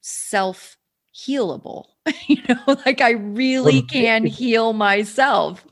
self 0.00 0.76
healable. 1.16 1.86
you 2.28 2.42
know, 2.48 2.76
like 2.84 3.00
I 3.00 3.10
really 3.10 3.82
can 3.82 4.26
heal 4.26 4.72
myself. 4.72 5.66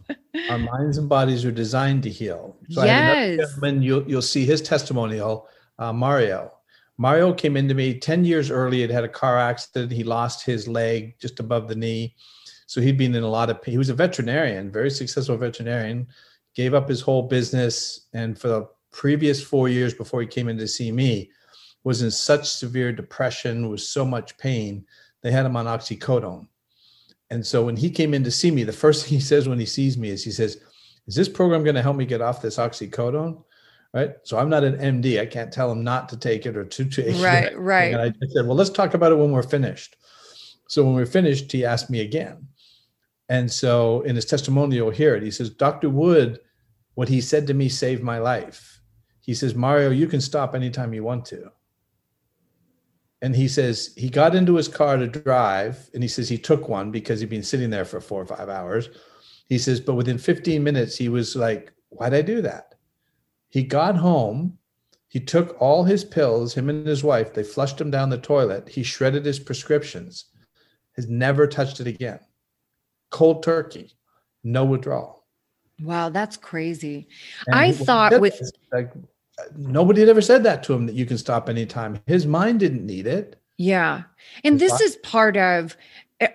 Our 0.51 0.59
minds 0.59 0.99
and 0.99 1.09
bodies 1.09 1.45
are 1.45 1.53
designed 1.53 2.03
to 2.05 2.11
heal. 2.11 2.57
So 2.71 2.85
yes. 2.85 3.57
When 3.61 3.83
you'll 3.83 4.09
you'll 4.09 4.23
see 4.23 4.45
his 4.45 4.61
testimonial, 4.61 5.49
uh, 5.79 5.93
Mario. 5.93 6.51
Mario 6.97 7.33
came 7.33 7.57
into 7.57 7.75
me 7.75 7.99
10 7.99 8.25
years 8.25 8.51
early. 8.51 8.81
Had 8.81 8.91
had 8.91 9.05
a 9.05 9.09
car 9.09 9.39
accident. 9.39 9.93
He 9.93 10.05
lost 10.05 10.45
his 10.45 10.67
leg 10.67 11.15
just 11.21 11.41
above 11.41 11.69
the 11.69 11.75
knee. 11.75 12.15
So 12.67 12.81
he'd 12.81 12.99
been 12.99 13.15
in 13.15 13.23
a 13.23 13.29
lot 13.29 13.51
of 13.51 13.63
pain. 13.63 13.73
He 13.73 13.79
was 13.79 13.91
a 13.91 13.95
veterinarian, 13.95 14.73
very 14.73 14.91
successful 14.91 15.37
veterinarian, 15.37 16.07
gave 16.55 16.75
up 16.75 16.89
his 16.89 17.01
whole 17.01 17.23
business. 17.23 18.07
And 18.13 18.39
for 18.39 18.49
the 18.49 18.69
previous 18.93 19.43
four 19.43 19.69
years 19.69 19.95
before 19.95 20.21
he 20.21 20.27
came 20.27 20.49
in 20.49 20.59
to 20.59 20.69
see 20.69 20.93
me, 20.93 21.31
was 21.83 22.03
in 22.03 22.11
such 22.11 22.49
severe 22.49 22.93
depression, 22.93 23.69
was 23.69 23.89
so 23.89 24.05
much 24.05 24.39
pain 24.39 24.85
they 25.23 25.31
had 25.31 25.47
him 25.47 25.57
on 25.57 25.67
oxycodone. 25.67 26.47
And 27.31 27.45
so 27.45 27.65
when 27.65 27.77
he 27.77 27.91
came 27.91 28.15
in 28.15 28.23
to 28.25 28.31
see 28.31 28.51
me, 28.51 28.63
the 28.63 28.73
first 28.73 29.05
thing 29.09 29.19
he 29.19 29.21
says 29.21 29.49
when 29.49 29.59
he 29.59 29.67
sees 29.67 29.97
me 29.97 30.11
is 30.11 30.23
he 30.23 30.31
says, 30.31 30.59
Is 31.07 31.15
this 31.15 31.29
program 31.29 31.65
going 31.65 31.75
to 31.75 31.83
help 31.83 31.97
me 31.97 32.07
get 32.07 32.21
off 32.21 32.43
this 32.43 32.59
oxycodone? 32.59 33.43
Right. 33.93 34.15
So 34.25 34.39
I'm 34.39 34.49
not 34.49 34.65
an 34.65 34.77
MD. 34.77 35.21
I 35.21 35.27
can't 35.27 35.53
tell 35.53 35.71
him 35.71 35.85
not 35.85 36.09
to 36.09 36.17
take 36.17 36.47
it 36.47 36.57
or 36.57 36.65
to 36.65 36.85
take 36.85 37.23
right, 37.23 37.45
it. 37.45 37.57
Right. 37.57 37.95
Right. 37.95 37.95
And 37.95 38.01
I 38.01 38.27
said, 38.33 38.47
Well, 38.47 38.57
let's 38.57 38.71
talk 38.71 38.95
about 38.95 39.13
it 39.13 39.17
when 39.17 39.31
we're 39.31 39.43
finished. 39.43 39.97
So 40.69 40.85
when 40.85 40.95
we're 40.95 41.07
finished, 41.07 41.53
he 41.53 41.65
asked 41.65 41.91
me 41.91 42.01
again. 42.01 42.49
And 43.29 43.51
so 43.51 44.03
in 44.03 44.17
his 44.17 44.25
testimonial, 44.25 44.87
you'll 44.87 44.91
hear 44.91 45.15
it. 45.15 45.23
He 45.23 45.31
says, 45.31 45.51
Dr. 45.51 45.91
Wood, 45.91 46.41
what 46.95 47.09
he 47.09 47.21
said 47.21 47.47
to 47.47 47.55
me 47.55 47.69
saved 47.69 48.03
my 48.03 48.19
life. 48.19 48.81
He 49.21 49.35
says, 49.35 49.55
Mario, 49.55 49.91
you 49.91 50.07
can 50.07 50.21
stop 50.21 50.55
anytime 50.55 50.93
you 50.93 51.03
want 51.03 51.25
to. 51.27 51.51
And 53.23 53.35
he 53.35 53.49
says 53.49 53.95
he 53.97 54.11
got 54.11 54.35
into 54.35 54.57
his 54.57 54.69
car 54.69 54.99
to 54.99 55.07
drive 55.07 55.89
and 55.95 56.03
he 56.03 56.09
says 56.09 56.29
he 56.29 56.37
took 56.37 56.69
one 56.69 56.91
because 56.91 57.21
he'd 57.21 57.31
been 57.31 57.43
sitting 57.43 57.71
there 57.71 57.87
for 57.87 58.01
four 58.01 58.21
or 58.21 58.27
five 58.27 58.51
hours. 58.51 58.91
He 59.47 59.59
says 59.59 59.81
but 59.81 59.95
within 59.95 60.19
15 60.19 60.63
minutes 60.63 60.97
he 60.97 61.09
was 61.09 61.35
like 61.35 61.73
why'd 61.89 62.13
i 62.13 62.21
do 62.21 62.43
that? 62.43 62.75
He 63.49 63.63
got 63.63 63.97
home 63.97 64.59
he 65.09 65.21
took 65.21 65.57
all 65.59 65.85
his 65.85 66.05
pills 66.05 66.53
him 66.53 66.69
and 66.69 66.87
his 66.87 67.03
wife 67.03 67.33
they 67.33 67.45
flushed 67.45 67.81
him 67.81 67.91
down 67.91 68.11
the 68.11 68.19
toilet 68.19 68.69
he 68.69 68.83
shredded 68.83 69.25
his 69.25 69.39
prescriptions 69.39 70.27
has 70.97 71.09
never 71.09 71.47
touched 71.47 71.81
it 71.81 71.87
again. 71.87 72.21
Cold 73.09 73.43
turkey 73.43 73.93
no 74.43 74.67
withdrawal 74.67 75.14
wow 75.83 76.09
that's 76.09 76.37
crazy 76.37 77.09
and 77.47 77.57
i 77.57 77.73
thought 77.73 78.21
with 78.21 78.41
like 78.73 78.93
nobody 79.57 80.01
had 80.01 80.09
ever 80.09 80.21
said 80.21 80.43
that 80.45 80.63
to 80.65 80.73
him 80.73 80.87
that 80.87 80.95
you 80.95 81.07
can 81.07 81.19
stop 81.19 81.49
anytime. 81.49 82.01
His 82.07 82.27
mind 82.27 82.61
didn't 82.61 82.87
need 82.87 83.07
it. 83.07 83.41
Yeah. 83.57 84.03
And 84.43 84.59
this 84.59 84.81
is 84.81 84.97
part 84.97 85.37
of 85.37 85.77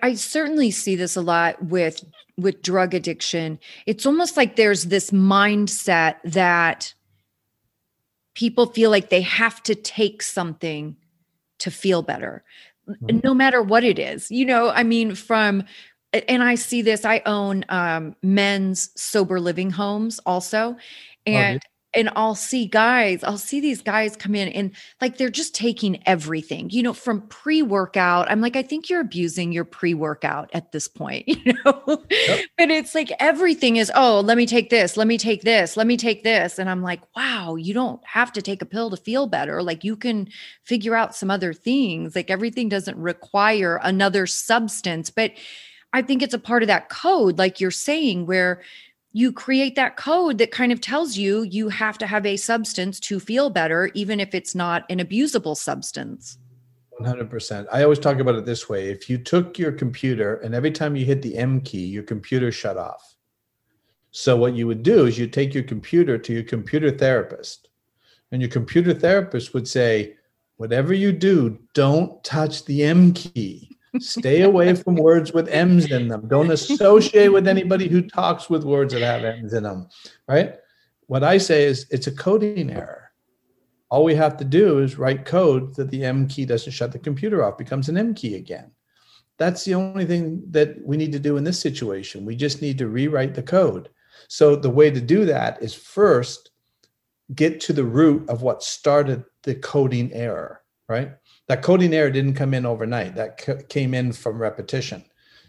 I 0.02 0.14
certainly 0.14 0.70
see 0.70 0.96
this 0.96 1.16
a 1.16 1.22
lot 1.22 1.62
with 1.64 2.04
with 2.36 2.62
drug 2.62 2.94
addiction. 2.94 3.58
It's 3.86 4.06
almost 4.06 4.36
like 4.36 4.56
there's 4.56 4.84
this 4.84 5.10
mindset 5.10 6.16
that 6.24 6.94
people 8.34 8.66
feel 8.66 8.90
like 8.90 9.10
they 9.10 9.20
have 9.22 9.62
to 9.64 9.74
take 9.74 10.22
something 10.22 10.96
to 11.58 11.70
feel 11.70 12.02
better. 12.02 12.42
Mm-hmm. 12.88 13.20
No 13.22 13.34
matter 13.34 13.62
what 13.62 13.84
it 13.84 13.98
is. 13.98 14.30
You 14.30 14.46
know, 14.46 14.70
I 14.70 14.82
mean 14.82 15.14
from 15.14 15.64
and 16.12 16.42
I 16.42 16.54
see 16.54 16.82
this 16.82 17.04
I 17.04 17.22
own 17.26 17.64
um 17.68 18.16
men's 18.22 18.90
sober 19.00 19.40
living 19.40 19.70
homes 19.70 20.18
also 20.26 20.76
oh, 20.76 20.78
and 21.26 21.60
and 21.92 22.08
I'll 22.14 22.36
see 22.36 22.66
guys, 22.66 23.24
I'll 23.24 23.38
see 23.38 23.60
these 23.60 23.82
guys 23.82 24.14
come 24.14 24.34
in 24.34 24.48
and 24.48 24.70
like 25.00 25.18
they're 25.18 25.28
just 25.28 25.54
taking 25.54 26.00
everything, 26.06 26.70
you 26.70 26.82
know, 26.82 26.92
from 26.92 27.22
pre 27.22 27.62
workout. 27.62 28.30
I'm 28.30 28.40
like, 28.40 28.54
I 28.54 28.62
think 28.62 28.88
you're 28.88 29.00
abusing 29.00 29.50
your 29.50 29.64
pre 29.64 29.94
workout 29.94 30.50
at 30.52 30.70
this 30.72 30.86
point, 30.86 31.26
you 31.28 31.52
know, 31.64 32.04
yep. 32.10 32.44
but 32.56 32.70
it's 32.70 32.94
like 32.94 33.10
everything 33.18 33.76
is, 33.76 33.90
oh, 33.94 34.20
let 34.20 34.36
me 34.36 34.46
take 34.46 34.70
this, 34.70 34.96
let 34.96 35.06
me 35.08 35.18
take 35.18 35.42
this, 35.42 35.76
let 35.76 35.86
me 35.86 35.96
take 35.96 36.22
this. 36.22 36.58
And 36.58 36.70
I'm 36.70 36.82
like, 36.82 37.00
wow, 37.16 37.56
you 37.56 37.74
don't 37.74 38.00
have 38.06 38.32
to 38.34 38.42
take 38.42 38.62
a 38.62 38.66
pill 38.66 38.90
to 38.90 38.96
feel 38.96 39.26
better. 39.26 39.62
Like 39.62 39.82
you 39.82 39.96
can 39.96 40.28
figure 40.62 40.94
out 40.94 41.16
some 41.16 41.30
other 41.30 41.52
things. 41.52 42.14
Like 42.14 42.30
everything 42.30 42.68
doesn't 42.68 42.96
require 42.96 43.80
another 43.82 44.26
substance. 44.26 45.10
But 45.10 45.32
I 45.92 46.02
think 46.02 46.22
it's 46.22 46.34
a 46.34 46.38
part 46.38 46.62
of 46.62 46.68
that 46.68 46.88
code, 46.88 47.38
like 47.38 47.60
you're 47.60 47.70
saying, 47.70 48.26
where 48.26 48.62
you 49.12 49.32
create 49.32 49.74
that 49.74 49.96
code 49.96 50.38
that 50.38 50.52
kind 50.52 50.70
of 50.70 50.80
tells 50.80 51.16
you 51.16 51.42
you 51.42 51.68
have 51.68 51.98
to 51.98 52.06
have 52.06 52.24
a 52.24 52.36
substance 52.36 53.00
to 53.00 53.18
feel 53.18 53.50
better, 53.50 53.90
even 53.94 54.20
if 54.20 54.34
it's 54.34 54.54
not 54.54 54.84
an 54.88 54.98
abusable 54.98 55.56
substance. 55.56 56.38
100%. 57.00 57.66
I 57.72 57.82
always 57.82 57.98
talk 57.98 58.18
about 58.18 58.36
it 58.36 58.44
this 58.44 58.68
way 58.68 58.90
if 58.90 59.08
you 59.08 59.18
took 59.18 59.58
your 59.58 59.72
computer 59.72 60.36
and 60.36 60.54
every 60.54 60.70
time 60.70 60.94
you 60.94 61.04
hit 61.04 61.22
the 61.22 61.36
M 61.36 61.60
key, 61.62 61.86
your 61.86 62.02
computer 62.02 62.52
shut 62.52 62.76
off. 62.76 63.16
So, 64.12 64.36
what 64.36 64.54
you 64.54 64.66
would 64.66 64.82
do 64.82 65.06
is 65.06 65.18
you 65.18 65.26
take 65.26 65.54
your 65.54 65.62
computer 65.62 66.18
to 66.18 66.32
your 66.32 66.42
computer 66.42 66.90
therapist, 66.90 67.68
and 68.32 68.42
your 68.42 68.50
computer 68.50 68.92
therapist 68.92 69.54
would 69.54 69.68
say, 69.68 70.16
Whatever 70.56 70.92
you 70.92 71.10
do, 71.10 71.58
don't 71.72 72.22
touch 72.22 72.64
the 72.66 72.82
M 72.82 73.14
key. 73.14 73.69
Stay 73.98 74.42
away 74.42 74.74
from 74.74 74.94
words 74.94 75.32
with 75.32 75.48
M's 75.48 75.90
in 75.90 76.08
them. 76.08 76.28
Don't 76.28 76.50
associate 76.50 77.28
with 77.28 77.48
anybody 77.48 77.88
who 77.88 78.02
talks 78.02 78.48
with 78.48 78.64
words 78.64 78.92
that 78.92 79.02
have 79.02 79.24
M's 79.24 79.52
in 79.52 79.64
them, 79.64 79.88
right? 80.28 80.54
What 81.06 81.24
I 81.24 81.38
say 81.38 81.64
is 81.64 81.86
it's 81.90 82.06
a 82.06 82.14
coding 82.14 82.70
error. 82.70 83.10
All 83.90 84.04
we 84.04 84.14
have 84.14 84.36
to 84.36 84.44
do 84.44 84.78
is 84.78 84.98
write 84.98 85.24
code 85.24 85.74
that 85.74 85.90
the 85.90 86.04
M 86.04 86.28
key 86.28 86.44
doesn't 86.44 86.72
shut 86.72 86.92
the 86.92 86.98
computer 87.00 87.42
off, 87.42 87.58
becomes 87.58 87.88
an 87.88 87.96
M 87.96 88.14
key 88.14 88.36
again. 88.36 88.70
That's 89.38 89.64
the 89.64 89.74
only 89.74 90.04
thing 90.04 90.42
that 90.50 90.76
we 90.84 90.96
need 90.96 91.12
to 91.12 91.18
do 91.18 91.36
in 91.36 91.44
this 91.44 91.58
situation. 91.58 92.24
We 92.24 92.36
just 92.36 92.62
need 92.62 92.78
to 92.78 92.88
rewrite 92.88 93.34
the 93.34 93.42
code. 93.42 93.88
So 94.28 94.54
the 94.54 94.70
way 94.70 94.90
to 94.90 95.00
do 95.00 95.24
that 95.24 95.60
is 95.62 95.74
first 95.74 96.50
get 97.34 97.60
to 97.62 97.72
the 97.72 97.84
root 97.84 98.28
of 98.28 98.42
what 98.42 98.62
started 98.62 99.24
the 99.42 99.54
coding 99.54 100.12
error, 100.12 100.62
right? 100.88 101.12
That 101.50 101.62
coding 101.62 101.92
error 101.92 102.12
didn't 102.12 102.34
come 102.34 102.54
in 102.54 102.64
overnight. 102.64 103.16
That 103.16 103.40
c- 103.40 103.64
came 103.68 103.92
in 103.92 104.12
from 104.12 104.40
repetition. 104.40 105.04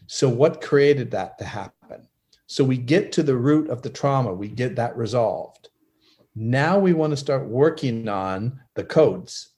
So 0.07 0.27
what 0.27 0.59
created 0.59 1.11
that 1.11 1.37
to 1.37 1.45
happen? 1.45 2.07
So 2.47 2.63
we 2.63 2.77
get 2.77 3.11
to 3.11 3.21
the 3.21 3.35
root 3.35 3.69
of 3.69 3.83
the 3.83 3.91
trauma. 3.91 4.33
We 4.33 4.47
get 4.47 4.75
that 4.77 4.97
resolved. 4.97 5.69
Now 6.35 6.79
we 6.79 6.93
want 6.93 7.11
to 7.11 7.17
start 7.17 7.45
working 7.45 8.09
on 8.09 8.59
the 8.73 8.83
codes. 8.83 9.49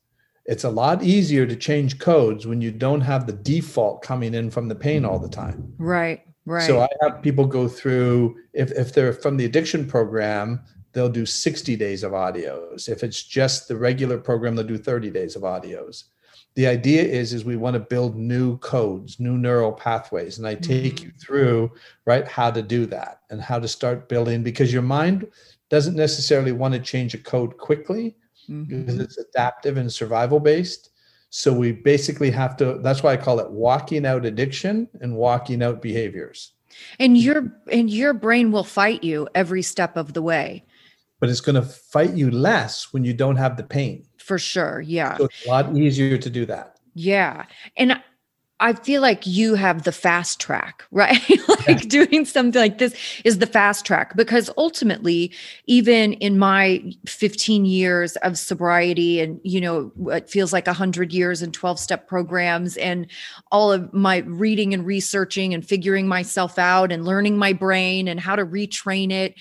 It's 0.45 0.65
a 0.65 0.69
lot 0.69 1.01
easier 1.01 1.45
to 1.45 1.55
change 1.55 1.97
codes 1.97 2.45
when 2.45 2.59
you 2.59 2.71
don't 2.71 2.99
have 2.99 3.25
the 3.25 3.31
default 3.31 4.01
coming 4.01 4.33
in 4.33 4.51
from 4.51 4.67
the 4.67 4.75
pain 4.75 5.05
all 5.05 5.19
the 5.19 5.29
time. 5.29 5.73
Right 5.77 6.25
right. 6.45 6.67
So 6.67 6.81
i 6.81 6.89
have 7.03 7.21
people 7.21 7.45
go 7.45 7.69
through 7.69 8.35
if, 8.51 8.69
if 8.71 8.93
they're 8.93 9.13
from 9.13 9.37
the 9.37 9.45
addiction 9.45 9.87
program 9.87 10.59
they'll 10.91 11.07
do 11.07 11.25
60 11.25 11.77
days 11.77 12.03
of 12.03 12.11
audios. 12.11 12.89
If 12.89 13.01
it's 13.01 13.23
just 13.23 13.69
the 13.69 13.77
regular 13.77 14.17
program 14.17 14.57
they'll 14.57 14.67
do 14.67 14.77
30 14.77 15.09
days 15.09 15.37
of 15.37 15.43
audios 15.43 16.03
the 16.55 16.67
idea 16.67 17.01
is 17.01 17.33
is 17.33 17.45
we 17.45 17.55
want 17.55 17.73
to 17.73 17.79
build 17.79 18.15
new 18.15 18.57
codes 18.59 19.19
new 19.19 19.37
neural 19.37 19.71
pathways 19.71 20.37
and 20.37 20.47
i 20.47 20.55
take 20.55 20.95
mm-hmm. 20.95 21.05
you 21.05 21.11
through 21.19 21.71
right 22.05 22.27
how 22.27 22.51
to 22.51 22.61
do 22.61 22.85
that 22.85 23.21
and 23.29 23.41
how 23.41 23.59
to 23.59 23.67
start 23.67 24.09
building 24.09 24.43
because 24.43 24.71
your 24.71 24.81
mind 24.81 25.27
doesn't 25.69 25.95
necessarily 25.95 26.51
want 26.51 26.73
to 26.73 26.79
change 26.79 27.13
a 27.13 27.17
code 27.17 27.57
quickly 27.57 28.15
mm-hmm. 28.49 28.83
because 28.83 28.99
it's 28.99 29.17
adaptive 29.17 29.77
and 29.77 29.91
survival 29.91 30.39
based 30.39 30.91
so 31.29 31.51
we 31.51 31.71
basically 31.71 32.29
have 32.29 32.55
to 32.55 32.79
that's 32.79 33.03
why 33.03 33.13
i 33.13 33.17
call 33.17 33.39
it 33.39 33.49
walking 33.49 34.05
out 34.05 34.25
addiction 34.25 34.87
and 35.01 35.15
walking 35.15 35.63
out 35.63 35.81
behaviors 35.81 36.53
and 36.99 37.17
your 37.17 37.51
and 37.71 37.89
your 37.89 38.13
brain 38.13 38.51
will 38.51 38.63
fight 38.63 39.03
you 39.03 39.27
every 39.35 39.61
step 39.61 39.95
of 39.95 40.13
the 40.13 40.21
way 40.21 40.63
but 41.23 41.29
it's 41.29 41.39
going 41.39 41.55
to 41.55 41.61
fight 41.61 42.13
you 42.15 42.29
less 42.29 42.91
when 42.91 43.05
you 43.05 43.13
don't 43.13 43.37
have 43.37 43.55
the 43.55 43.63
pain 43.63 44.05
for 44.17 44.37
sure. 44.37 44.81
Yeah. 44.81 45.15
So 45.15 45.23
it's 45.23 45.45
a 45.45 45.47
lot 45.47 45.73
easier 45.73 46.17
to 46.17 46.29
do 46.29 46.45
that. 46.47 46.79
Yeah. 46.95 47.45
And 47.77 48.03
I 48.63 48.71
feel 48.71 49.01
like 49.01 49.27
you 49.27 49.55
have 49.55 49.83
the 49.83 49.91
fast 49.91 50.39
track, 50.39 50.85
right? 50.91 51.19
like 51.67 51.83
yeah. 51.83 52.05
doing 52.05 52.23
something 52.23 52.59
like 52.59 52.77
this 52.77 52.95
is 53.25 53.39
the 53.39 53.45
fast 53.45 53.85
track 53.85 54.15
because 54.15 54.49
ultimately, 54.57 55.33
even 55.67 56.13
in 56.13 56.39
my 56.39 56.81
15 57.05 57.65
years 57.65 58.15
of 58.17 58.37
sobriety 58.37 59.19
and, 59.19 59.41
you 59.43 59.59
know, 59.59 59.91
it 60.13 60.29
feels 60.29 60.53
like 60.53 60.65
100 60.65 61.11
years 61.11 61.41
and 61.41 61.53
12 61.53 61.77
step 61.77 62.07
programs 62.07 62.77
and 62.77 63.07
all 63.51 63.69
of 63.69 63.93
my 63.93 64.19
reading 64.19 64.73
and 64.73 64.85
researching 64.85 65.53
and 65.53 65.67
figuring 65.67 66.07
myself 66.07 66.57
out 66.57 66.89
and 66.89 67.03
learning 67.03 67.37
my 67.37 67.51
brain 67.51 68.07
and 68.07 68.21
how 68.21 68.33
to 68.33 68.45
retrain 68.45 69.11
it, 69.11 69.35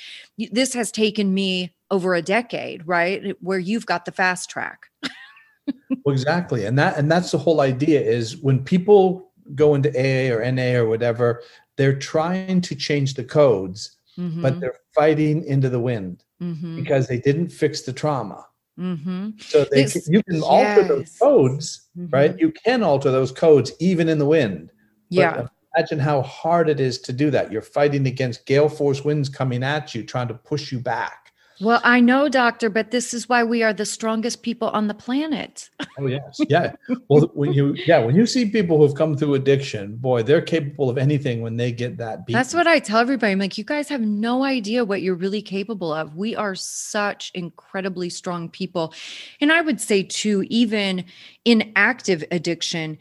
this 0.50 0.74
has 0.74 0.90
taken 0.90 1.32
me 1.32 1.72
over 1.92 2.16
a 2.16 2.22
decade, 2.22 2.84
right? 2.88 3.36
Where 3.40 3.60
you've 3.60 3.86
got 3.86 4.04
the 4.04 4.12
fast 4.12 4.50
track. 4.50 4.86
well, 6.04 6.12
exactly. 6.12 6.64
And 6.64 6.78
that 6.78 6.96
and 6.96 7.10
that's 7.10 7.30
the 7.30 7.38
whole 7.38 7.60
idea 7.60 8.00
is 8.00 8.36
when 8.36 8.62
people 8.62 9.30
go 9.54 9.74
into 9.74 9.90
AA 9.90 10.34
or 10.34 10.50
NA 10.50 10.78
or 10.78 10.86
whatever, 10.86 11.42
they're 11.76 11.98
trying 11.98 12.60
to 12.62 12.74
change 12.74 13.14
the 13.14 13.24
codes, 13.24 13.98
mm-hmm. 14.18 14.42
but 14.42 14.60
they're 14.60 14.78
fighting 14.94 15.44
into 15.44 15.68
the 15.68 15.80
wind 15.80 16.24
mm-hmm. 16.42 16.76
because 16.76 17.08
they 17.08 17.18
didn't 17.18 17.48
fix 17.48 17.82
the 17.82 17.92
trauma. 17.92 18.46
Mm-hmm. 18.78 19.30
So 19.38 19.66
they 19.70 19.84
can, 19.84 20.00
you 20.06 20.22
can 20.22 20.36
yes. 20.36 20.44
alter 20.44 20.84
those 20.88 21.18
codes, 21.20 21.88
right? 21.96 22.30
Mm-hmm. 22.30 22.40
You 22.40 22.52
can 22.64 22.82
alter 22.82 23.10
those 23.10 23.32
codes 23.32 23.72
even 23.80 24.08
in 24.08 24.18
the 24.18 24.26
wind. 24.26 24.70
yeah. 25.08 25.46
Imagine 25.74 26.00
how 26.00 26.20
hard 26.20 26.68
it 26.68 26.80
is 26.80 26.98
to 27.00 27.14
do 27.14 27.30
that. 27.30 27.50
You're 27.50 27.62
fighting 27.62 28.06
against 28.06 28.44
gale 28.44 28.68
force 28.68 29.06
winds 29.06 29.30
coming 29.30 29.62
at 29.62 29.94
you, 29.94 30.02
trying 30.02 30.28
to 30.28 30.34
push 30.34 30.70
you 30.70 30.78
back. 30.78 31.21
Well, 31.62 31.80
I 31.84 32.00
know, 32.00 32.28
doctor, 32.28 32.68
but 32.68 32.90
this 32.90 33.14
is 33.14 33.28
why 33.28 33.44
we 33.44 33.62
are 33.62 33.72
the 33.72 33.86
strongest 33.86 34.42
people 34.42 34.68
on 34.70 34.88
the 34.88 34.94
planet. 34.94 35.70
oh 35.98 36.06
yes, 36.06 36.40
yeah. 36.48 36.72
Well, 37.08 37.30
when 37.34 37.52
you 37.52 37.74
yeah, 37.86 38.04
when 38.04 38.16
you 38.16 38.26
see 38.26 38.50
people 38.50 38.78
who've 38.78 38.96
come 38.96 39.16
through 39.16 39.34
addiction, 39.34 39.96
boy, 39.96 40.24
they're 40.24 40.42
capable 40.42 40.90
of 40.90 40.98
anything 40.98 41.40
when 41.40 41.56
they 41.56 41.70
get 41.70 41.98
that 41.98 42.26
beat. 42.26 42.32
That's 42.32 42.52
what 42.52 42.66
I 42.66 42.80
tell 42.80 42.98
everybody. 42.98 43.30
I'm 43.30 43.38
like, 43.38 43.58
you 43.58 43.64
guys 43.64 43.88
have 43.90 44.00
no 44.00 44.42
idea 44.42 44.84
what 44.84 45.02
you're 45.02 45.14
really 45.14 45.40
capable 45.40 45.92
of. 45.92 46.16
We 46.16 46.34
are 46.34 46.56
such 46.56 47.30
incredibly 47.32 48.10
strong 48.10 48.48
people, 48.48 48.92
and 49.40 49.52
I 49.52 49.60
would 49.60 49.80
say 49.80 50.02
too, 50.02 50.44
even 50.48 51.04
in 51.44 51.72
active 51.76 52.24
addiction, 52.32 52.98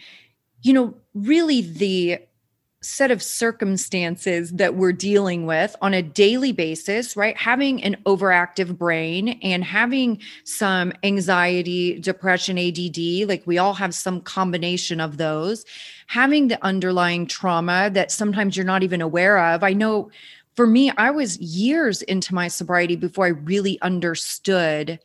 you 0.61 0.73
know, 0.73 0.93
really 1.15 1.61
the 1.61 2.19
set 2.83 3.11
of 3.11 3.21
circumstances 3.21 4.51
that 4.51 4.73
we're 4.73 4.91
dealing 4.91 5.45
with 5.45 5.75
on 5.81 5.93
a 5.93 6.01
daily 6.01 6.51
basis, 6.51 7.15
right? 7.15 7.37
Having 7.37 7.83
an 7.83 7.95
overactive 8.07 8.75
brain 8.75 9.39
and 9.43 9.63
having 9.63 10.19
some 10.45 10.91
anxiety, 11.03 11.99
depression, 11.99 12.57
ADD, 12.57 13.29
like 13.29 13.45
we 13.45 13.59
all 13.59 13.75
have 13.75 13.93
some 13.93 14.19
combination 14.21 14.99
of 14.99 15.17
those, 15.17 15.63
having 16.07 16.47
the 16.47 16.63
underlying 16.65 17.27
trauma 17.27 17.91
that 17.91 18.11
sometimes 18.11 18.57
you're 18.57 18.65
not 18.65 18.81
even 18.81 19.01
aware 19.01 19.37
of. 19.37 19.63
I 19.63 19.73
know 19.73 20.09
for 20.55 20.65
me, 20.65 20.91
I 20.97 21.11
was 21.11 21.37
years 21.37 22.01
into 22.01 22.33
my 22.33 22.47
sobriety 22.47 22.95
before 22.95 23.25
I 23.25 23.29
really 23.29 23.79
understood 23.81 24.99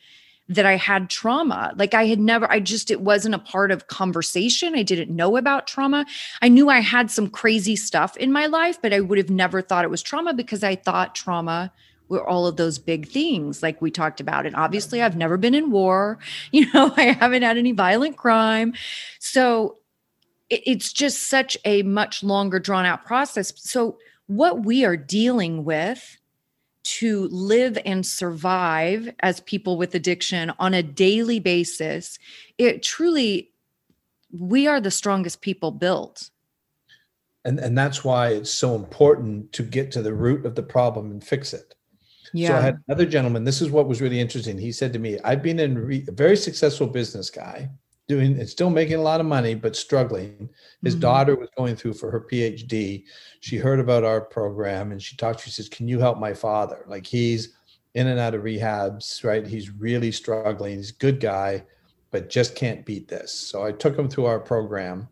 that 0.49 0.67
I 0.67 0.77
had 0.77 1.11
trauma. 1.11 1.73
Like 1.77 1.95
I 1.95 2.07
had 2.07 2.21
never, 2.21 2.51
I 2.51 2.61
just, 2.61 2.91
it 2.91 3.01
wasn't 3.01 3.35
a 3.35 3.39
part 3.39 3.71
of 3.71 3.89
conversation. 3.89 4.77
I 4.77 4.83
didn't 4.83 5.15
know 5.15 5.37
about 5.37 5.67
trauma. 5.67 6.07
I 6.41 6.49
knew 6.49 6.69
I 6.69 6.81
had 6.81 7.11
some 7.11 7.29
crazy 7.29 7.75
stuff 7.75 8.17
in 8.17 8.33
my 8.33 8.47
life, 8.47 8.81
but 8.81 8.93
I 8.93 9.01
would 9.01 9.19
have 9.19 9.31
never 9.31 9.61
thought 9.61 9.85
it 9.85 9.91
was 9.91 10.03
trauma 10.03 10.35
because 10.35 10.63
I 10.63 10.77
thought 10.77 11.15
trauma 11.15 11.73
were 12.09 12.27
all 12.27 12.47
of 12.47 12.57
those 12.57 12.79
big 12.79 13.09
things 13.09 13.63
like 13.63 13.83
we 13.83 13.91
talked 13.91 14.21
about. 14.21 14.47
And 14.47 14.55
obviously, 14.55 15.03
I've 15.03 15.17
never 15.17 15.37
been 15.37 15.55
in 15.55 15.71
war, 15.71 16.19
you 16.53 16.71
know, 16.73 16.93
I 16.97 17.13
haven't 17.13 17.43
had 17.43 17.59
any 17.59 17.73
violent 17.73 18.17
crime. 18.17 18.75
So 19.19 19.79
it, 20.49 20.63
it's 20.67 20.93
just 20.93 21.29
such 21.29 21.57
a 21.65 21.83
much 21.83 22.23
longer 22.23 22.59
drawn 22.59 22.87
out 22.87 23.05
process. 23.05 23.53
So, 23.57 23.99
what 24.29 24.65
we 24.65 24.85
are 24.85 24.97
dealing 24.97 25.65
with 25.65 26.19
to 26.87 27.27
live 27.29 27.77
and 27.85 28.07
survive 28.07 29.13
as 29.21 29.41
people 29.41 29.77
with 29.77 29.95
addiction 29.97 30.53
on 30.61 30.73
a 30.73 30.85
daily 30.85 31.41
basis, 31.41 32.17
it 32.59 32.81
truly, 32.83 33.51
we 34.31 34.69
are 34.69 34.81
the 34.81 34.91
strongest 34.93 35.41
people 35.41 35.73
built. 35.73 36.31
And, 37.45 37.59
and 37.59 37.77
that's 37.77 38.05
why 38.05 38.29
it's 38.29 38.53
so 38.53 38.77
important 38.77 39.53
to 39.53 39.65
get 39.65 39.91
to 39.93 40.03
the 40.03 40.15
root 40.15 40.47
of 40.47 40.55
the 40.55 40.63
problem 40.63 41.11
and 41.11 41.23
fix 41.23 41.53
it. 41.53 41.75
Yeah. 42.33 42.49
So 42.49 42.55
I 42.57 42.61
had 42.61 42.79
another 42.87 43.07
gentleman. 43.07 43.43
This 43.43 43.61
is 43.61 43.71
what 43.71 43.89
was 43.89 44.01
really 44.01 44.21
interesting. 44.21 44.57
He 44.57 44.71
said 44.71 44.93
to 44.93 45.01
me, 45.01 45.19
I've 45.25 45.43
been 45.43 45.59
in 45.59 45.77
re- 45.79 46.05
a 46.07 46.13
very 46.13 46.37
successful 46.37 46.87
business 46.87 47.31
guy 47.31 47.69
doing 48.09 48.39
and 48.39 48.49
still 48.49 48.71
making 48.71 48.97
a 48.97 49.03
lot 49.03 49.21
of 49.21 49.27
money 49.27 49.55
but 49.55 49.75
struggling. 49.75 50.49
His 50.83 50.95
mm-hmm. 50.95 51.01
daughter 51.01 51.37
was 51.37 51.49
going 51.57 51.77
through 51.77 51.95
for 51.95 52.11
her 52.11 52.21
phd 52.21 53.05
she 53.41 53.57
heard 53.57 53.81
about 53.81 54.05
our 54.05 54.21
program 54.21 54.93
and 54.93 55.03
she 55.03 55.17
talked 55.17 55.41
to 55.41 55.47
me, 55.47 55.51
she 55.51 55.63
says 55.63 55.69
can 55.69 55.89
you 55.89 55.99
help 55.99 56.19
my 56.19 56.35
father? 56.35 56.85
Like 56.87 57.07
he's 57.07 57.55
in 57.95 58.07
and 58.09 58.21
out 58.21 58.35
of 58.35 58.43
rehabs 58.43 59.25
right? 59.25 59.47
He's 59.47 59.71
really 59.71 60.13
struggling. 60.13 60.77
He's 60.77 60.91
a 60.91 60.95
good 60.95 61.21
guy 61.21 61.65
but 62.11 62.31
just 62.31 62.55
can't 62.55 62.87
beat 62.87 63.09
this. 63.09 63.33
So 63.33 63.65
i 63.65 63.73
took 63.73 63.99
him 63.99 64.09
through 64.09 64.27
our 64.27 64.41
program 64.41 65.09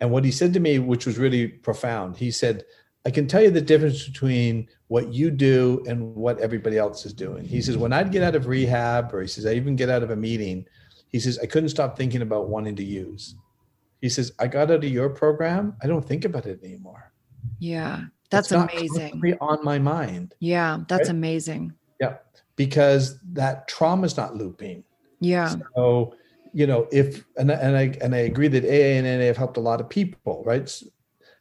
and 0.00 0.10
what 0.10 0.24
he 0.24 0.30
said 0.30 0.52
to 0.54 0.60
me 0.60 0.78
which 0.78 1.06
was 1.06 1.18
really 1.18 1.48
profound 1.48 2.16
he 2.16 2.30
said 2.30 2.64
i 3.04 3.10
can 3.10 3.26
tell 3.26 3.42
you 3.42 3.50
the 3.50 3.60
difference 3.60 4.06
between 4.06 4.68
what 4.86 5.12
you 5.12 5.30
do 5.30 5.84
and 5.88 6.14
what 6.14 6.38
everybody 6.38 6.78
else 6.78 7.04
is 7.04 7.12
doing. 7.12 7.44
He 7.44 7.60
says 7.60 7.76
when 7.76 7.92
i'd 7.92 8.12
get 8.12 8.22
out 8.22 8.36
of 8.36 8.46
rehab 8.46 9.12
or 9.12 9.22
he 9.22 9.28
says 9.28 9.44
i 9.44 9.52
even 9.54 9.76
get 9.76 9.90
out 9.90 10.04
of 10.04 10.10
a 10.10 10.16
meeting 10.16 10.66
he 11.08 11.18
says, 11.18 11.38
I 11.38 11.46
couldn't 11.46 11.70
stop 11.70 11.96
thinking 11.96 12.22
about 12.22 12.48
wanting 12.48 12.76
to 12.76 12.84
use. 12.84 13.34
He 14.00 14.08
says, 14.08 14.32
I 14.38 14.46
got 14.46 14.70
out 14.70 14.84
of 14.84 14.90
your 14.90 15.08
program. 15.08 15.76
I 15.82 15.86
don't 15.86 16.06
think 16.06 16.24
about 16.24 16.46
it 16.46 16.60
anymore. 16.62 17.12
Yeah. 17.58 18.04
That's 18.30 18.52
amazing. 18.52 19.36
on 19.40 19.64
my 19.64 19.78
mind. 19.78 20.34
Yeah. 20.38 20.78
That's 20.86 21.08
right? 21.08 21.16
amazing. 21.16 21.72
Yeah. 22.00 22.16
Because 22.56 23.18
that 23.32 23.68
trauma 23.68 24.04
is 24.04 24.16
not 24.16 24.36
looping. 24.36 24.84
Yeah. 25.20 25.54
So, 25.74 26.14
you 26.52 26.66
know, 26.66 26.86
if, 26.92 27.24
and, 27.36 27.50
and 27.50 27.76
I, 27.76 27.94
and 28.00 28.14
I 28.14 28.18
agree 28.18 28.48
that 28.48 28.64
AA 28.64 28.98
and 28.98 29.06
NA 29.06 29.26
have 29.26 29.36
helped 29.36 29.56
a 29.56 29.60
lot 29.60 29.80
of 29.80 29.88
people, 29.88 30.42
right? 30.44 30.70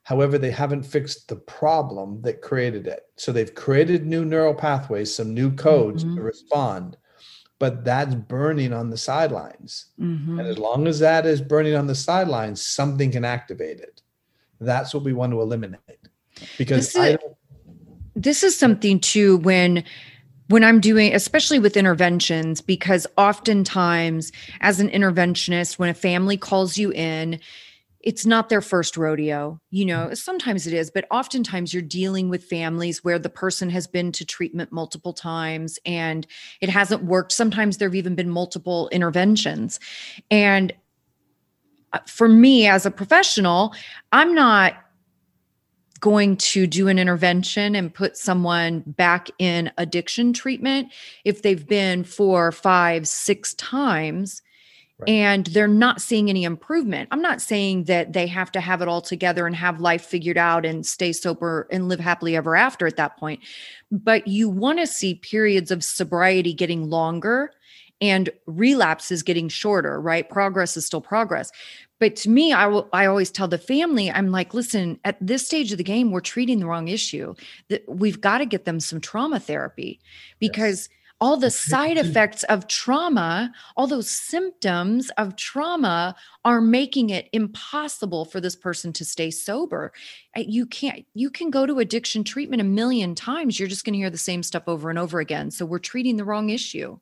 However, 0.04 0.38
they 0.38 0.52
haven't 0.52 0.84
fixed 0.84 1.28
the 1.28 1.36
problem 1.36 2.22
that 2.22 2.42
created 2.42 2.88
it. 2.88 3.02
So 3.18 3.32
they've 3.32 3.54
created 3.54 4.06
new 4.06 4.24
neural 4.24 4.54
pathways, 4.54 5.14
some 5.14 5.34
new 5.34 5.52
codes 5.54 6.06
mm-hmm. 6.06 6.16
to 6.16 6.22
respond 6.22 6.98
but 7.60 7.84
that's 7.84 8.16
burning 8.16 8.74
on 8.74 8.90
the 8.90 8.98
sidelines. 8.98 9.88
Mm-hmm. 10.00 10.40
And 10.40 10.48
as 10.48 10.58
long 10.58 10.88
as 10.88 11.00
that 11.00 11.26
is 11.26 11.42
burning 11.42 11.76
on 11.76 11.88
the 11.88 11.96
sidelines, 11.96 12.62
something 12.62 13.12
can 13.12 13.26
activate 13.26 13.80
it. 13.80 14.02
That's 14.60 14.94
what 14.94 15.04
we 15.04 15.14
want 15.14 15.32
to 15.34 15.42
eliminate. 15.42 15.82
Because 16.58 16.94
this 16.94 16.96
is, 16.96 17.18
this 18.16 18.44
is 18.44 18.58
something 18.58 19.00
too 19.00 19.38
when 19.38 19.84
when 20.50 20.64
I'm 20.64 20.80
doing, 20.80 21.14
especially 21.14 21.60
with 21.60 21.76
interventions, 21.76 22.62
because 22.62 23.06
oftentimes 23.18 24.32
as 24.62 24.80
an 24.80 24.90
interventionist, 24.90 25.78
when 25.78 25.90
a 25.90 25.94
family 25.94 26.38
calls 26.38 26.78
you 26.78 26.92
in, 26.94 27.40
it's 28.08 28.26
not 28.26 28.48
their 28.48 28.62
first 28.62 28.96
rodeo. 28.96 29.60
You 29.70 29.84
know, 29.84 30.06
mm-hmm. 30.06 30.14
sometimes 30.14 30.66
it 30.66 30.72
is, 30.72 30.90
but 30.90 31.04
oftentimes 31.12 31.74
you're 31.74 31.84
dealing 31.84 32.30
with 32.30 32.42
families 32.46 33.04
where 33.04 33.20
the 33.20 33.28
person 33.28 33.70
has 33.72 33.86
been 33.86 34.14
to 34.14 34.24
treatment 34.24 34.72
multiple 34.72 35.12
times 35.12 35.78
and 35.86 36.26
it 36.62 36.70
hasn't 36.70 37.04
worked. 37.04 37.34
Sometimes 37.34 37.78
there 37.78 37.90
have 37.90 37.96
even 37.96 38.16
been 38.16 38.30
multiple 38.30 38.88
interventions. 38.94 39.82
And 40.32 40.72
uh, 41.92 42.00
for 42.08 42.30
me 42.30 42.66
as 42.66 42.86
a 42.86 42.92
professional, 42.92 43.74
I'm 44.14 44.34
not 44.34 44.76
going 46.00 46.38
to 46.38 46.66
do 46.66 46.88
an 46.88 47.00
intervention 47.00 47.76
and 47.76 47.94
put 47.94 48.16
someone 48.16 48.86
back 48.88 49.28
in 49.38 49.70
addiction 49.78 50.32
treatment 50.32 50.94
if 51.26 51.42
they've 51.42 51.68
been 51.68 52.06
four, 52.06 52.54
five, 52.54 53.06
six 53.06 53.54
times 53.56 54.42
Right. 55.00 55.10
and 55.10 55.46
they're 55.48 55.68
not 55.68 56.02
seeing 56.02 56.28
any 56.28 56.44
improvement. 56.44 57.10
I'm 57.12 57.22
not 57.22 57.40
saying 57.40 57.84
that 57.84 58.14
they 58.14 58.26
have 58.26 58.52
to 58.54 58.60
have 58.60 58.82
it 58.82 58.88
all 58.88 59.02
together 59.02 59.46
and 59.46 59.56
have 59.56 59.80
life 59.80 60.04
figured 60.04 60.40
out 60.40 60.66
and 60.66 60.84
stay 60.84 61.14
sober 61.14 61.68
and 61.72 61.88
live 61.88 62.00
happily 62.00 62.36
ever 62.36 62.56
after 62.56 62.88
at 62.88 62.96
that 62.96 63.16
point. 63.18 63.42
But 63.92 64.28
you 64.28 64.50
want 64.50 64.80
to 64.80 64.88
see 64.88 65.14
periods 65.14 65.70
of 65.70 65.84
sobriety 65.84 66.52
getting 66.52 66.90
longer 66.90 67.52
and 68.02 68.32
relapses 68.48 69.22
getting 69.22 69.50
shorter, 69.50 70.02
right? 70.02 70.28
Progress 70.28 70.76
is 70.76 70.88
still 70.88 71.02
progress. 71.02 71.52
But 72.00 72.16
to 72.18 72.30
me, 72.30 72.52
I 72.52 72.66
will 72.66 72.90
I 72.92 73.06
always 73.06 73.30
tell 73.30 73.48
the 73.48 73.60
family, 73.60 74.10
I'm 74.10 74.32
like, 74.32 74.56
listen, 74.56 75.00
at 75.04 75.18
this 75.22 75.46
stage 75.46 75.72
of 75.72 75.78
the 75.78 75.84
game, 75.84 76.10
we're 76.10 76.22
treating 76.22 76.60
the 76.60 76.66
wrong 76.66 76.88
issue. 76.88 77.36
That 77.70 77.84
we've 77.88 78.20
got 78.20 78.40
to 78.40 78.48
get 78.48 78.66
them 78.66 78.80
some 78.80 79.00
trauma 79.02 79.40
therapy 79.40 80.00
because 80.40 80.90
yes 80.90 80.98
all 81.20 81.38
the 81.38 81.50
side 81.50 81.98
effects 81.98 82.44
of 82.44 82.68
trauma, 82.68 83.52
all 83.76 83.88
those 83.88 84.10
symptoms 84.10 85.10
of 85.18 85.36
trauma 85.36 86.16
are 86.46 86.62
making 86.62 87.10
it 87.10 87.28
impossible 87.34 88.26
for 88.26 88.40
this 88.40 88.56
person 88.56 88.94
to 88.94 89.04
stay 89.04 89.32
sober. 89.32 89.92
You 90.36 90.66
can't, 90.68 91.06
you 91.14 91.30
can 91.30 91.50
go 91.50 91.66
to 91.66 91.80
addiction 91.80 92.24
treatment 92.24 92.62
a 92.62 92.66
million 92.66 93.16
times. 93.16 93.60
You're 93.60 93.68
just 93.68 93.84
going 93.84 93.94
to 93.94 94.00
hear 94.00 94.10
the 94.10 94.18
same 94.18 94.44
stuff 94.44 94.64
over 94.68 94.90
and 94.90 95.00
over 95.00 95.20
again. 95.20 95.50
So 95.50 95.66
we're 95.66 95.80
treating 95.80 96.18
the 96.18 96.26
wrong 96.26 96.50
issue. 96.50 97.00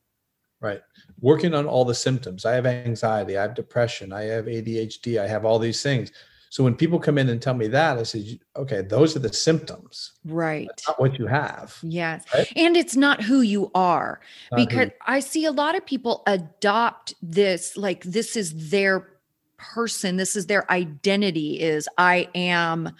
Right. 0.61 0.81
Working 1.19 1.53
on 1.53 1.67
all 1.67 1.83
the 1.83 1.93
symptoms. 1.93 2.45
I 2.45 2.53
have 2.53 2.65
anxiety, 2.65 3.37
I 3.37 3.41
have 3.41 3.53
depression, 3.53 4.13
I 4.13 4.23
have 4.23 4.45
ADHD, 4.45 5.19
I 5.19 5.27
have 5.27 5.43
all 5.45 5.59
these 5.59 5.83
things. 5.83 6.11
So 6.49 6.63
when 6.63 6.75
people 6.75 6.99
come 6.99 7.17
in 7.17 7.29
and 7.29 7.41
tell 7.41 7.53
me 7.53 7.67
that, 7.67 7.97
I 7.97 8.03
say, 8.03 8.39
okay, 8.55 8.81
those 8.81 9.15
are 9.15 9.19
the 9.19 9.33
symptoms. 9.33 10.13
Right. 10.23 10.67
That's 10.67 10.87
not 10.87 10.99
what 10.99 11.19
you 11.19 11.27
have. 11.27 11.77
Yes. 11.83 12.23
Right? 12.33 12.51
And 12.55 12.77
it's 12.77 12.95
not 12.95 13.21
who 13.21 13.41
you 13.41 13.71
are. 13.75 14.21
Not 14.51 14.57
because 14.57 14.89
who. 14.89 14.95
I 15.05 15.19
see 15.19 15.45
a 15.45 15.51
lot 15.51 15.75
of 15.75 15.85
people 15.85 16.23
adopt 16.27 17.13
this, 17.21 17.75
like 17.75 18.03
this 18.03 18.37
is 18.37 18.69
their 18.69 19.09
person, 19.57 20.17
this 20.17 20.35
is 20.35 20.45
their 20.45 20.69
identity 20.71 21.59
is 21.59 21.89
I 21.97 22.29
am 22.35 22.91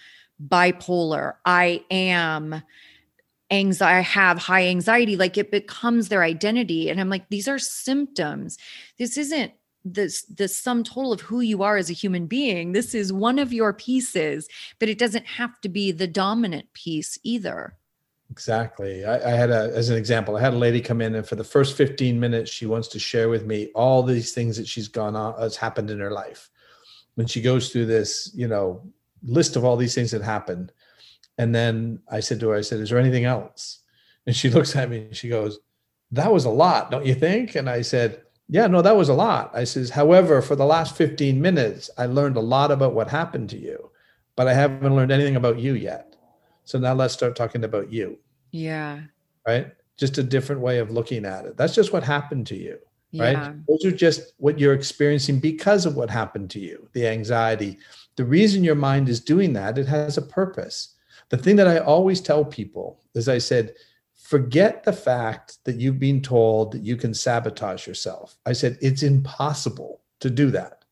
bipolar. 0.49 1.33
I 1.45 1.83
am 1.91 2.61
anxiety, 3.51 3.97
I 3.97 4.01
have 4.01 4.37
high 4.37 4.67
anxiety. 4.67 5.15
Like 5.15 5.37
it 5.37 5.51
becomes 5.51 6.09
their 6.09 6.23
identity. 6.23 6.89
And 6.89 6.99
I'm 6.99 7.09
like, 7.09 7.29
these 7.29 7.47
are 7.47 7.59
symptoms. 7.59 8.57
This 8.97 9.17
isn't 9.17 9.53
this 9.85 10.23
the 10.23 10.47
sum 10.47 10.83
total 10.83 11.13
of 11.13 11.21
who 11.21 11.41
you 11.41 11.61
are 11.61 11.77
as 11.77 11.91
a 11.91 11.93
human 11.93 12.25
being 12.25 12.71
this 12.71 12.95
is 12.95 13.13
one 13.13 13.37
of 13.37 13.53
your 13.53 13.71
pieces 13.71 14.47
but 14.79 14.89
it 14.89 14.97
doesn't 14.97 15.25
have 15.27 15.61
to 15.61 15.69
be 15.69 15.91
the 15.91 16.07
dominant 16.07 16.73
piece 16.73 17.17
either. 17.23 17.77
Exactly. 18.31 19.05
I, 19.05 19.33
I, 19.33 19.35
had 19.35 19.51
a 19.51 19.71
as 19.75 19.89
an 19.89 19.97
example 19.97 20.35
i 20.35 20.41
had 20.41 20.55
a 20.55 20.57
lady 20.57 20.81
come 20.81 20.99
in 20.99 21.13
and 21.13 21.27
for 21.27 21.35
the 21.35 21.43
first 21.43 21.77
15 21.77 22.19
minutes 22.19 22.51
she 22.51 22.65
wants 22.65 22.87
to 22.89 22.99
share 22.99 23.29
with 23.29 23.45
me 23.45 23.69
all 23.75 24.01
these 24.01 24.33
things 24.33 24.57
that 24.57 24.67
she's 24.67 24.87
gone 24.87 25.15
on 25.15 25.39
has 25.39 25.55
happened 25.55 25.91
in 25.91 25.99
her 25.99 26.11
life. 26.11 26.49
When 27.13 27.27
she 27.27 27.41
goes 27.41 27.69
through 27.69 27.85
this 27.85 28.31
you 28.33 28.47
know 28.47 28.81
list 29.23 29.55
of 29.55 29.63
all 29.63 29.77
these 29.77 29.93
things 29.93 30.11
that 30.11 30.21
happened 30.21 30.71
and 31.37 31.53
then 31.53 31.99
i 32.09 32.19
said 32.19 32.39
to 32.39 32.49
her 32.49 32.55
i 32.55 32.61
said 32.61 32.79
is 32.79 32.89
there 32.89 32.99
anything 32.99 33.25
else? 33.25 33.81
And 34.25 34.35
she 34.35 34.49
looks 34.55 34.75
at 34.75 34.89
me 34.89 35.05
and 35.05 35.15
she 35.15 35.29
goes 35.29 35.59
that 36.11 36.33
was 36.33 36.45
a 36.45 36.49
lot 36.49 36.89
don't 36.89 37.05
you 37.05 37.13
think? 37.13 37.53
And 37.53 37.69
i 37.69 37.83
said 37.83 38.24
yeah, 38.47 38.67
no, 38.67 38.81
that 38.81 38.95
was 38.95 39.09
a 39.09 39.13
lot. 39.13 39.51
I 39.53 39.63
says, 39.63 39.89
however, 39.89 40.41
for 40.41 40.55
the 40.55 40.65
last 40.65 40.95
15 40.95 41.41
minutes, 41.41 41.89
I 41.97 42.05
learned 42.05 42.37
a 42.37 42.41
lot 42.41 42.71
about 42.71 42.93
what 42.93 43.09
happened 43.09 43.49
to 43.51 43.57
you, 43.57 43.91
but 44.35 44.47
I 44.47 44.53
haven't 44.53 44.95
learned 44.95 45.11
anything 45.11 45.35
about 45.35 45.59
you 45.59 45.73
yet. 45.73 46.15
So 46.63 46.77
now 46.77 46.93
let's 46.93 47.13
start 47.13 47.35
talking 47.35 47.63
about 47.63 47.91
you. 47.91 48.19
Yeah. 48.51 49.01
Right. 49.47 49.71
Just 49.97 50.17
a 50.17 50.23
different 50.23 50.61
way 50.61 50.79
of 50.79 50.91
looking 50.91 51.25
at 51.25 51.45
it. 51.45 51.57
That's 51.57 51.75
just 51.75 51.93
what 51.93 52.03
happened 52.03 52.47
to 52.47 52.55
you. 52.55 52.77
Right. 53.13 53.33
Yeah. 53.33 53.53
Those 53.67 53.85
are 53.85 53.95
just 53.95 54.33
what 54.37 54.59
you're 54.59 54.73
experiencing 54.73 55.39
because 55.39 55.85
of 55.85 55.95
what 55.95 56.09
happened 56.09 56.49
to 56.51 56.59
you, 56.59 56.89
the 56.93 57.07
anxiety. 57.07 57.77
The 58.15 58.25
reason 58.25 58.63
your 58.63 58.75
mind 58.75 59.09
is 59.09 59.19
doing 59.19 59.53
that, 59.53 59.77
it 59.77 59.87
has 59.87 60.17
a 60.17 60.21
purpose. 60.21 60.95
The 61.29 61.37
thing 61.37 61.55
that 61.55 61.67
I 61.67 61.79
always 61.79 62.21
tell 62.21 62.45
people 62.45 62.99
is 63.13 63.29
I 63.29 63.37
said, 63.37 63.73
forget 64.25 64.83
the 64.83 64.91
fact 64.91 65.63
that 65.65 65.75
you've 65.75 65.99
been 65.99 66.19
told 66.19 66.71
that 66.71 66.81
you 66.81 66.97
can 66.97 67.13
sabotage 67.13 67.85
yourself. 67.85 68.35
I 68.47 68.53
said, 68.53 68.75
it's 68.81 69.03
impossible 69.03 70.01
to 70.19 70.31
do 70.31 70.49
that. 70.49 70.83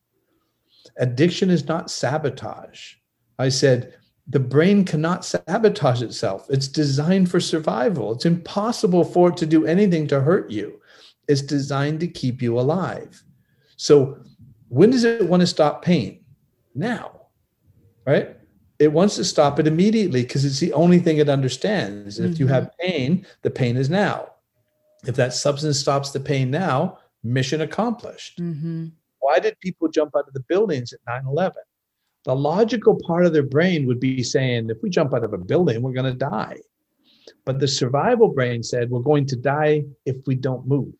Addiction 0.98 1.50
is 1.50 1.66
not 1.66 1.90
sabotage. 1.90 2.94
I 3.40 3.48
said, 3.48 3.94
the 4.28 4.38
brain 4.38 4.84
cannot 4.84 5.24
sabotage 5.24 6.00
itself. 6.00 6.46
It's 6.48 6.68
designed 6.68 7.28
for 7.28 7.40
survival. 7.40 8.12
It's 8.12 8.24
impossible 8.24 9.02
for 9.02 9.30
it 9.30 9.36
to 9.38 9.46
do 9.46 9.66
anything 9.66 10.06
to 10.08 10.20
hurt 10.20 10.48
you. 10.52 10.80
It's 11.26 11.42
designed 11.42 11.98
to 12.00 12.06
keep 12.06 12.40
you 12.40 12.60
alive. 12.60 13.20
So, 13.76 14.16
when 14.68 14.90
does 14.90 15.02
it 15.02 15.28
want 15.28 15.40
to 15.40 15.46
stop 15.48 15.84
pain? 15.84 16.24
Now, 16.76 17.22
right? 18.06 18.36
It 18.84 18.92
wants 18.92 19.16
to 19.16 19.24
stop 19.24 19.58
it 19.58 19.66
immediately 19.66 20.22
because 20.22 20.44
it's 20.44 20.60
the 20.60 20.72
only 20.74 20.98
thing 20.98 21.18
it 21.18 21.28
understands. 21.28 22.18
Mm-hmm. 22.18 22.32
If 22.32 22.38
you 22.38 22.46
have 22.48 22.64
mm-hmm. 22.64 22.88
pain, 22.88 23.26
the 23.42 23.50
pain 23.50 23.76
is 23.76 23.88
now. 23.88 24.30
If 25.06 25.16
that 25.16 25.34
substance 25.34 25.78
stops 25.78 26.10
the 26.10 26.20
pain 26.20 26.50
now, 26.50 26.98
mission 27.22 27.62
accomplished. 27.62 28.40
Mm-hmm. 28.40 28.88
Why 29.20 29.38
did 29.38 29.58
people 29.60 29.88
jump 29.88 30.14
out 30.16 30.28
of 30.28 30.34
the 30.34 30.44
buildings 30.48 30.92
at 30.92 31.00
9 31.06 31.26
11? 31.26 31.62
The 32.24 32.36
logical 32.36 32.98
part 33.06 33.26
of 33.26 33.32
their 33.32 33.42
brain 33.42 33.86
would 33.86 34.00
be 34.00 34.22
saying, 34.22 34.70
if 34.70 34.82
we 34.82 34.90
jump 34.90 35.14
out 35.14 35.24
of 35.24 35.32
a 35.32 35.38
building, 35.38 35.82
we're 35.82 35.92
going 35.92 36.12
to 36.12 36.18
die. 36.18 36.58
But 37.44 37.58
the 37.58 37.68
survival 37.68 38.28
brain 38.28 38.62
said, 38.62 38.90
we're 38.90 39.00
going 39.00 39.26
to 39.26 39.36
die 39.36 39.84
if 40.04 40.16
we 40.26 40.34
don't 40.34 40.66
move. 40.66 40.94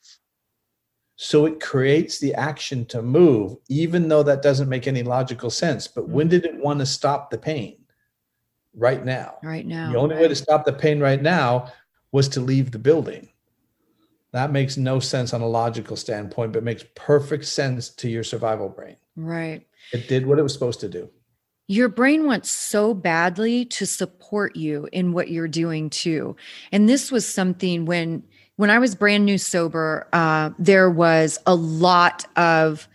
So 1.17 1.47
it 1.47 1.61
creates 1.61 2.19
the 2.19 2.35
action 2.35 2.85
to 2.87 3.01
move, 3.01 3.57
even 3.69 4.09
though 4.09 4.25
that 4.25 4.43
doesn't 4.43 4.69
make 4.69 4.89
any 4.89 5.03
logical 5.03 5.51
sense. 5.51 5.87
But 5.87 6.09
when 6.09 6.29
did 6.29 6.45
it 6.45 6.57
want 6.57 6.81
to 6.81 6.87
stop 6.87 7.31
the 7.31 7.39
pain? 7.39 7.77
Right 8.77 9.05
now. 9.05 9.37
Right 9.43 9.65
now. 9.65 9.93
The 9.93 9.99
only 9.99 10.17
right. 10.17 10.23
way 10.23 10.29
to 10.29 10.35
stop 10.35 10.65
the 10.65 10.73
pain 10.73 10.99
right 10.99 11.23
now 11.23 11.73
was 12.11 12.29
to 12.31 12.41
leave 12.41 12.73
the 12.73 12.79
building. 12.79 13.29
That 14.33 14.51
makes 14.51 14.77
no 14.77 14.99
sense 14.99 15.33
on 15.33 15.43
a 15.43 15.47
logical 15.47 15.95
standpoint, 15.95 16.53
but 16.53 16.65
makes 16.65 16.85
perfect 16.97 17.45
sense 17.45 17.89
to 17.91 18.09
your 18.09 18.25
survival 18.25 18.69
brain. 18.69 18.97
Right. 19.15 19.65
It 19.93 20.09
did 20.09 20.27
what 20.27 20.41
it 20.41 20.43
was 20.43 20.53
supposed 20.53 20.81
to 20.81 20.89
do. 20.89 21.09
Your 21.69 21.89
brain 21.89 22.27
wants 22.27 22.51
so 22.51 22.93
badly 22.93 23.65
to 23.67 23.87
support 23.87 24.57
you 24.57 24.89
in 24.93 25.13
what 25.13 25.31
you're 25.31 25.49
doing 25.49 25.89
too. 25.89 26.37
And 26.73 26.89
this 26.89 27.13
was 27.13 27.27
something 27.27 27.85
when 27.85 28.25
when 28.57 28.71
I 28.71 28.79
was 28.79 28.95
brand 28.95 29.25
new 29.25 29.39
sober, 29.39 30.09
uh, 30.13 30.51
there 30.59 30.91
was 30.91 31.39
a 31.47 31.55
lot 31.55 32.25
of 32.37 32.89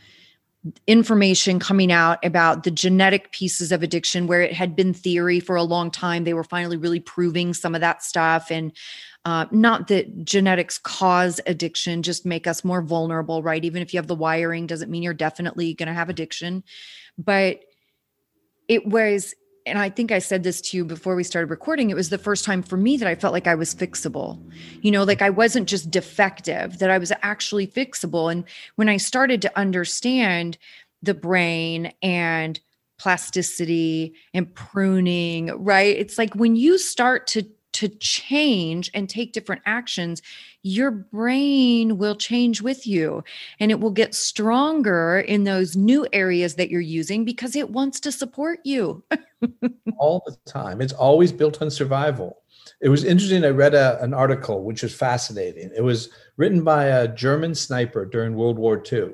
information 0.87 1.59
coming 1.59 1.91
out 1.91 2.23
about 2.23 2.63
the 2.63 2.71
genetic 2.71 3.31
pieces 3.31 3.71
of 3.71 3.81
addiction 3.81 4.27
where 4.27 4.41
it 4.41 4.53
had 4.53 4.75
been 4.75 4.93
theory 4.93 5.39
for 5.39 5.55
a 5.55 5.63
long 5.63 5.89
time. 5.89 6.23
They 6.23 6.33
were 6.33 6.43
finally 6.43 6.77
really 6.77 6.99
proving 6.99 7.53
some 7.53 7.75
of 7.75 7.81
that 7.81 8.03
stuff. 8.03 8.51
And 8.51 8.73
uh, 9.25 9.45
not 9.51 9.87
that 9.87 10.25
genetics 10.25 10.77
cause 10.77 11.39
addiction, 11.45 12.03
just 12.03 12.25
make 12.25 12.45
us 12.45 12.63
more 12.63 12.81
vulnerable, 12.81 13.41
right? 13.41 13.63
Even 13.63 13.81
if 13.81 13.93
you 13.93 13.97
have 13.99 14.07
the 14.07 14.15
wiring, 14.15 14.67
doesn't 14.67 14.91
mean 14.91 15.03
you're 15.03 15.13
definitely 15.13 15.73
going 15.73 15.87
to 15.87 15.93
have 15.93 16.09
addiction. 16.09 16.63
But 17.17 17.61
it 18.67 18.85
was 18.85 19.33
and 19.69 19.79
I 19.79 19.89
think 19.89 20.11
I 20.11 20.19
said 20.19 20.43
this 20.43 20.59
to 20.61 20.77
you 20.77 20.83
before 20.83 21.15
we 21.15 21.23
started 21.23 21.49
recording, 21.49 21.89
it 21.89 21.95
was 21.95 22.09
the 22.09 22.17
first 22.17 22.43
time 22.43 22.61
for 22.61 22.77
me 22.77 22.97
that 22.97 23.07
I 23.07 23.15
felt 23.15 23.33
like 23.33 23.47
I 23.47 23.55
was 23.55 23.73
fixable. 23.73 24.39
You 24.81 24.91
know, 24.91 25.03
like 25.03 25.21
I 25.21 25.29
wasn't 25.29 25.69
just 25.69 25.89
defective, 25.89 26.79
that 26.79 26.89
I 26.89 26.97
was 26.97 27.13
actually 27.21 27.67
fixable. 27.67 28.31
And 28.31 28.43
when 28.75 28.89
I 28.89 28.97
started 28.97 29.41
to 29.43 29.57
understand 29.57 30.57
the 31.01 31.13
brain 31.13 31.93
and 32.01 32.59
plasticity 32.97 34.13
and 34.33 34.53
pruning, 34.53 35.47
right? 35.63 35.95
It's 35.95 36.17
like 36.17 36.33
when 36.35 36.55
you 36.55 36.77
start 36.77 37.27
to 37.27 37.47
to 37.79 37.87
change 37.87 38.91
and 38.93 39.09
take 39.09 39.31
different 39.31 39.61
actions, 39.65 40.21
your 40.63 40.91
brain 40.91 41.97
will 41.97 42.15
change 42.15 42.61
with 42.61 42.85
you 42.85 43.23
and 43.61 43.71
it 43.71 43.79
will 43.79 43.89
get 43.89 44.13
stronger 44.13 45.21
in 45.21 45.45
those 45.45 45.77
new 45.77 46.05
areas 46.11 46.55
that 46.55 46.69
you're 46.69 46.81
using 46.81 47.23
because 47.23 47.55
it 47.55 47.69
wants 47.69 48.01
to 48.01 48.11
support 48.11 48.59
you. 48.65 49.01
All 49.97 50.21
the 50.25 50.35
time. 50.45 50.81
It's 50.81 50.91
always 50.91 51.31
built 51.31 51.61
on 51.61 51.71
survival. 51.71 52.41
It 52.81 52.89
was 52.89 53.05
interesting. 53.05 53.45
I 53.45 53.49
read 53.49 53.73
a, 53.73 54.01
an 54.03 54.13
article 54.13 54.65
which 54.65 54.83
was 54.83 54.93
fascinating. 54.93 55.71
It 55.73 55.81
was 55.81 56.09
written 56.35 56.65
by 56.65 56.85
a 56.85 57.07
German 57.07 57.55
sniper 57.55 58.05
during 58.05 58.35
World 58.35 58.59
War 58.59 58.83
II. 58.91 59.13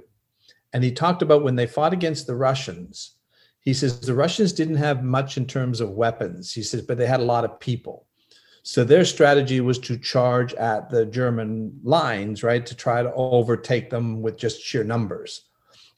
And 0.73 0.83
he 0.83 0.91
talked 0.91 1.21
about 1.21 1.43
when 1.43 1.55
they 1.55 1.67
fought 1.67 1.93
against 1.93 2.25
the 2.25 2.35
Russians. 2.35 3.11
He 3.59 3.75
says 3.75 3.99
the 3.99 4.15
Russians 4.15 4.53
didn't 4.53 4.77
have 4.77 5.03
much 5.03 5.37
in 5.37 5.45
terms 5.45 5.81
of 5.81 5.91
weapons. 5.91 6.51
He 6.51 6.63
says, 6.63 6.81
but 6.81 6.97
they 6.97 7.05
had 7.05 7.19
a 7.19 7.23
lot 7.23 7.45
of 7.45 7.59
people. 7.59 8.07
So 8.67 8.83
their 8.83 9.05
strategy 9.05 9.61
was 9.61 9.77
to 9.77 9.95
charge 9.95 10.55
at 10.55 10.89
the 10.89 11.05
German 11.05 11.79
lines, 11.83 12.41
right, 12.41 12.65
to 12.65 12.75
try 12.75 13.03
to 13.03 13.13
overtake 13.13 13.91
them 13.91 14.23
with 14.23 14.37
just 14.37 14.59
sheer 14.59 14.83
numbers. 14.83 15.43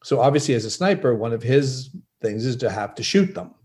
So 0.03 0.19
obviously, 0.19 0.53
as 0.53 0.65
a 0.65 0.69
sniper, 0.69 1.15
one 1.15 1.31
of 1.31 1.41
his 1.41 1.95
things 2.21 2.45
is 2.45 2.57
to 2.57 2.69
have 2.69 2.93
to 2.95 3.03
shoot 3.03 3.33
them. 3.33 3.55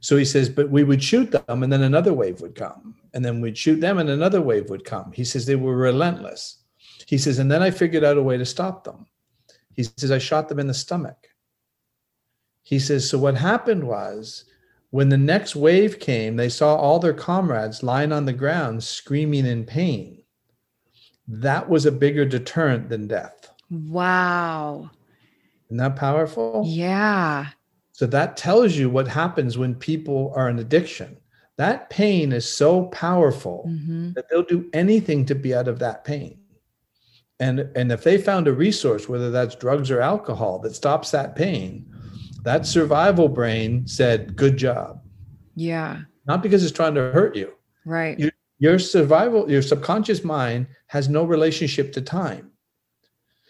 So 0.00 0.16
he 0.16 0.24
says, 0.24 0.48
but 0.48 0.68
we 0.68 0.82
would 0.82 1.00
shoot 1.00 1.30
them, 1.30 1.62
and 1.62 1.72
then 1.72 1.82
another 1.82 2.12
wave 2.12 2.40
would 2.40 2.56
come, 2.56 2.96
and 3.14 3.24
then 3.24 3.40
we'd 3.40 3.56
shoot 3.56 3.80
them, 3.80 3.98
and 3.98 4.10
another 4.10 4.40
wave 4.40 4.68
would 4.68 4.84
come. 4.84 5.12
He 5.12 5.24
says 5.24 5.46
they 5.46 5.54
were 5.54 5.76
relentless. 5.76 6.58
He 7.06 7.18
says, 7.18 7.38
and 7.38 7.48
then 7.48 7.62
I 7.62 7.70
figured 7.70 8.02
out 8.02 8.18
a 8.18 8.22
way 8.22 8.36
to 8.36 8.44
stop 8.44 8.82
them. 8.82 9.06
He 9.76 9.84
says 9.84 10.10
I 10.10 10.18
shot 10.18 10.48
them 10.48 10.58
in 10.58 10.66
the 10.66 10.74
stomach. 10.74 11.28
He 12.64 12.80
says, 12.80 13.08
so 13.08 13.16
what 13.16 13.36
happened 13.36 13.84
was 13.84 14.46
when 14.94 15.08
the 15.08 15.16
next 15.16 15.56
wave 15.56 15.98
came, 15.98 16.36
they 16.36 16.48
saw 16.48 16.76
all 16.76 17.00
their 17.00 17.12
comrades 17.12 17.82
lying 17.82 18.12
on 18.12 18.26
the 18.26 18.32
ground 18.32 18.84
screaming 18.84 19.44
in 19.44 19.64
pain. 19.64 20.22
That 21.26 21.68
was 21.68 21.84
a 21.84 21.90
bigger 21.90 22.24
deterrent 22.24 22.88
than 22.88 23.08
death. 23.08 23.50
Wow. 23.70 24.88
Isn't 25.66 25.78
that 25.78 25.96
powerful? 25.96 26.62
Yeah. 26.64 27.46
So 27.90 28.06
that 28.06 28.36
tells 28.36 28.76
you 28.76 28.88
what 28.88 29.08
happens 29.08 29.58
when 29.58 29.74
people 29.74 30.32
are 30.36 30.48
in 30.48 30.60
addiction. 30.60 31.16
That 31.56 31.90
pain 31.90 32.30
is 32.30 32.48
so 32.48 32.84
powerful 32.84 33.68
mm-hmm. 33.68 34.12
that 34.12 34.28
they'll 34.30 34.44
do 34.44 34.70
anything 34.72 35.26
to 35.26 35.34
be 35.34 35.56
out 35.56 35.66
of 35.66 35.80
that 35.80 36.04
pain. 36.04 36.38
And, 37.40 37.68
and 37.74 37.90
if 37.90 38.04
they 38.04 38.16
found 38.16 38.46
a 38.46 38.52
resource, 38.52 39.08
whether 39.08 39.32
that's 39.32 39.56
drugs 39.56 39.90
or 39.90 40.00
alcohol, 40.00 40.60
that 40.60 40.76
stops 40.76 41.10
that 41.10 41.34
pain, 41.34 41.93
that 42.44 42.66
survival 42.66 43.28
brain 43.28 43.86
said, 43.86 44.36
Good 44.36 44.56
job. 44.56 45.02
Yeah. 45.56 46.02
Not 46.26 46.42
because 46.42 46.62
it's 46.62 46.72
trying 46.72 46.94
to 46.94 47.10
hurt 47.12 47.36
you. 47.36 47.52
Right. 47.84 48.18
Your, 48.18 48.30
your 48.58 48.78
survival, 48.78 49.50
your 49.50 49.62
subconscious 49.62 50.24
mind 50.24 50.68
has 50.86 51.08
no 51.08 51.24
relationship 51.24 51.92
to 51.94 52.00
time. 52.00 52.50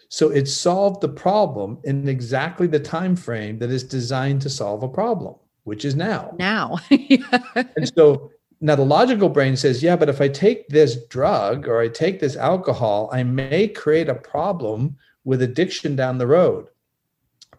So 0.09 0.29
it 0.29 0.47
solved 0.47 1.01
the 1.01 1.09
problem 1.09 1.79
in 1.83 2.07
exactly 2.07 2.67
the 2.67 2.79
time 2.79 3.15
frame 3.15 3.59
that 3.59 3.69
is 3.69 3.83
designed 3.83 4.41
to 4.43 4.49
solve 4.49 4.83
a 4.83 4.87
problem. 4.87 5.35
which 5.63 5.83
is 5.83 5.95
now. 5.95 6.35
Now. 6.37 6.77
and 6.89 7.91
so 7.95 8.31
now 8.61 8.75
the 8.75 8.85
logical 8.85 9.29
brain 9.29 9.57
says, 9.57 9.81
yeah, 9.83 9.95
but 9.95 10.09
if 10.09 10.21
I 10.21 10.27
take 10.27 10.69
this 10.69 10.95
drug 11.07 11.67
or 11.67 11.81
I 11.81 11.87
take 11.87 12.19
this 12.19 12.35
alcohol, 12.35 13.09
I 13.11 13.23
may 13.23 13.67
create 13.67 14.07
a 14.07 14.15
problem 14.15 14.95
with 15.23 15.41
addiction 15.41 15.95
down 15.95 16.19
the 16.19 16.27
road. 16.27 16.67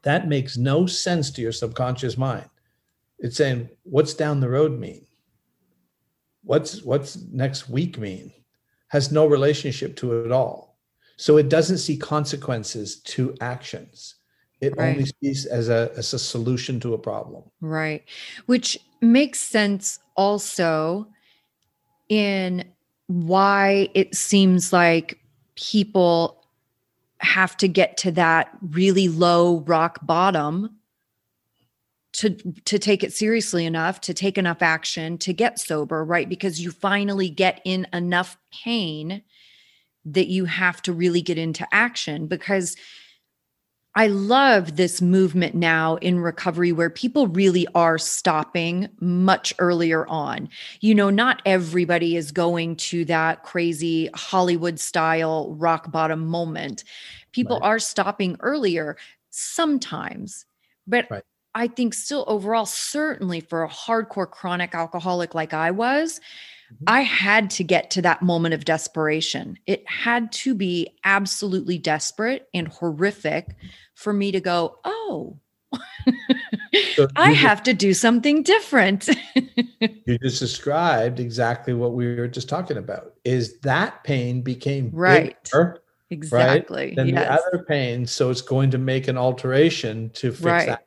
That 0.07 0.29
makes 0.29 0.57
no 0.57 0.87
sense 0.87 1.33
to 1.33 1.43
your 1.43 1.51
subconscious 1.51 2.17
mind. 2.17 2.49
It's 3.19 3.37
saying, 3.37 3.69
what's 3.83 4.15
down 4.15 4.39
the 4.39 4.49
road 4.49 4.79
mean? 4.79 5.05
What's 6.45 6.83
what's 6.83 7.17
next 7.33 7.69
week 7.69 7.99
mean? 7.99 8.33
Has 8.87 9.11
no 9.11 9.27
relationship 9.27 9.97
to 9.97 10.21
it 10.21 10.27
at 10.27 10.31
all. 10.31 10.79
So 11.17 11.39
it 11.39 11.49
doesn't 11.49 11.79
see 11.79 11.97
consequences 11.97 13.01
to 13.01 13.35
actions. 13.41 14.15
It 14.61 14.77
right. 14.77 14.91
only 14.91 15.07
sees 15.21 15.45
as 15.45 15.69
a 15.69 15.91
as 15.97 16.15
a 16.15 16.21
solution 16.21 16.79
to 16.81 16.95
a 16.95 16.99
problem. 16.99 17.43
Right. 17.61 18.05
Which 18.47 18.79
makes 19.01 19.41
sense 19.41 19.99
also 20.15 21.09
in 22.09 22.63
why 23.09 23.89
it 23.95 24.15
seems 24.15 24.73
like 24.73 25.19
people 25.57 26.46
have 27.27 27.57
to 27.59 27.69
get 27.69 27.97
to 27.99 28.11
that 28.13 28.51
really 28.61 29.09
low 29.09 29.61
rock 29.61 29.99
bottom 30.03 30.79
to 32.15 32.31
to 32.65 32.79
take 32.79 33.05
it 33.05 33.13
seriously 33.13 33.67
enough 33.67 34.01
to 34.01 34.15
take 34.15 34.39
enough 34.39 34.63
action 34.63 35.19
to 35.19 35.33
get 35.33 35.59
sober 35.59 36.05
right? 36.05 36.29
Because 36.29 36.61
you 36.61 36.71
finally 36.71 37.29
get 37.29 37.61
in 37.65 37.87
enough 37.93 38.39
pain 38.65 39.23
that 40.07 40.29
you 40.29 40.45
have 40.45 40.81
to 40.83 40.93
really 40.93 41.21
get 41.21 41.37
into 41.37 41.67
action 41.73 42.27
because 42.27 42.77
I 43.97 44.09
love 44.09 44.77
this 44.77 45.01
movement 45.01 45.55
now 45.55 45.97
in 45.97 46.21
recovery 46.21 46.71
where 46.71 46.91
people 46.91 47.29
really 47.29 47.67
are 47.75 47.97
stopping 47.97 48.89
much 49.01 49.55
earlier 49.59 50.07
on. 50.07 50.51
You 50.83 50.95
know, 50.95 51.09
not 51.09 51.41
everybody 51.47 52.15
is 52.15 52.31
going 52.31 52.77
to 52.77 53.07
that 53.07 53.43
crazy 53.43 54.11
Hollywood 54.15 54.79
style 54.79 55.55
rock 55.55 55.91
bottom 55.91 56.27
moment. 56.27 56.85
People 57.33 57.59
right. 57.59 57.67
are 57.67 57.79
stopping 57.79 58.37
earlier 58.41 58.99
sometimes, 59.31 60.45
but 60.87 61.07
right. 61.11 61.25
I 61.55 61.67
think 61.67 61.95
still 61.95 62.25
overall, 62.29 62.67
certainly 62.67 63.41
for 63.41 63.65
a 63.65 63.69
hardcore 63.69 64.31
chronic 64.31 64.75
alcoholic 64.75 65.35
like 65.35 65.55
I 65.55 65.71
was. 65.71 66.21
Mm-hmm. 66.73 66.85
I 66.87 67.01
had 67.03 67.51
to 67.51 67.65
get 67.65 67.91
to 67.93 68.03
that 68.03 68.23
moment 68.23 68.55
of 68.55 68.65
desperation. 68.65 69.59
It 69.67 69.89
had 69.89 70.33
to 70.33 70.55
be 70.55 70.89
absolutely 71.05 71.79
desperate 71.79 72.49
and 72.53 72.69
horrific 72.69 73.57
for 73.95 74.13
me 74.13 74.33
to 74.33 74.41
go, 74.41 74.79
oh, 74.85 75.39
so 76.95 77.09
I 77.17 77.33
have 77.33 77.63
to 77.65 77.75
do 77.75 77.95
something 77.95 78.43
different. 78.43 79.09
you 79.81 80.19
just 80.19 80.41
described 80.41 81.21
exactly 81.21 81.75
what 81.75 81.93
we 81.93 82.15
were 82.15 82.29
just 82.29 82.49
talking 82.49 82.77
about. 82.77 83.15
Is 83.25 83.59
that 83.61 84.05
pain 84.05 84.43
became 84.43 84.91
right. 84.93 85.37
Bigger, 85.45 85.83
exactly. 86.11 86.87
Right, 86.87 86.97
than 86.97 87.09
yes. 87.09 87.27
the 87.27 87.33
other 87.33 87.65
pain. 87.65 88.07
So 88.07 88.31
it's 88.31 88.43
going 88.43 88.71
to 88.71 88.79
make 88.79 89.09
an 89.09 89.17
alteration 89.17 90.11
to 90.11 90.31
fix 90.31 90.43
right. 90.43 90.67
that. 90.69 90.85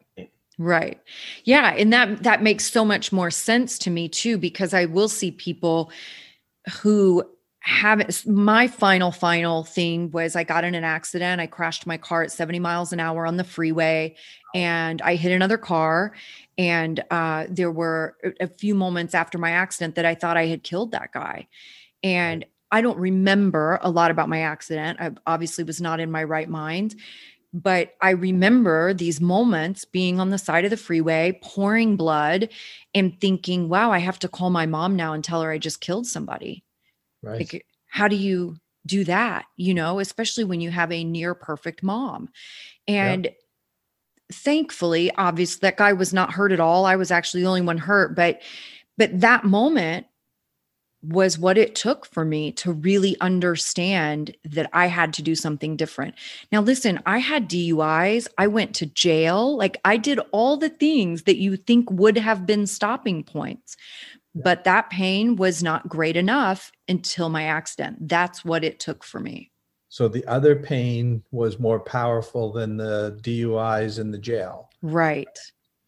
Right. 0.59 0.99
Yeah. 1.45 1.73
And 1.77 1.91
that 1.93 2.21
that 2.23 2.43
makes 2.43 2.69
so 2.69 2.83
much 2.83 3.13
more 3.13 3.31
sense 3.31 3.79
to 3.79 3.89
me 3.89 4.09
too, 4.09 4.37
because 4.37 4.73
I 4.73 4.85
will 4.85 5.07
see 5.07 5.31
people 5.31 5.89
who 6.81 7.23
have 7.61 8.25
my 8.25 8.67
final 8.67 9.11
final 9.11 9.63
thing 9.63 10.11
was 10.11 10.35
I 10.35 10.43
got 10.43 10.65
in 10.65 10.75
an 10.75 10.83
accident. 10.83 11.39
I 11.39 11.47
crashed 11.47 11.87
my 11.87 11.97
car 11.97 12.23
at 12.23 12.31
70 12.33 12.59
miles 12.59 12.91
an 12.91 12.99
hour 12.99 13.25
on 13.25 13.37
the 13.37 13.43
freeway 13.45 14.15
and 14.53 15.01
I 15.01 15.15
hit 15.15 15.31
another 15.31 15.57
car 15.57 16.13
and 16.57 17.01
uh, 17.09 17.45
there 17.49 17.71
were 17.71 18.17
a 18.41 18.47
few 18.47 18.75
moments 18.75 19.15
after 19.15 19.37
my 19.37 19.51
accident 19.51 19.95
that 19.95 20.05
I 20.05 20.13
thought 20.13 20.35
I 20.35 20.47
had 20.47 20.63
killed 20.63 20.91
that 20.91 21.13
guy. 21.13 21.47
And 22.03 22.45
I 22.71 22.81
don't 22.81 22.97
remember 22.97 23.79
a 23.81 23.89
lot 23.89 24.11
about 24.11 24.29
my 24.29 24.41
accident. 24.41 24.99
I 24.99 25.11
obviously 25.25 25.63
was 25.63 25.79
not 25.81 25.99
in 26.01 26.11
my 26.11 26.23
right 26.23 26.49
mind, 26.49 26.95
but 27.53 27.95
I 28.01 28.11
remember 28.11 28.93
these 28.93 29.19
moments 29.19 29.85
being 29.85 30.19
on 30.19 30.29
the 30.29 30.37
side 30.37 30.65
of 30.65 30.69
the 30.69 30.77
freeway, 30.77 31.39
pouring 31.43 31.95
blood, 31.95 32.49
and 32.93 33.19
thinking, 33.19 33.69
wow, 33.69 33.91
I 33.91 33.99
have 33.99 34.19
to 34.19 34.27
call 34.27 34.49
my 34.49 34.65
mom 34.65 34.95
now 34.95 35.13
and 35.13 35.23
tell 35.23 35.41
her 35.41 35.51
I 35.51 35.57
just 35.57 35.81
killed 35.81 36.05
somebody. 36.05 36.63
Right. 37.23 37.39
Like, 37.39 37.65
how 37.87 38.07
do 38.07 38.15
you 38.15 38.57
do 38.85 39.03
that? 39.05 39.45
You 39.57 39.73
know, 39.73 39.99
especially 39.99 40.43
when 40.43 40.61
you 40.61 40.69
have 40.69 40.91
a 40.91 41.03
near 41.03 41.33
perfect 41.33 41.81
mom. 41.81 42.29
And 42.87 43.25
yep. 43.25 43.37
thankfully, 44.31 45.11
obviously, 45.15 45.59
that 45.61 45.77
guy 45.77 45.93
was 45.93 46.13
not 46.13 46.31
hurt 46.31 46.51
at 46.51 46.59
all. 46.59 46.85
I 46.85 46.97
was 46.97 47.09
actually 47.09 47.41
the 47.41 47.49
only 47.49 47.61
one 47.61 47.79
hurt. 47.79 48.15
But 48.15 48.41
but 48.97 49.21
that 49.21 49.43
moment 49.43 50.05
was 51.01 51.39
what 51.39 51.57
it 51.57 51.75
took 51.75 52.05
for 52.05 52.25
me 52.25 52.51
to 52.51 52.71
really 52.71 53.15
understand 53.21 54.35
that 54.43 54.69
I 54.73 54.87
had 54.87 55.13
to 55.13 55.21
do 55.21 55.33
something 55.35 55.77
different. 55.77 56.15
Now, 56.51 56.61
listen, 56.61 56.99
I 57.05 57.19
had 57.19 57.49
DUIs, 57.49 58.27
I 58.37 58.47
went 58.47 58.75
to 58.75 58.85
jail, 58.85 59.55
like 59.55 59.79
I 59.85 59.97
did 59.97 60.19
all 60.31 60.57
the 60.57 60.69
things 60.69 61.23
that 61.23 61.37
you 61.37 61.55
think 61.55 61.89
would 61.89 62.17
have 62.17 62.45
been 62.45 62.67
stopping 62.67 63.23
points. 63.23 63.77
But 64.35 64.63
that 64.65 64.89
pain 64.89 65.35
was 65.35 65.63
not 65.63 65.89
great 65.89 66.15
enough 66.15 66.71
until 66.87 67.29
my 67.29 67.43
accident. 67.43 68.07
That's 68.07 68.45
what 68.45 68.63
it 68.63 68.79
took 68.79 69.03
for 69.03 69.19
me. 69.19 69.51
So 69.89 70.07
the 70.07 70.25
other 70.27 70.55
pain 70.55 71.23
was 71.31 71.59
more 71.59 71.79
powerful 71.79 72.51
than 72.51 72.77
the 72.77 73.19
DUIs 73.23 73.99
in 73.99 74.11
the 74.11 74.19
jail. 74.19 74.69
Right. 74.83 75.27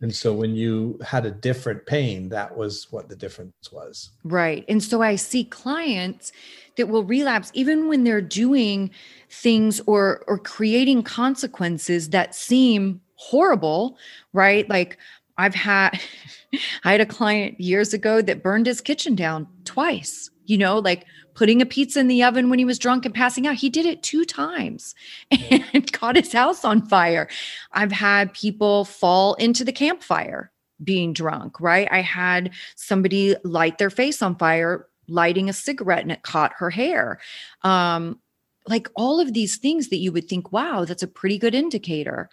And 0.01 0.13
so 0.13 0.33
when 0.33 0.55
you 0.55 0.99
had 1.05 1.25
a 1.25 1.31
different 1.31 1.85
pain, 1.85 2.29
that 2.29 2.57
was 2.57 2.87
what 2.91 3.07
the 3.07 3.15
difference 3.15 3.71
was. 3.71 4.09
Right. 4.23 4.65
And 4.67 4.83
so 4.83 5.01
I 5.01 5.15
see 5.15 5.43
clients 5.43 6.31
that 6.77 6.87
will 6.87 7.03
relapse 7.03 7.51
even 7.53 7.87
when 7.87 8.03
they're 8.03 8.21
doing 8.21 8.89
things 9.29 9.79
or 9.85 10.23
or 10.27 10.37
creating 10.39 11.03
consequences 11.03 12.09
that 12.09 12.33
seem 12.33 13.01
horrible, 13.15 13.97
right? 14.33 14.67
Like 14.67 14.97
I've 15.41 15.55
had 15.55 15.99
I 16.83 16.91
had 16.91 17.01
a 17.01 17.05
client 17.05 17.59
years 17.59 17.93
ago 17.93 18.21
that 18.21 18.43
burned 18.43 18.65
his 18.65 18.81
kitchen 18.81 19.15
down 19.15 19.47
twice, 19.63 20.29
you 20.45 20.57
know, 20.57 20.79
like 20.79 21.05
putting 21.33 21.61
a 21.61 21.65
pizza 21.65 21.99
in 21.99 22.07
the 22.07 22.23
oven 22.23 22.49
when 22.49 22.59
he 22.59 22.65
was 22.65 22.77
drunk 22.77 23.05
and 23.05 23.15
passing 23.15 23.47
out. 23.47 23.55
He 23.55 23.69
did 23.69 23.85
it 23.85 24.03
two 24.03 24.25
times 24.25 24.93
and 25.31 25.91
caught 25.93 26.17
his 26.17 26.33
house 26.33 26.65
on 26.65 26.85
fire. 26.87 27.29
I've 27.71 27.91
had 27.91 28.33
people 28.33 28.85
fall 28.85 29.35
into 29.35 29.63
the 29.63 29.71
campfire 29.71 30.51
being 30.83 31.13
drunk, 31.13 31.59
right? 31.61 31.87
I 31.89 32.01
had 32.01 32.51
somebody 32.75 33.35
light 33.43 33.77
their 33.77 33.89
face 33.89 34.21
on 34.21 34.35
fire 34.35 34.87
lighting 35.07 35.49
a 35.49 35.53
cigarette 35.53 36.03
and 36.03 36.11
it 36.11 36.23
caught 36.23 36.53
her 36.57 36.69
hair. 36.69 37.19
Um, 37.63 38.19
like 38.67 38.89
all 38.95 39.19
of 39.19 39.33
these 39.33 39.57
things 39.57 39.89
that 39.89 39.97
you 39.97 40.11
would 40.11 40.27
think, 40.27 40.51
wow, 40.51 40.85
that's 40.85 41.03
a 41.03 41.07
pretty 41.07 41.37
good 41.37 41.55
indicator. 41.55 42.29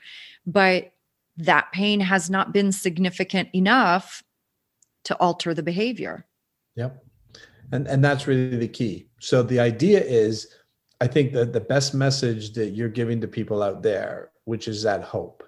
But 0.46 0.92
that 1.38 1.70
pain 1.72 2.00
has 2.00 2.28
not 2.28 2.52
been 2.52 2.72
significant 2.72 3.48
enough 3.54 4.22
to 5.04 5.16
alter 5.16 5.54
the 5.54 5.62
behavior. 5.62 6.26
Yep. 6.76 7.04
And 7.72 7.86
and 7.86 8.04
that's 8.04 8.26
really 8.26 8.56
the 8.56 8.68
key. 8.68 9.08
So 9.20 9.42
the 9.42 9.60
idea 9.60 10.02
is 10.02 10.48
I 11.00 11.06
think 11.06 11.32
that 11.32 11.52
the 11.52 11.60
best 11.60 11.94
message 11.94 12.52
that 12.54 12.70
you're 12.70 12.88
giving 12.88 13.20
to 13.20 13.28
people 13.28 13.62
out 13.62 13.82
there, 13.82 14.30
which 14.44 14.68
is 14.68 14.82
that 14.82 15.02
hope. 15.02 15.44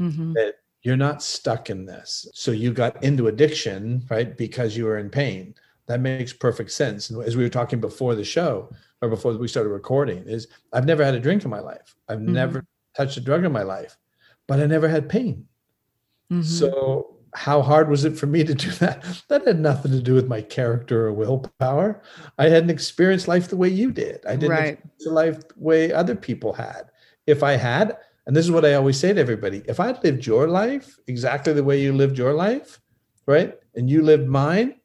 Mm-hmm. 0.00 0.34
That 0.34 0.54
you're 0.82 0.96
not 0.96 1.22
stuck 1.22 1.70
in 1.70 1.86
this. 1.86 2.26
So 2.34 2.50
you 2.50 2.72
got 2.72 3.02
into 3.02 3.28
addiction, 3.28 4.04
right? 4.10 4.36
Because 4.36 4.76
you 4.76 4.84
were 4.84 4.98
in 4.98 5.10
pain. 5.10 5.54
That 5.86 6.00
makes 6.00 6.32
perfect 6.32 6.70
sense. 6.72 7.10
And 7.10 7.22
as 7.22 7.36
we 7.36 7.42
were 7.42 7.48
talking 7.48 7.80
before 7.80 8.14
the 8.14 8.24
show 8.24 8.70
or 9.00 9.08
before 9.08 9.36
we 9.36 9.48
started 9.48 9.70
recording, 9.70 10.24
is 10.26 10.48
I've 10.72 10.86
never 10.86 11.04
had 11.04 11.14
a 11.14 11.20
drink 11.20 11.44
in 11.44 11.50
my 11.50 11.60
life. 11.60 11.94
I've 12.08 12.18
mm-hmm. 12.18 12.32
never 12.32 12.64
touched 12.96 13.16
a 13.16 13.20
drug 13.20 13.44
in 13.44 13.52
my 13.52 13.62
life 13.62 13.96
but 14.46 14.60
I 14.60 14.66
never 14.66 14.88
had 14.88 15.08
pain. 15.08 15.46
Mm-hmm. 16.30 16.42
So 16.42 17.12
how 17.34 17.62
hard 17.62 17.88
was 17.88 18.04
it 18.04 18.18
for 18.18 18.26
me 18.26 18.44
to 18.44 18.54
do 18.54 18.70
that? 18.72 19.04
That 19.28 19.46
had 19.46 19.60
nothing 19.60 19.92
to 19.92 20.02
do 20.02 20.14
with 20.14 20.28
my 20.28 20.42
character 20.42 21.06
or 21.06 21.12
willpower. 21.12 22.02
I 22.38 22.48
hadn't 22.48 22.70
experienced 22.70 23.28
life 23.28 23.48
the 23.48 23.56
way 23.56 23.68
you 23.68 23.92
did. 23.92 24.24
I 24.26 24.36
didn't 24.36 24.50
right. 24.50 24.72
experience 24.72 25.06
life 25.06 25.48
the 25.48 25.54
way 25.56 25.92
other 25.92 26.14
people 26.14 26.52
had. 26.52 26.84
If 27.26 27.42
I 27.42 27.52
had, 27.52 27.96
and 28.26 28.36
this 28.36 28.44
is 28.44 28.50
what 28.50 28.64
I 28.64 28.74
always 28.74 28.98
say 28.98 29.12
to 29.12 29.20
everybody, 29.20 29.62
if 29.66 29.80
I'd 29.80 30.02
lived 30.04 30.26
your 30.26 30.48
life 30.48 30.98
exactly 31.06 31.52
the 31.52 31.64
way 31.64 31.80
you 31.80 31.92
lived 31.92 32.18
your 32.18 32.34
life, 32.34 32.80
right? 33.26 33.58
And 33.74 33.88
you 33.88 34.02
lived 34.02 34.28
mine, 34.28 34.76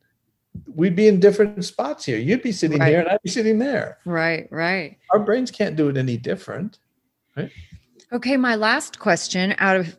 we'd 0.73 0.95
be 0.95 1.07
in 1.07 1.19
different 1.19 1.63
spots 1.65 2.05
here. 2.05 2.17
You'd 2.17 2.41
be 2.41 2.51
sitting 2.51 2.79
right. 2.79 2.89
here 2.89 2.99
and 2.99 3.09
I'd 3.09 3.21
be 3.23 3.29
sitting 3.29 3.59
there. 3.59 3.99
Right, 4.05 4.47
right. 4.51 4.97
Our 5.11 5.19
brains 5.19 5.51
can't 5.51 5.75
do 5.75 5.89
it 5.89 5.97
any 5.97 6.17
different, 6.17 6.79
right? 7.35 7.51
Okay, 8.11 8.37
my 8.37 8.55
last 8.55 8.99
question 8.99 9.55
out 9.57 9.75
of 9.75 9.97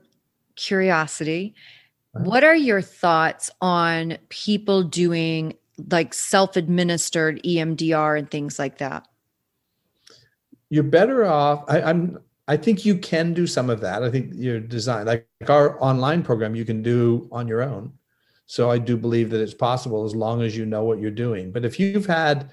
curiosity 0.56 1.54
uh-huh. 2.14 2.24
what 2.24 2.44
are 2.44 2.56
your 2.56 2.80
thoughts 2.80 3.50
on 3.61 4.18
people 4.28 4.82
doing 4.82 5.54
like 5.90 6.12
self-administered 6.12 7.42
EMDR 7.44 8.18
and 8.18 8.30
things 8.30 8.59
like 8.59 8.78
that? 8.78 9.06
You're 10.70 10.84
better 10.84 11.24
off. 11.24 11.64
I, 11.68 11.82
I'm. 11.82 12.18
I 12.46 12.56
think 12.56 12.86
you 12.86 12.96
can 12.96 13.34
do 13.34 13.46
some 13.46 13.68
of 13.68 13.80
that. 13.82 14.02
I 14.02 14.11
think 14.11 14.32
your 14.34 14.59
design, 14.59 15.04
like 15.04 15.28
our 15.48 15.82
online 15.82 16.22
program, 16.22 16.54
you 16.54 16.64
can 16.64 16.82
do 16.82 17.28
on 17.30 17.46
your 17.46 17.62
own. 17.62 17.92
So 18.46 18.70
I 18.70 18.78
do 18.78 18.96
believe 18.96 19.28
that 19.30 19.42
it's 19.42 19.52
possible 19.52 20.06
as 20.06 20.16
long 20.16 20.40
as 20.40 20.56
you 20.56 20.64
know 20.64 20.82
what 20.82 20.98
you're 20.98 21.11
doing. 21.11 21.52
But 21.52 21.66
if 21.66 21.78
you've 21.78 22.06
had 22.06 22.50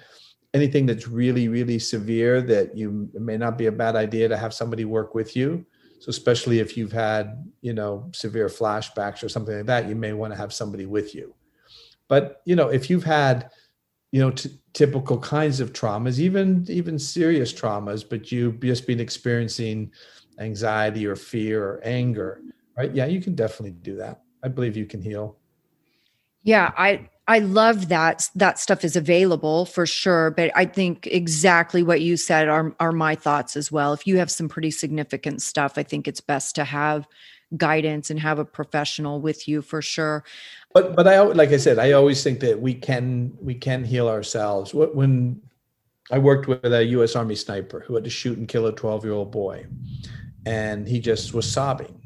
anything 0.56 0.86
that's 0.86 1.08
really, 1.08 1.50
really 1.50 1.78
severe, 1.78 2.42
that 2.42 2.78
you 2.78 3.10
may 3.14 3.38
not 3.38 3.58
be 3.58 3.66
a 3.66 3.72
bad 3.72 3.98
idea 3.98 4.30
to 4.30 4.38
have 4.38 4.54
somebody 4.54 4.86
work 4.86 5.14
with 5.14 5.36
you. 5.36 5.66
So 6.00 6.10
especially 6.10 6.60
if 6.60 6.78
you've 6.78 6.94
had, 6.94 7.46
you 7.62 7.74
know, 7.74 8.10
severe 8.14 8.48
flashbacks 8.48 9.22
or 9.22 9.28
something 9.28 9.58
like 9.58 9.66
that, 9.66 9.90
you 9.90 9.96
may 9.96 10.14
want 10.14 10.32
to 10.32 10.38
have 10.38 10.54
somebody 10.54 10.86
with 10.86 11.14
you. 11.14 11.36
But 12.08 12.42
you 12.46 12.56
know, 12.56 12.70
if 12.70 12.90
you've 12.90 13.04
had, 13.04 13.50
you 14.12 14.22
know, 14.22 14.32
t- 14.32 14.58
typical 14.74 15.20
kinds 15.20 15.60
of 15.60 15.74
traumas, 15.74 16.20
even 16.20 16.66
even 16.70 16.98
serious 16.98 17.52
traumas, 17.52 18.08
but 18.08 18.32
you've 18.32 18.62
just 18.62 18.88
been 18.88 19.02
experiencing 19.02 19.92
anxiety 20.40 21.06
or 21.06 21.16
fear 21.16 21.64
or 21.64 21.82
anger, 21.84 22.42
right? 22.78 22.94
Yeah, 22.94 23.08
you 23.08 23.22
can 23.22 23.36
definitely 23.36 23.72
do 23.82 23.96
that. 23.98 24.22
I 24.44 24.48
believe 24.48 24.78
you 24.78 24.86
can 24.86 25.02
heal. 25.02 25.38
Yeah, 26.44 26.72
I 26.78 27.10
I 27.28 27.40
love 27.40 27.90
that 27.90 28.30
that 28.36 28.60
stuff 28.60 28.84
is 28.84 28.96
available 28.96 29.66
for 29.66 29.86
sure, 29.86 30.30
but 30.32 30.52
I 30.56 30.66
think 30.66 31.08
exactly 31.08 31.82
what 31.82 32.02
you 32.02 32.18
said 32.18 32.48
are 32.48 32.76
are 32.80 32.92
my 32.92 33.16
thoughts 33.16 33.58
as 33.58 33.72
well. 33.72 33.94
If 33.94 34.06
you 34.06 34.18
have 34.18 34.30
some 34.30 34.48
pretty 34.48 34.72
significant 34.72 35.42
stuff, 35.42 35.78
I 35.78 35.84
think 35.84 36.08
it's 36.08 36.22
best 36.22 36.56
to 36.56 36.64
have 36.64 37.08
guidance 37.58 38.10
and 38.10 38.20
have 38.20 38.38
a 38.38 38.46
professional 38.46 39.22
with 39.22 39.48
you 39.48 39.64
for 39.64 39.82
sure. 39.82 40.24
But 40.74 40.96
but 40.96 41.08
I 41.08 41.20
like 41.22 41.50
I 41.50 41.58
said, 41.58 41.80
I 41.80 41.94
always 41.94 42.24
think 42.24 42.42
that 42.42 42.62
we 42.62 42.76
can 42.76 43.36
we 43.42 43.56
can 43.56 43.84
heal 43.84 44.08
ourselves. 44.08 44.74
When 44.74 45.42
I 46.12 46.20
worked 46.20 46.48
with 46.48 46.64
a 46.72 46.86
U.S. 46.86 47.16
Army 47.16 47.36
sniper 47.36 47.80
who 47.80 47.96
had 47.96 48.04
to 48.04 48.10
shoot 48.12 48.38
and 48.38 48.48
kill 48.48 48.68
a 48.68 48.72
12 48.72 49.04
year 49.04 49.14
old 49.14 49.32
boy, 49.32 49.66
and 50.46 50.88
he 50.88 51.00
just 51.00 51.34
was 51.34 51.52
sobbing 51.52 52.06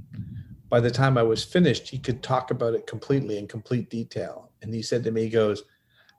by 0.69 0.79
the 0.79 0.91
time 0.91 1.17
I 1.17 1.23
was 1.23 1.43
finished, 1.43 1.89
he 1.89 1.97
could 1.97 2.21
talk 2.21 2.51
about 2.51 2.75
it 2.75 2.85
completely 2.85 3.37
in 3.37 3.47
complete 3.47 3.89
detail. 3.89 4.48
And 4.61 4.73
he 4.73 4.81
said 4.81 5.03
to 5.03 5.11
me, 5.11 5.23
he 5.23 5.29
goes, 5.29 5.63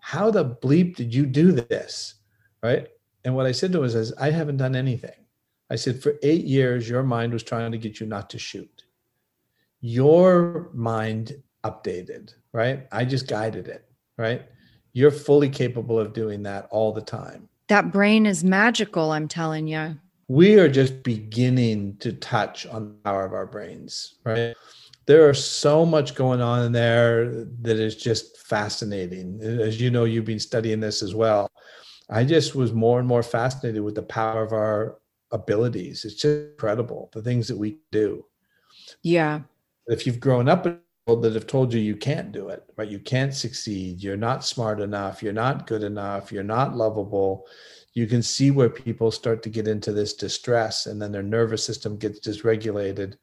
How 0.00 0.30
the 0.30 0.44
bleep 0.44 0.96
did 0.96 1.14
you 1.14 1.26
do 1.26 1.52
this? 1.52 2.14
Right. 2.62 2.88
And 3.24 3.34
what 3.34 3.46
I 3.46 3.52
said 3.52 3.72
to 3.72 3.78
him 3.78 3.82
was, 3.82 4.12
I 4.14 4.30
haven't 4.30 4.58
done 4.58 4.76
anything. 4.76 5.26
I 5.70 5.76
said, 5.76 6.02
For 6.02 6.14
eight 6.22 6.44
years, 6.44 6.88
your 6.88 7.02
mind 7.02 7.32
was 7.32 7.42
trying 7.42 7.72
to 7.72 7.78
get 7.78 8.00
you 8.00 8.06
not 8.06 8.30
to 8.30 8.38
shoot. 8.38 8.84
Your 9.80 10.70
mind 10.72 11.42
updated, 11.64 12.34
right? 12.52 12.86
I 12.92 13.04
just 13.04 13.26
guided 13.26 13.68
it, 13.68 13.86
right? 14.16 14.42
You're 14.92 15.10
fully 15.10 15.48
capable 15.48 15.98
of 15.98 16.12
doing 16.12 16.42
that 16.42 16.66
all 16.70 16.92
the 16.92 17.00
time. 17.00 17.48
That 17.68 17.92
brain 17.92 18.26
is 18.26 18.42
magical, 18.42 19.12
I'm 19.12 19.28
telling 19.28 19.68
you 19.68 19.96
we 20.30 20.60
are 20.60 20.68
just 20.68 21.02
beginning 21.02 21.96
to 21.96 22.12
touch 22.12 22.64
on 22.64 22.84
the 22.84 22.94
power 23.04 23.24
of 23.24 23.32
our 23.32 23.46
brains, 23.46 24.14
right? 24.22 24.54
There 25.10 25.28
are 25.28 25.34
so 25.34 25.84
much 25.84 26.14
going 26.14 26.40
on 26.40 26.64
in 26.64 26.70
there 26.70 27.44
that 27.62 27.80
is 27.80 27.96
just 27.96 28.38
fascinating. 28.46 29.40
As 29.42 29.80
you 29.80 29.90
know, 29.90 30.04
you've 30.04 30.24
been 30.24 30.38
studying 30.38 30.78
this 30.78 31.02
as 31.02 31.16
well. 31.16 31.50
I 32.08 32.22
just 32.22 32.54
was 32.54 32.72
more 32.72 33.00
and 33.00 33.08
more 33.08 33.24
fascinated 33.24 33.82
with 33.82 33.96
the 33.96 34.04
power 34.04 34.44
of 34.44 34.52
our 34.52 34.98
abilities. 35.32 36.04
It's 36.04 36.14
just 36.14 36.52
incredible 36.52 37.10
the 37.12 37.22
things 37.22 37.48
that 37.48 37.58
we 37.58 37.78
do. 37.90 38.24
Yeah. 39.02 39.40
If 39.88 40.06
you've 40.06 40.20
grown 40.20 40.48
up 40.48 40.66
in 40.66 40.74
a 40.74 40.78
world 41.10 41.24
that 41.24 41.34
have 41.34 41.48
told 41.48 41.74
you 41.74 41.80
you 41.80 41.96
can't 41.96 42.30
do 42.30 42.48
it, 42.48 42.62
right? 42.76 42.86
You 42.86 43.00
can't 43.00 43.34
succeed. 43.34 44.04
You're 44.04 44.16
not 44.16 44.44
smart 44.44 44.80
enough. 44.80 45.24
You're 45.24 45.32
not 45.32 45.66
good 45.66 45.82
enough. 45.82 46.30
You're 46.30 46.44
not 46.44 46.76
lovable 46.76 47.48
you 47.94 48.06
can 48.06 48.22
see 48.22 48.50
where 48.50 48.70
people 48.70 49.10
start 49.10 49.42
to 49.42 49.48
get 49.48 49.66
into 49.66 49.92
this 49.92 50.14
distress 50.14 50.86
and 50.86 51.00
then 51.02 51.12
their 51.12 51.22
nervous 51.22 51.64
system 51.64 51.96
gets 51.96 52.20
dysregulated 52.20 53.16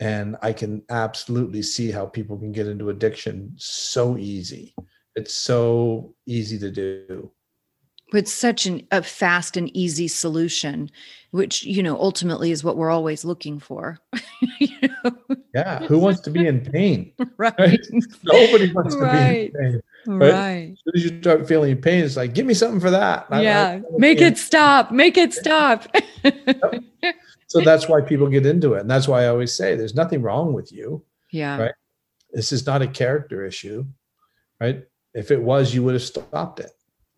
and 0.00 0.36
i 0.42 0.52
can 0.52 0.82
absolutely 0.90 1.62
see 1.62 1.90
how 1.90 2.06
people 2.06 2.36
can 2.38 2.52
get 2.52 2.66
into 2.66 2.90
addiction 2.90 3.52
so 3.56 4.16
easy 4.18 4.74
it's 5.14 5.34
so 5.34 6.14
easy 6.26 6.58
to 6.58 6.70
do 6.70 7.30
with 8.12 8.28
such 8.28 8.66
an, 8.66 8.86
a 8.92 9.02
fast 9.02 9.56
and 9.56 9.74
easy 9.76 10.06
solution 10.06 10.90
which 11.30 11.64
you 11.64 11.82
know 11.82 11.98
ultimately 12.00 12.50
is 12.50 12.62
what 12.62 12.76
we're 12.76 12.90
always 12.90 13.24
looking 13.24 13.58
for 13.58 13.98
you 14.58 14.68
know? 14.82 15.36
yeah 15.54 15.80
who 15.86 15.98
wants 15.98 16.20
to 16.20 16.30
be 16.30 16.46
in 16.46 16.60
pain 16.60 17.12
right, 17.36 17.58
right? 17.58 17.80
nobody 18.24 18.72
wants 18.72 18.94
right. 18.96 19.52
to 19.52 19.58
be 19.58 19.64
in 19.64 19.72
pain 19.72 19.82
right? 20.06 20.32
right. 20.32 20.72
As 20.72 20.78
soon 20.84 20.94
as 20.94 21.04
you 21.04 21.20
start 21.20 21.48
feeling 21.48 21.76
pain, 21.80 22.04
it's 22.04 22.16
like, 22.16 22.34
give 22.34 22.46
me 22.46 22.54
something 22.54 22.80
for 22.80 22.90
that. 22.90 23.26
Yeah. 23.30 23.68
I, 23.68 23.74
I 23.74 23.82
make 23.98 24.20
it 24.20 24.38
stop. 24.38 24.90
Make 24.90 25.16
it 25.16 25.32
stop. 25.32 25.86
so 27.58 27.64
that's 27.64 27.88
why 27.88 28.00
people 28.00 28.28
get 28.28 28.46
into 28.46 28.74
it. 28.74 28.80
And 28.80 28.90
that's 28.90 29.08
why 29.08 29.24
I 29.24 29.28
always 29.28 29.54
say 29.54 29.74
there's 29.74 29.94
nothing 29.94 30.22
wrong 30.22 30.52
with 30.52 30.72
you. 30.72 31.04
Yeah. 31.32 31.58
Right. 31.58 31.74
This 32.32 32.52
is 32.52 32.66
not 32.66 32.82
a 32.82 32.86
character 32.86 33.44
issue. 33.44 33.84
Right. 34.60 34.84
If 35.14 35.30
it 35.30 35.42
was, 35.42 35.74
you 35.74 35.82
would 35.82 35.94
have 35.94 36.02
stopped 36.02 36.60
it. 36.60 36.72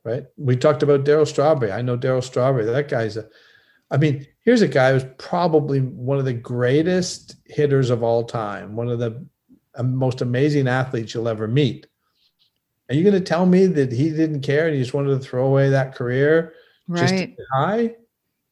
Right. 0.04 0.24
We 0.36 0.56
talked 0.56 0.82
about 0.82 1.04
Darryl 1.04 1.26
Strawberry. 1.26 1.72
I 1.72 1.82
know 1.82 1.98
Darryl 1.98 2.22
Strawberry. 2.22 2.64
That 2.64 2.88
guy's 2.88 3.16
a, 3.16 3.28
I 3.90 3.96
mean, 3.96 4.26
here's 4.44 4.62
a 4.62 4.68
guy 4.68 4.92
who's 4.92 5.06
probably 5.18 5.80
one 5.80 6.18
of 6.18 6.24
the 6.24 6.32
greatest 6.32 7.36
hitters 7.46 7.90
of 7.90 8.02
all 8.02 8.24
time, 8.24 8.76
one 8.76 8.88
of 8.88 8.98
the 8.98 9.26
uh, 9.74 9.82
most 9.82 10.20
amazing 10.20 10.68
athletes 10.68 11.14
you'll 11.14 11.28
ever 11.28 11.48
meet 11.48 11.86
are 12.88 12.94
you 12.94 13.02
going 13.02 13.14
to 13.14 13.20
tell 13.20 13.44
me 13.44 13.66
that 13.66 13.92
he 13.92 14.10
didn't 14.10 14.40
care 14.40 14.66
and 14.66 14.74
he 14.74 14.80
just 14.80 14.94
wanted 14.94 15.10
to 15.10 15.18
throw 15.18 15.46
away 15.46 15.70
that 15.70 15.94
career 15.94 16.54
right. 16.86 17.00
just 17.00 17.14
to 17.14 17.36
high? 17.52 17.96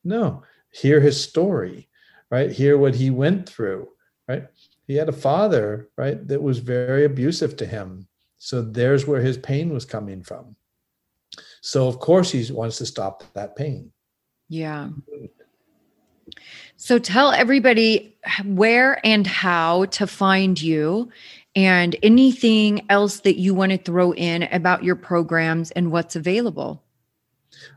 No. 0.05 0.43
Hear 0.81 1.01
his 1.01 1.23
story, 1.23 1.89
right? 2.31 2.51
Hear 2.51 2.77
what 2.77 2.95
he 2.95 3.11
went 3.11 3.49
through, 3.49 3.89
right? 4.29 4.47
He 4.87 4.95
had 4.95 5.09
a 5.09 5.13
father, 5.13 5.89
right, 5.97 6.27
that 6.29 6.43
was 6.43 6.59
very 6.59 7.05
abusive 7.05 7.57
to 7.57 7.67
him. 7.67 8.07
So 8.39 8.61
there's 8.63 9.07
where 9.07 9.23
his 9.23 9.39
pain 9.39 9.73
was 9.73 9.85
coming 9.85 10.23
from. 10.23 10.55
So 11.63 11.89
of 11.89 11.99
course 11.99 12.31
he 12.31 12.53
wants 12.53 12.79
to 12.79 12.87
stop 12.87 13.25
that 13.33 13.57
pain. 13.57 13.91
Yeah. 14.49 14.91
So 16.77 16.99
tell 16.99 17.33
everybody 17.33 18.17
where 18.45 19.05
and 19.05 19.27
how 19.27 19.87
to 19.87 20.07
find 20.07 20.61
you 20.61 21.11
and 21.55 21.97
anything 22.03 22.85
else 22.91 23.21
that 23.21 23.39
you 23.39 23.55
want 23.55 23.73
to 23.73 23.79
throw 23.79 24.13
in 24.13 24.43
about 24.45 24.85
your 24.85 24.97
programs 24.97 25.71
and 25.71 25.91
what's 25.91 26.17
available. 26.17 26.85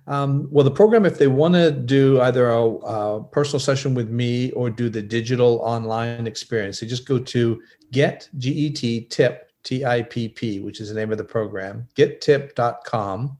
Um, 0.08 0.48
well, 0.52 0.64
the 0.64 0.72
program, 0.72 1.06
if 1.06 1.18
they 1.18 1.28
want 1.28 1.54
to 1.56 1.72
do 1.72 2.22
either 2.22 2.50
a, 2.50 2.64
a, 2.64 3.24
personal 3.24 3.60
session 3.60 3.94
with 3.94 4.10
me 4.10 4.52
or 4.52 4.70
do 4.70 4.90
the 4.90 5.02
digital 5.02 5.60
online 5.60 6.28
experience, 6.28 6.80
they 6.80 6.88
just 6.88 7.08
go 7.08 7.20
to 7.20 7.62
get 7.92 8.30
G-E-T 8.38 9.08
tip 9.10 9.52
T-I-P-P, 9.64 10.62
which 10.62 10.80
is 10.80 10.90
the 10.90 10.96
name 10.96 11.12
of 11.12 11.18
the 11.18 11.24
program, 11.24 11.88
gettipp.com. 11.96 13.38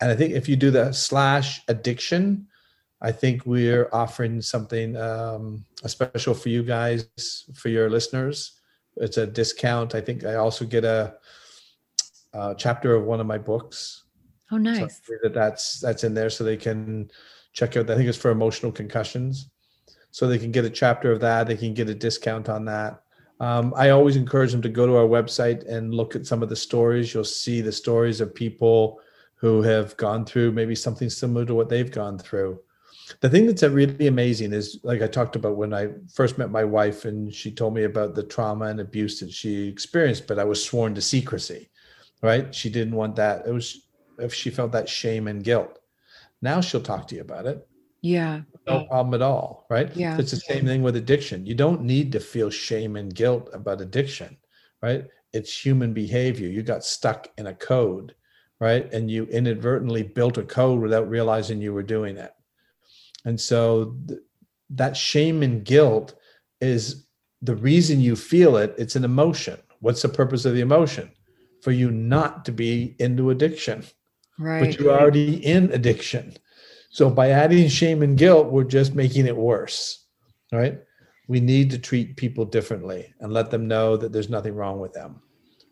And 0.00 0.10
I 0.10 0.16
think 0.16 0.34
if 0.34 0.48
you 0.48 0.56
do 0.56 0.70
the 0.70 0.92
slash 0.92 1.62
addiction, 1.68 2.46
I 3.00 3.12
think 3.12 3.46
we're 3.46 3.88
offering 3.92 4.42
something 4.42 4.96
um, 4.96 5.64
a 5.82 5.88
special 5.88 6.34
for 6.34 6.48
you 6.48 6.62
guys, 6.62 7.44
for 7.54 7.68
your 7.68 7.90
listeners 7.90 8.58
it's 8.96 9.16
a 9.16 9.26
discount. 9.26 9.94
I 9.94 10.00
think 10.00 10.24
I 10.24 10.34
also 10.36 10.64
get 10.64 10.84
a, 10.84 11.14
a 12.32 12.54
chapter 12.56 12.94
of 12.94 13.04
one 13.04 13.20
of 13.20 13.26
my 13.26 13.38
books. 13.38 14.04
Oh, 14.52 14.58
nice. 14.58 15.00
So 15.04 15.14
that 15.22 15.34
that's 15.34 15.80
that's 15.80 16.04
in 16.04 16.14
there, 16.14 16.30
so 16.30 16.44
they 16.44 16.56
can 16.56 17.10
check 17.52 17.76
out. 17.76 17.90
I 17.90 17.96
think 17.96 18.08
it's 18.08 18.18
for 18.18 18.30
emotional 18.30 18.70
concussions, 18.70 19.48
so 20.10 20.28
they 20.28 20.38
can 20.38 20.52
get 20.52 20.64
a 20.64 20.70
chapter 20.70 21.10
of 21.10 21.20
that. 21.20 21.46
They 21.46 21.56
can 21.56 21.74
get 21.74 21.88
a 21.88 21.94
discount 21.94 22.48
on 22.48 22.64
that. 22.66 23.02
Um, 23.40 23.72
I 23.76 23.90
always 23.90 24.14
encourage 24.14 24.52
them 24.52 24.62
to 24.62 24.68
go 24.68 24.86
to 24.86 24.96
our 24.96 25.08
website 25.08 25.66
and 25.68 25.94
look 25.94 26.14
at 26.14 26.26
some 26.26 26.42
of 26.42 26.48
the 26.48 26.56
stories. 26.56 27.12
You'll 27.12 27.24
see 27.24 27.60
the 27.60 27.72
stories 27.72 28.20
of 28.20 28.34
people 28.34 29.00
who 29.34 29.62
have 29.62 29.96
gone 29.96 30.24
through 30.24 30.52
maybe 30.52 30.76
something 30.76 31.10
similar 31.10 31.44
to 31.46 31.54
what 31.54 31.68
they've 31.68 31.90
gone 31.90 32.18
through 32.18 32.60
the 33.20 33.28
thing 33.28 33.46
that's 33.46 33.62
really 33.62 34.06
amazing 34.06 34.52
is 34.52 34.80
like 34.82 35.02
I 35.02 35.06
talked 35.06 35.36
about 35.36 35.56
when 35.56 35.74
I 35.74 35.88
first 36.12 36.38
met 36.38 36.50
my 36.50 36.64
wife 36.64 37.04
and 37.04 37.32
she 37.32 37.50
told 37.50 37.74
me 37.74 37.84
about 37.84 38.14
the 38.14 38.22
trauma 38.22 38.66
and 38.66 38.80
abuse 38.80 39.20
that 39.20 39.32
she 39.32 39.68
experienced, 39.68 40.26
but 40.26 40.38
I 40.38 40.44
was 40.44 40.64
sworn 40.64 40.94
to 40.94 41.00
secrecy, 41.00 41.70
right? 42.22 42.54
She 42.54 42.70
didn't 42.70 42.94
want 42.94 43.16
that. 43.16 43.46
It 43.46 43.52
was 43.52 43.81
if 44.18 44.32
she 44.32 44.50
felt 44.50 44.72
that 44.72 44.88
shame 44.88 45.28
and 45.28 45.44
guilt. 45.44 45.78
Now 46.40 46.60
she'll 46.60 46.82
talk 46.82 47.06
to 47.08 47.14
you 47.14 47.20
about 47.20 47.46
it. 47.46 47.66
Yeah. 48.00 48.42
No 48.66 48.84
problem 48.86 49.14
at 49.14 49.22
all, 49.22 49.66
right? 49.70 49.94
Yeah. 49.96 50.16
It's 50.18 50.30
the 50.30 50.36
same 50.36 50.66
thing 50.66 50.82
with 50.82 50.96
addiction. 50.96 51.46
You 51.46 51.54
don't 51.54 51.82
need 51.82 52.12
to 52.12 52.20
feel 52.20 52.50
shame 52.50 52.96
and 52.96 53.14
guilt 53.14 53.48
about 53.52 53.80
addiction, 53.80 54.36
right? 54.82 55.06
It's 55.32 55.64
human 55.64 55.92
behavior. 55.92 56.48
You 56.48 56.62
got 56.62 56.84
stuck 56.84 57.28
in 57.38 57.46
a 57.46 57.54
code, 57.54 58.14
right? 58.60 58.92
And 58.92 59.10
you 59.10 59.24
inadvertently 59.26 60.02
built 60.02 60.38
a 60.38 60.42
code 60.42 60.80
without 60.80 61.08
realizing 61.08 61.60
you 61.60 61.72
were 61.72 61.82
doing 61.82 62.16
it 62.16 62.32
and 63.24 63.40
so 63.40 63.96
th- 64.08 64.20
that 64.70 64.96
shame 64.96 65.42
and 65.42 65.64
guilt 65.64 66.14
is 66.60 67.06
the 67.40 67.56
reason 67.56 68.00
you 68.00 68.16
feel 68.16 68.56
it. 68.56 68.74
It's 68.78 68.96
an 68.96 69.04
emotion. 69.04 69.58
What's 69.80 70.02
the 70.02 70.08
purpose 70.08 70.44
of 70.44 70.54
the 70.54 70.60
emotion? 70.60 71.10
For 71.62 71.72
you 71.72 71.90
not 71.90 72.44
to 72.46 72.52
be 72.52 72.96
into 72.98 73.30
addiction. 73.30 73.84
Right. 74.38 74.60
But 74.60 74.78
you're 74.78 74.92
already 74.98 75.44
in 75.44 75.70
addiction. 75.72 76.36
So 76.90 77.08
by 77.10 77.30
adding 77.30 77.68
shame 77.68 78.02
and 78.02 78.18
guilt, 78.18 78.48
we're 78.52 78.64
just 78.64 78.94
making 78.94 79.26
it 79.26 79.36
worse. 79.36 80.06
Right. 80.52 80.80
We 81.28 81.40
need 81.40 81.70
to 81.70 81.78
treat 81.78 82.16
people 82.16 82.44
differently 82.44 83.14
and 83.20 83.32
let 83.32 83.50
them 83.50 83.66
know 83.68 83.96
that 83.96 84.12
there's 84.12 84.28
nothing 84.28 84.54
wrong 84.54 84.80
with 84.80 84.92
them. 84.92 85.22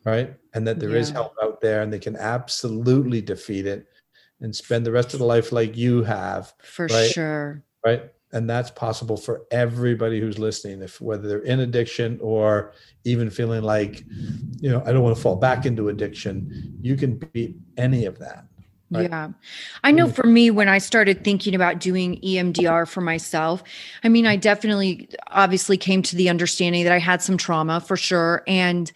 right? 0.06 0.34
And 0.54 0.66
that 0.66 0.80
there 0.80 0.96
is 0.96 1.10
Yeah. 1.10 1.14
help 1.16 1.34
out 1.42 1.60
there 1.60 1.82
and 1.82 1.92
they 1.92 1.98
can 1.98 2.16
absolutely 2.16 3.20
defeat 3.20 3.66
it 3.66 3.86
and 4.40 4.56
spend 4.56 4.86
the 4.86 4.92
rest 4.92 5.12
of 5.12 5.20
the 5.20 5.26
life 5.26 5.52
like 5.52 5.76
you 5.76 6.02
have, 6.04 6.54
For 6.62 6.86
Right. 6.86 7.10
sure. 7.10 7.62
right? 7.84 8.10
And 8.32 8.48
that's 8.48 8.70
possible 8.70 9.18
for 9.18 9.42
everybody 9.50 10.18
who's 10.18 10.38
listening, 10.38 10.80
if 10.80 11.02
whether 11.02 11.28
they're 11.28 11.40
in 11.42 11.60
addiction 11.60 12.18
or 12.22 12.72
even 13.04 13.28
feeling 13.28 13.62
like, 13.62 14.06
you 14.60 14.70
know, 14.70 14.82
I 14.86 14.92
don't 14.92 15.02
want 15.02 15.16
to 15.16 15.22
fall 15.22 15.36
back 15.36 15.66
into 15.66 15.90
addiction, 15.90 16.48
you 16.80 16.96
can 16.96 17.18
beat 17.34 17.58
any 17.76 18.06
of 18.06 18.18
that. 18.20 18.46
Right. 18.90 19.08
Yeah. 19.08 19.28
I 19.84 19.92
know 19.92 20.06
Mm. 20.08 20.14
for 20.14 20.26
me, 20.26 20.50
when 20.50 20.68
I 20.68 20.78
started 20.78 21.22
thinking 21.22 21.54
about 21.54 21.78
doing 21.78 22.20
EMDR 22.22 22.86
for 22.86 23.00
myself, 23.00 23.62
I 24.02 24.08
mean, 24.08 24.26
I 24.26 24.36
definitely 24.36 25.08
obviously 25.28 25.76
came 25.76 26.02
to 26.02 26.16
the 26.16 26.28
understanding 26.28 26.82
that 26.84 26.92
I 26.92 26.98
had 26.98 27.22
some 27.22 27.36
trauma 27.36 27.80
for 27.80 27.96
sure. 27.96 28.42
And 28.48 28.90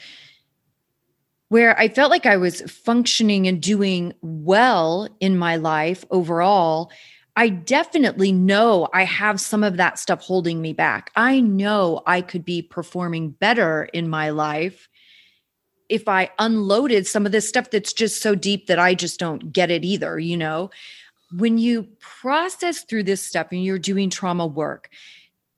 where 1.48 1.78
I 1.78 1.88
felt 1.88 2.10
like 2.10 2.26
I 2.26 2.36
was 2.36 2.62
functioning 2.62 3.46
and 3.46 3.62
doing 3.62 4.12
well 4.22 5.08
in 5.20 5.38
my 5.38 5.56
life 5.56 6.04
overall, 6.10 6.90
I 7.36 7.48
definitely 7.48 8.32
know 8.32 8.88
I 8.92 9.04
have 9.04 9.40
some 9.40 9.62
of 9.62 9.76
that 9.76 9.98
stuff 9.98 10.20
holding 10.22 10.60
me 10.60 10.72
back. 10.72 11.10
I 11.14 11.40
know 11.40 12.02
I 12.06 12.20
could 12.20 12.44
be 12.44 12.62
performing 12.62 13.30
better 13.30 13.84
in 13.92 14.08
my 14.08 14.30
life 14.30 14.88
if 15.88 16.08
I 16.08 16.30
unloaded 16.38 17.06
some 17.06 17.26
of 17.26 17.32
this 17.32 17.48
stuff 17.48 17.70
that's 17.70 17.92
just 17.92 18.22
so 18.22 18.34
deep 18.34 18.66
that 18.66 18.78
I 18.78 18.94
just 18.94 19.20
don't 19.20 19.52
get 19.52 19.70
it 19.70 19.84
either, 19.84 20.18
you 20.18 20.36
know? 20.36 20.70
When 21.36 21.58
you 21.58 21.88
process 22.00 22.84
through 22.84 23.04
this 23.04 23.22
stuff 23.22 23.48
and 23.50 23.64
you're 23.64 23.78
doing 23.78 24.10
trauma 24.10 24.46
work, 24.46 24.90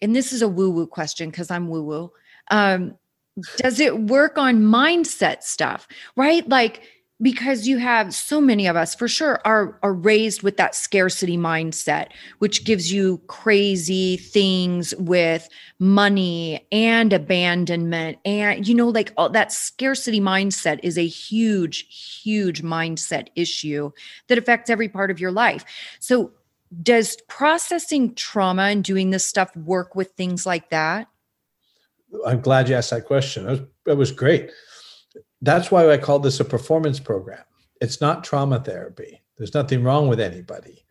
and 0.00 0.14
this 0.14 0.32
is 0.32 0.42
a 0.42 0.48
woo 0.48 0.70
woo 0.70 0.86
question 0.86 1.30
because 1.30 1.50
I'm 1.50 1.68
woo 1.68 1.82
woo. 1.82 2.12
Um, 2.50 2.96
does 3.56 3.80
it 3.80 3.98
work 3.98 4.38
on 4.38 4.62
mindset 4.62 5.42
stuff, 5.42 5.86
right? 6.16 6.48
Like, 6.48 6.82
because 7.20 7.66
you 7.66 7.78
have 7.78 8.14
so 8.14 8.40
many 8.40 8.66
of 8.66 8.76
us 8.76 8.94
for 8.94 9.08
sure 9.08 9.40
are 9.44 9.78
are 9.82 9.94
raised 9.94 10.42
with 10.42 10.56
that 10.58 10.74
scarcity 10.74 11.36
mindset 11.36 12.08
which 12.38 12.64
gives 12.64 12.92
you 12.92 13.18
crazy 13.26 14.18
things 14.18 14.94
with 14.96 15.48
money 15.78 16.66
and 16.70 17.12
abandonment 17.12 18.18
and 18.24 18.68
you 18.68 18.74
know 18.74 18.88
like 18.88 19.12
all 19.16 19.30
that 19.30 19.50
scarcity 19.50 20.20
mindset 20.20 20.78
is 20.82 20.98
a 20.98 21.06
huge 21.06 21.86
huge 22.22 22.62
mindset 22.62 23.28
issue 23.34 23.90
that 24.28 24.38
affects 24.38 24.68
every 24.68 24.88
part 24.88 25.10
of 25.10 25.18
your 25.18 25.32
life 25.32 25.64
so 26.00 26.30
does 26.82 27.16
processing 27.28 28.14
trauma 28.14 28.64
and 28.64 28.84
doing 28.84 29.10
this 29.10 29.24
stuff 29.24 29.54
work 29.56 29.94
with 29.94 30.10
things 30.12 30.44
like 30.44 30.68
that 30.68 31.08
I'm 32.24 32.40
glad 32.40 32.68
you 32.68 32.74
asked 32.74 32.90
that 32.90 33.04
question. 33.04 33.44
That 33.44 33.50
was, 33.50 33.60
that 33.84 33.96
was 33.96 34.12
great. 34.12 34.50
That's 35.46 35.70
why 35.70 35.90
I 35.90 35.96
call 35.96 36.18
this 36.18 36.40
a 36.40 36.44
performance 36.44 36.98
program. 36.98 37.44
It's 37.80 38.00
not 38.00 38.24
trauma 38.24 38.58
therapy. 38.58 39.22
There's 39.38 39.54
nothing 39.54 39.84
wrong 39.84 40.08
with 40.08 40.18
anybody. 40.18 40.84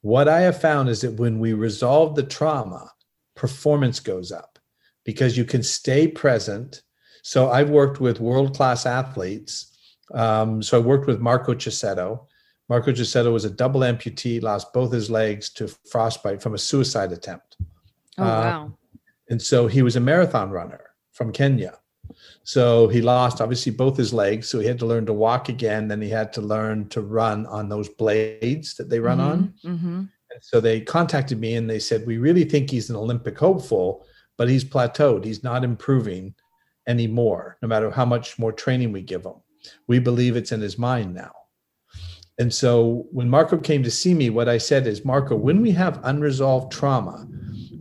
What 0.00 0.26
I 0.26 0.40
have 0.40 0.58
found 0.60 0.88
is 0.88 1.02
that 1.02 1.18
when 1.18 1.38
we 1.38 1.52
resolve 1.52 2.16
the 2.16 2.22
trauma, 2.22 2.90
performance 3.34 4.00
goes 4.00 4.32
up 4.32 4.58
because 5.04 5.36
you 5.36 5.44
can 5.44 5.62
stay 5.62 6.08
present. 6.08 6.82
So 7.22 7.50
I've 7.50 7.68
worked 7.68 8.00
with 8.00 8.20
world 8.20 8.56
class 8.56 8.86
athletes. 8.86 9.76
Um, 10.14 10.62
so 10.62 10.78
I 10.78 10.80
worked 10.80 11.06
with 11.06 11.20
Marko 11.20 11.54
Cheseto. 11.54 12.26
Marko 12.70 12.92
Cheseto 12.92 13.30
was 13.32 13.44
a 13.44 13.50
double 13.50 13.80
amputee, 13.80 14.42
lost 14.42 14.72
both 14.72 14.92
his 14.92 15.10
legs 15.10 15.50
to 15.50 15.68
frostbite 15.90 16.40
from 16.40 16.54
a 16.54 16.58
suicide 16.58 17.12
attempt. 17.12 17.58
oh 18.16 18.24
Uh, 18.24 18.26
wow 18.26 18.72
And 19.28 19.42
so 19.42 19.66
he 19.66 19.82
was 19.82 19.96
a 19.96 20.00
marathon 20.00 20.50
runner 20.50 20.84
from 21.12 21.32
Kenya. 21.32 21.80
So 22.42 22.88
he 22.88 23.02
lost 23.02 23.40
obviously 23.40 23.72
both 23.72 23.96
his 23.96 24.12
legs. 24.12 24.48
So 24.48 24.58
he 24.58 24.66
had 24.66 24.78
to 24.80 24.86
learn 24.86 25.06
to 25.06 25.12
walk 25.12 25.48
again. 25.48 25.88
Then 25.88 26.00
he 26.00 26.08
had 26.08 26.32
to 26.34 26.40
learn 26.40 26.88
to 26.90 27.00
run 27.00 27.46
on 27.46 27.68
those 27.68 27.88
blades 27.88 28.74
that 28.74 28.88
they 28.88 29.00
run 29.00 29.20
on. 29.20 29.54
hmm 29.62 30.04
And 30.32 30.42
so 30.42 30.60
they 30.60 30.80
contacted 30.80 31.38
me 31.38 31.56
and 31.56 31.68
they 31.68 31.80
said, 31.80 32.06
We 32.06 32.18
really 32.18 32.44
think 32.44 32.70
he's 32.70 32.90
an 32.90 32.96
Olympic 32.96 33.38
hopeful, 33.38 34.06
but 34.36 34.48
he's 34.48 34.64
plateaued. 34.64 35.24
He's 35.24 35.42
not 35.42 35.64
improving 35.64 36.34
anymore, 36.86 37.58
no 37.62 37.68
matter 37.68 37.90
how 37.90 38.04
much 38.04 38.38
more 38.38 38.52
training 38.52 38.92
we 38.92 39.02
give 39.02 39.24
him. 39.24 39.34
We 39.86 39.98
believe 39.98 40.36
it's 40.36 40.52
in 40.52 40.60
his 40.60 40.78
mind 40.78 41.14
now. 41.14 41.32
And 42.38 42.52
so 42.52 43.06
when 43.12 43.28
Marko 43.28 43.58
came 43.58 43.82
to 43.82 43.90
see 43.90 44.14
me, 44.14 44.30
what 44.30 44.48
I 44.48 44.56
said 44.56 44.86
is, 44.86 45.04
Marko, 45.04 45.36
when 45.36 45.60
we 45.60 45.72
have 45.72 46.00
unresolved 46.04 46.72
trauma, 46.72 47.28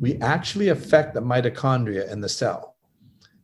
we 0.02 0.18
actually 0.18 0.68
affect 0.68 1.14
the 1.14 1.22
mitochondria 1.22 2.12
in 2.12 2.20
the 2.20 2.28
cell. 2.28 2.68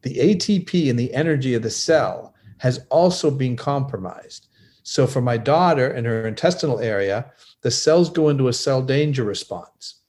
The 0.06 0.18
ATP 0.18 0.92
and 0.92 1.00
the 1.00 1.12
energy 1.16 1.56
of 1.56 1.64
the 1.64 1.70
cell 1.72 2.36
has 2.60 2.86
also 2.92 3.32
been 3.32 3.56
compromised. 3.56 4.48
So 4.84 5.08
for 5.08 5.20
my 5.20 5.36
daughter 5.36 5.96
in 5.96 6.06
her 6.06 6.28
intestinal 6.28 6.80
area, 6.80 7.32
the 7.62 7.72
cells 7.72 8.12
go 8.12 8.30
into 8.30 8.48
a 8.48 8.54
cell 8.54 8.84
danger 8.84 9.24
response. 9.24 10.02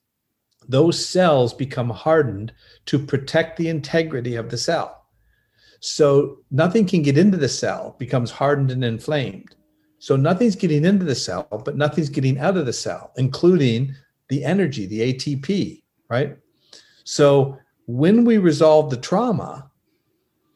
Those 0.68 1.02
cells 1.02 1.54
become 1.54 1.88
hardened 1.88 2.52
to 2.84 2.98
protect 2.98 3.56
the 3.56 3.70
integrity 3.70 4.36
of 4.36 4.50
the 4.50 4.58
cell. 4.58 5.06
So 5.80 6.40
nothing 6.50 6.86
can 6.86 7.00
get 7.00 7.16
into 7.16 7.38
the 7.38 7.48
cell, 7.48 7.96
becomes 7.98 8.30
hardened 8.30 8.70
and 8.70 8.84
inflamed. 8.84 9.56
So 9.98 10.14
nothing's 10.14 10.56
getting 10.56 10.84
into 10.84 11.06
the 11.06 11.14
cell, 11.14 11.48
but 11.64 11.78
nothing's 11.78 12.10
getting 12.10 12.38
out 12.38 12.58
of 12.58 12.66
the 12.66 12.72
cell, 12.74 13.12
including 13.16 13.94
the 14.28 14.44
energy, 14.44 14.84
the 14.84 15.14
ATP, 15.14 15.84
right? 16.10 16.36
So 17.04 17.58
when 17.86 18.26
we 18.26 18.36
resolve 18.36 18.90
the 18.90 18.98
trauma, 18.98 19.70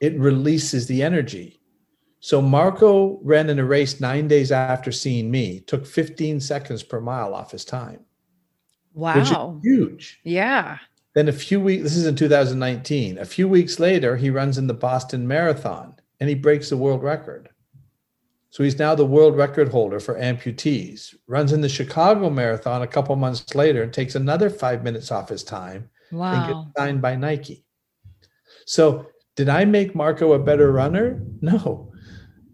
it 0.01 0.19
releases 0.19 0.87
the 0.87 1.03
energy. 1.03 1.61
So 2.21 2.43
Marko 2.43 3.19
ran 3.23 3.49
in 3.49 3.59
a 3.59 3.65
race 3.65 4.01
nine 4.01 4.29
days 4.29 4.53
after 4.53 4.93
seeing 4.93 5.31
me, 5.31 5.61
took 5.61 5.87
15 5.87 6.41
seconds 6.41 6.83
per 6.83 7.01
mile 7.01 7.35
off 7.35 7.51
his 7.53 7.65
time, 7.65 8.01
wow 8.93 9.59
huge. 9.63 10.21
yeah 10.25 10.79
Then 11.15 11.29
a 11.29 11.33
few 11.33 11.61
weeks, 11.61 11.83
this 11.83 11.97
is 11.97 12.07
in 12.07 12.15
2019. 12.17 13.19
A 13.19 13.25
few 13.25 13.49
weeks 13.49 13.79
later, 13.81 14.17
he 14.17 14.31
runs 14.31 14.59
in 14.59 14.67
the 14.67 14.75
Boston 14.75 15.27
Marathon 15.27 15.97
and 16.21 16.29
he 16.29 16.35
breaks 16.35 16.69
the 16.71 16.77
world 16.77 17.03
record. 17.03 17.49
So 18.51 18.63
he's 18.65 18.79
now 18.79 18.95
the 18.95 19.07
world 19.07 19.37
record 19.37 19.69
holder 19.69 20.01
for 20.01 20.17
amputees. 20.19 21.15
Runs 21.27 21.53
in 21.53 21.61
the 21.61 21.69
Chicago 21.69 22.29
Marathon 22.31 22.83
a 22.83 22.87
couple 22.87 23.15
months 23.17 23.55
later 23.55 23.83
and 23.83 23.93
takes 23.93 24.15
another 24.17 24.51
five 24.51 24.83
minutes 24.85 25.11
off 25.11 25.29
his 25.31 25.43
time 25.45 25.89
Wow. 26.13 26.33
and 26.35 26.47
gets 26.53 26.77
signed 26.79 27.01
by 27.01 27.15
Nike. 27.17 27.65
So 28.67 29.07
did 29.41 29.49
I 29.49 29.65
make 29.65 29.95
Marko 29.95 30.35
a 30.35 30.39
better 30.39 30.71
runner? 30.71 31.19
No. 31.41 31.91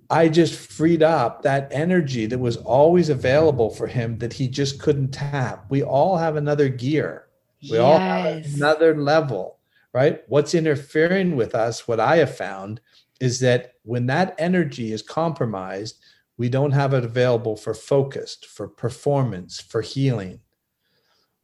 I 0.09 0.29
just 0.29 0.55
freed 0.55 1.03
up 1.03 1.43
that 1.43 1.67
energy 1.73 2.27
that 2.27 2.39
was 2.39 2.59
always 2.59 3.09
available 3.09 3.71
for 3.71 3.89
him 3.89 4.19
that 4.19 4.35
he 4.35 4.47
just 4.47 4.81
couldn't 4.81 5.11
tap. 5.11 5.67
We 5.69 5.83
all 5.83 6.17
have 6.17 6.37
another 6.37 6.69
gear. 6.69 7.27
We 7.69 7.79
all 7.79 7.99
have 7.99 8.55
another 8.55 8.95
level, 8.95 9.59
right? 9.93 10.23
What's 10.29 10.55
interfering 10.55 11.35
with 11.35 11.57
us, 11.57 11.89
what 11.89 11.99
I 11.99 12.19
have 12.19 12.37
found, 12.37 12.81
is 13.21 13.41
that 13.41 13.73
when 13.83 14.07
that 14.07 14.37
energy 14.39 14.93
is 14.93 15.03
compromised, 15.03 15.99
we 16.37 16.49
don't 16.49 16.71
have 16.71 16.95
it 16.95 17.05
available 17.05 17.57
for 17.57 17.75
focused, 17.75 18.47
for 18.47 18.69
performance, 18.69 19.61
for 19.61 19.83
healing. 19.83 20.39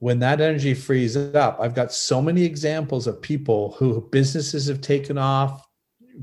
When 0.03 0.19
that 0.19 0.41
energy 0.41 0.75
frees 0.75 1.17
up, 1.17 1.59
I've 1.61 1.77
got 1.77 1.93
so 1.93 2.21
many 2.21 2.43
examples 2.43 3.07
of 3.07 3.23
people 3.23 3.77
who 3.79 4.09
businesses 4.11 4.67
have 4.67 4.81
taken 4.81 5.17
off 5.17 5.65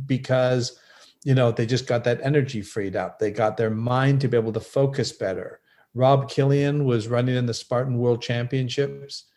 because 0.05 0.77
you 1.23 1.34
know 1.34 1.53
they 1.53 1.65
just 1.65 1.88
got 1.88 2.03
that 2.03 2.19
energy 2.21 2.61
freed 2.61 2.97
up. 2.97 3.19
They 3.19 3.32
got 3.32 3.55
their 3.55 3.69
mind 3.69 4.19
to 4.19 4.27
be 4.27 4.36
able 4.36 4.51
to 4.51 4.59
focus 4.59 5.13
better. 5.13 5.61
Rob 5.93 6.30
Killian 6.30 6.84
was 6.84 7.07
running 7.07 7.38
in 7.38 7.45
the 7.45 7.53
Spartan 7.53 7.97
World 7.97 8.21
Championships. 8.21 9.27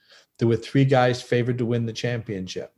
There 0.40 0.48
were 0.48 0.56
three 0.56 0.86
guys 0.86 1.22
favored 1.22 1.58
to 1.58 1.66
win 1.66 1.86
the 1.86 1.92
championship. 1.92 2.74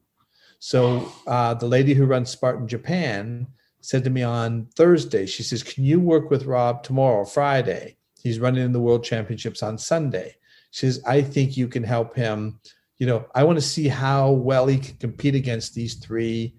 So 0.59 1.11
uh, 1.27 1.55
the 1.55 1.67
lady 1.67 1.95
who 1.95 2.05
runs 2.05 2.29
Spartan 2.29 2.69
Japan 2.69 3.47
said 3.81 4.05
to 4.05 4.11
me 4.11 4.23
on 4.23 4.67
Thursday, 4.77 5.25
she 5.25 5.43
says, 5.43 5.63
Can 5.63 5.85
you 5.85 5.99
work 5.99 6.29
with 6.29 6.45
Rob 6.45 6.83
tomorrow, 6.83 7.25
Friday? 7.25 7.97
He's 8.23 8.39
running 8.39 8.67
in 8.67 8.73
the 8.73 8.81
world 8.81 9.03
championships 9.03 9.63
on 9.63 9.79
Sunday. 9.79 10.37
She 10.75 10.87
says, 10.87 11.01
I 11.07 11.23
think 11.23 11.57
you 11.57 11.69
can 11.69 11.85
help 11.85 12.17
him. 12.17 12.59
You 12.99 13.07
know, 13.07 13.27
I 13.33 13.45
want 13.45 13.59
to 13.59 13.65
see 13.65 13.87
how 13.87 14.33
well 14.33 14.67
he 14.67 14.79
can 14.79 14.97
compete 14.97 15.37
against 15.37 15.73
these 15.73 15.95
three 15.95 16.57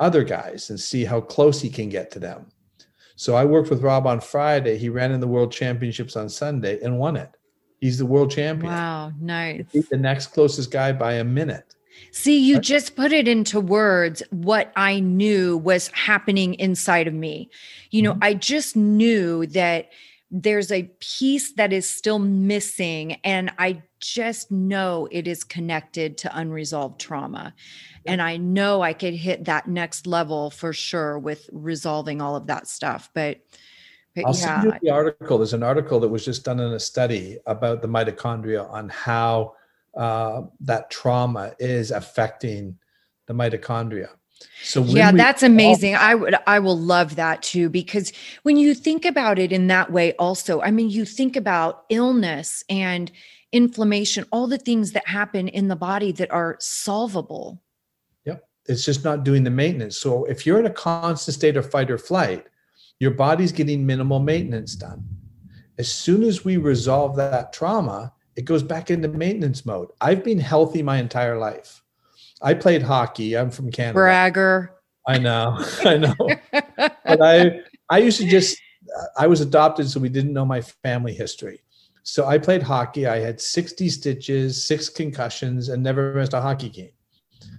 other 0.00 0.24
guys 0.24 0.70
and 0.70 0.80
see 0.80 1.04
how 1.04 1.20
close 1.20 1.60
he 1.60 1.68
can 1.68 1.90
get 1.90 2.10
to 2.12 2.18
them. 2.18 2.46
So 3.16 3.34
I 3.34 3.44
worked 3.44 3.68
with 3.68 3.82
Rob 3.82 4.06
on 4.06 4.18
Friday. 4.18 4.78
He 4.78 4.88
ran 4.88 5.12
in 5.12 5.20
the 5.20 5.28
world 5.28 5.52
championships 5.52 6.16
on 6.16 6.30
Sunday 6.30 6.80
and 6.82 6.98
won 6.98 7.18
it. 7.18 7.36
He's 7.82 7.98
the 7.98 8.06
world 8.06 8.30
champion. 8.30 8.72
wow 8.72 9.12
nice 9.20 9.66
Beat 9.74 9.90
the 9.90 9.98
next 9.98 10.28
closest 10.28 10.70
guy 10.70 10.92
by 10.92 11.14
a 11.14 11.24
minute. 11.24 11.74
See, 12.12 12.38
you 12.38 12.54
Right. 12.54 12.64
just 12.64 12.96
put 12.96 13.12
it 13.12 13.28
into 13.28 13.60
words 13.60 14.22
what 14.30 14.72
I 14.74 15.00
knew 15.00 15.58
was 15.58 15.88
happening 15.88 16.54
inside 16.54 17.06
of 17.06 17.12
me. 17.12 17.50
You 17.90 18.00
know, 18.02 18.14
Mhm. 18.14 18.18
I 18.22 18.34
just 18.34 18.74
knew 18.74 19.44
that 19.48 19.90
there's 20.30 20.70
a 20.70 20.84
piece 21.00 21.52
that 21.54 21.72
is 21.72 21.88
still 21.88 22.18
missing 22.18 23.14
and 23.24 23.50
i 23.58 23.82
just 23.98 24.50
know 24.50 25.08
it 25.10 25.26
is 25.26 25.42
connected 25.44 26.16
to 26.16 26.38
unresolved 26.38 27.00
trauma 27.00 27.52
and 28.06 28.22
i 28.22 28.36
know 28.36 28.80
i 28.80 28.92
could 28.92 29.14
hit 29.14 29.44
that 29.44 29.66
next 29.66 30.06
level 30.06 30.50
for 30.50 30.72
sure 30.72 31.18
with 31.18 31.50
resolving 31.52 32.20
all 32.20 32.36
of 32.36 32.46
that 32.46 32.68
stuff 32.68 33.10
but 33.14 33.40
but 34.14 34.26
I'll 34.26 34.34
yeah. 34.34 34.60
send 34.60 34.64
you 34.64 34.78
the 34.82 34.90
article. 34.90 35.38
There's 35.38 35.52
an 35.52 35.62
article 35.62 36.00
that 36.00 36.08
was 36.08 36.24
just 36.24 36.44
done 36.44 36.58
in 36.58 36.72
a 36.72 36.80
study 36.80 37.38
about 37.46 37.80
the 37.80 37.88
mitochondria 37.88 38.68
on 38.68 38.88
how 38.88 39.54
uh, 39.96 40.42
that 40.60 40.90
trauma 40.90 41.52
is 41.58 41.90
affecting 41.90 42.76
the 43.26 43.34
mitochondria. 43.34 44.08
So 44.62 44.82
yeah, 44.82 45.12
that's 45.12 45.42
amazing. 45.42 45.96
I 45.96 46.14
would 46.14 46.34
I 46.46 46.58
will 46.58 46.78
love 46.78 47.16
that 47.16 47.42
too 47.42 47.68
because 47.68 48.12
when 48.42 48.56
you 48.56 48.74
think 48.74 49.04
about 49.04 49.38
it 49.38 49.52
in 49.52 49.66
that 49.68 49.90
way 49.90 50.12
also, 50.14 50.60
I 50.60 50.70
mean 50.70 50.90
you 50.90 51.04
think 51.04 51.36
about 51.36 51.84
illness 51.88 52.64
and 52.68 53.10
inflammation, 53.52 54.26
all 54.30 54.46
the 54.46 54.58
things 54.58 54.92
that 54.92 55.06
happen 55.08 55.48
in 55.48 55.68
the 55.68 55.76
body 55.76 56.12
that 56.12 56.30
are 56.30 56.56
solvable. 56.60 57.62
Yep. 58.24 58.46
It's 58.66 58.84
just 58.84 59.04
not 59.04 59.24
doing 59.24 59.44
the 59.44 59.50
maintenance. 59.50 59.96
So 59.96 60.24
if 60.24 60.46
you're 60.46 60.60
in 60.60 60.66
a 60.66 60.70
constant 60.70 61.34
state 61.34 61.56
of 61.56 61.70
fight 61.70 61.90
or 61.90 61.98
flight, 61.98 62.46
your 62.98 63.10
body's 63.10 63.52
getting 63.52 63.86
minimal 63.86 64.20
maintenance 64.20 64.74
done. 64.76 65.04
As 65.78 65.90
soon 65.90 66.22
as 66.22 66.44
we 66.44 66.58
resolve 66.58 67.16
that 67.16 67.52
trauma, 67.52 68.12
it 68.36 68.44
goes 68.44 68.62
back 68.62 68.90
into 68.90 69.08
maintenance 69.08 69.64
mode. 69.64 69.88
I've 70.00 70.22
been 70.22 70.38
healthy 70.38 70.82
my 70.82 70.98
entire 70.98 71.38
life. 71.38 71.79
I 72.42 72.54
played 72.54 72.82
hockey. 72.82 73.36
I'm 73.36 73.50
from 73.50 73.70
Canada. 73.70 73.94
Bragger. 73.94 74.70
I 75.06 75.18
know. 75.18 75.56
I 75.84 75.96
know. 75.96 76.14
but 76.50 77.22
I 77.22 77.60
I 77.88 77.98
used 77.98 78.20
to 78.20 78.28
just 78.28 78.60
I 79.16 79.26
was 79.26 79.40
adopted 79.40 79.88
so 79.90 80.00
we 80.00 80.08
didn't 80.08 80.32
know 80.32 80.44
my 80.44 80.60
family 80.60 81.12
history. 81.12 81.60
So 82.02 82.26
I 82.26 82.38
played 82.38 82.62
hockey. 82.62 83.06
I 83.06 83.18
had 83.18 83.40
60 83.40 83.88
stitches, 83.88 84.66
six 84.66 84.88
concussions 84.88 85.68
and 85.68 85.82
never 85.82 86.14
missed 86.14 86.32
a 86.32 86.40
hockey 86.40 86.70
game. 86.70 86.90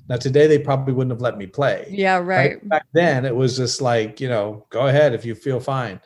Now 0.09 0.17
today 0.17 0.47
they 0.47 0.59
probably 0.59 0.93
wouldn't 0.93 1.11
have 1.11 1.21
let 1.21 1.37
me 1.37 1.47
play. 1.47 1.87
Yeah, 1.89 2.17
right. 2.17 2.25
right. 2.25 2.69
Back 2.69 2.85
then 2.93 3.25
it 3.25 3.35
was 3.35 3.55
just 3.55 3.81
like, 3.81 4.19
you 4.19 4.29
know, 4.29 4.65
go 4.69 4.87
ahead 4.87 5.13
if 5.13 5.25
you 5.25 5.35
feel 5.35 5.59
fine. 5.59 6.01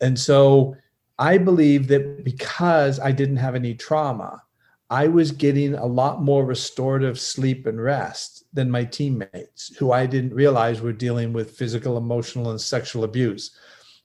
And 0.00 0.18
so 0.18 0.76
I 1.18 1.36
believe 1.38 1.88
that 1.88 2.24
because 2.24 3.00
I 3.00 3.12
didn't 3.12 3.36
have 3.36 3.54
any 3.54 3.74
trauma, 3.74 4.42
I 4.90 5.08
was 5.08 5.32
getting 5.32 5.74
a 5.74 5.86
lot 5.86 6.22
more 6.22 6.44
restorative 6.44 7.20
sleep 7.20 7.66
and 7.66 7.82
rest 7.82 8.44
than 8.54 8.70
my 8.70 8.84
teammates, 8.84 9.76
who 9.76 9.92
I 9.92 10.06
didn't 10.06 10.34
realize 10.34 10.80
were 10.80 10.92
dealing 10.92 11.32
with 11.32 11.50
physical, 11.50 11.98
emotional, 11.98 12.50
and 12.50 12.60
sexual 12.60 13.04
abuse. 13.04 13.50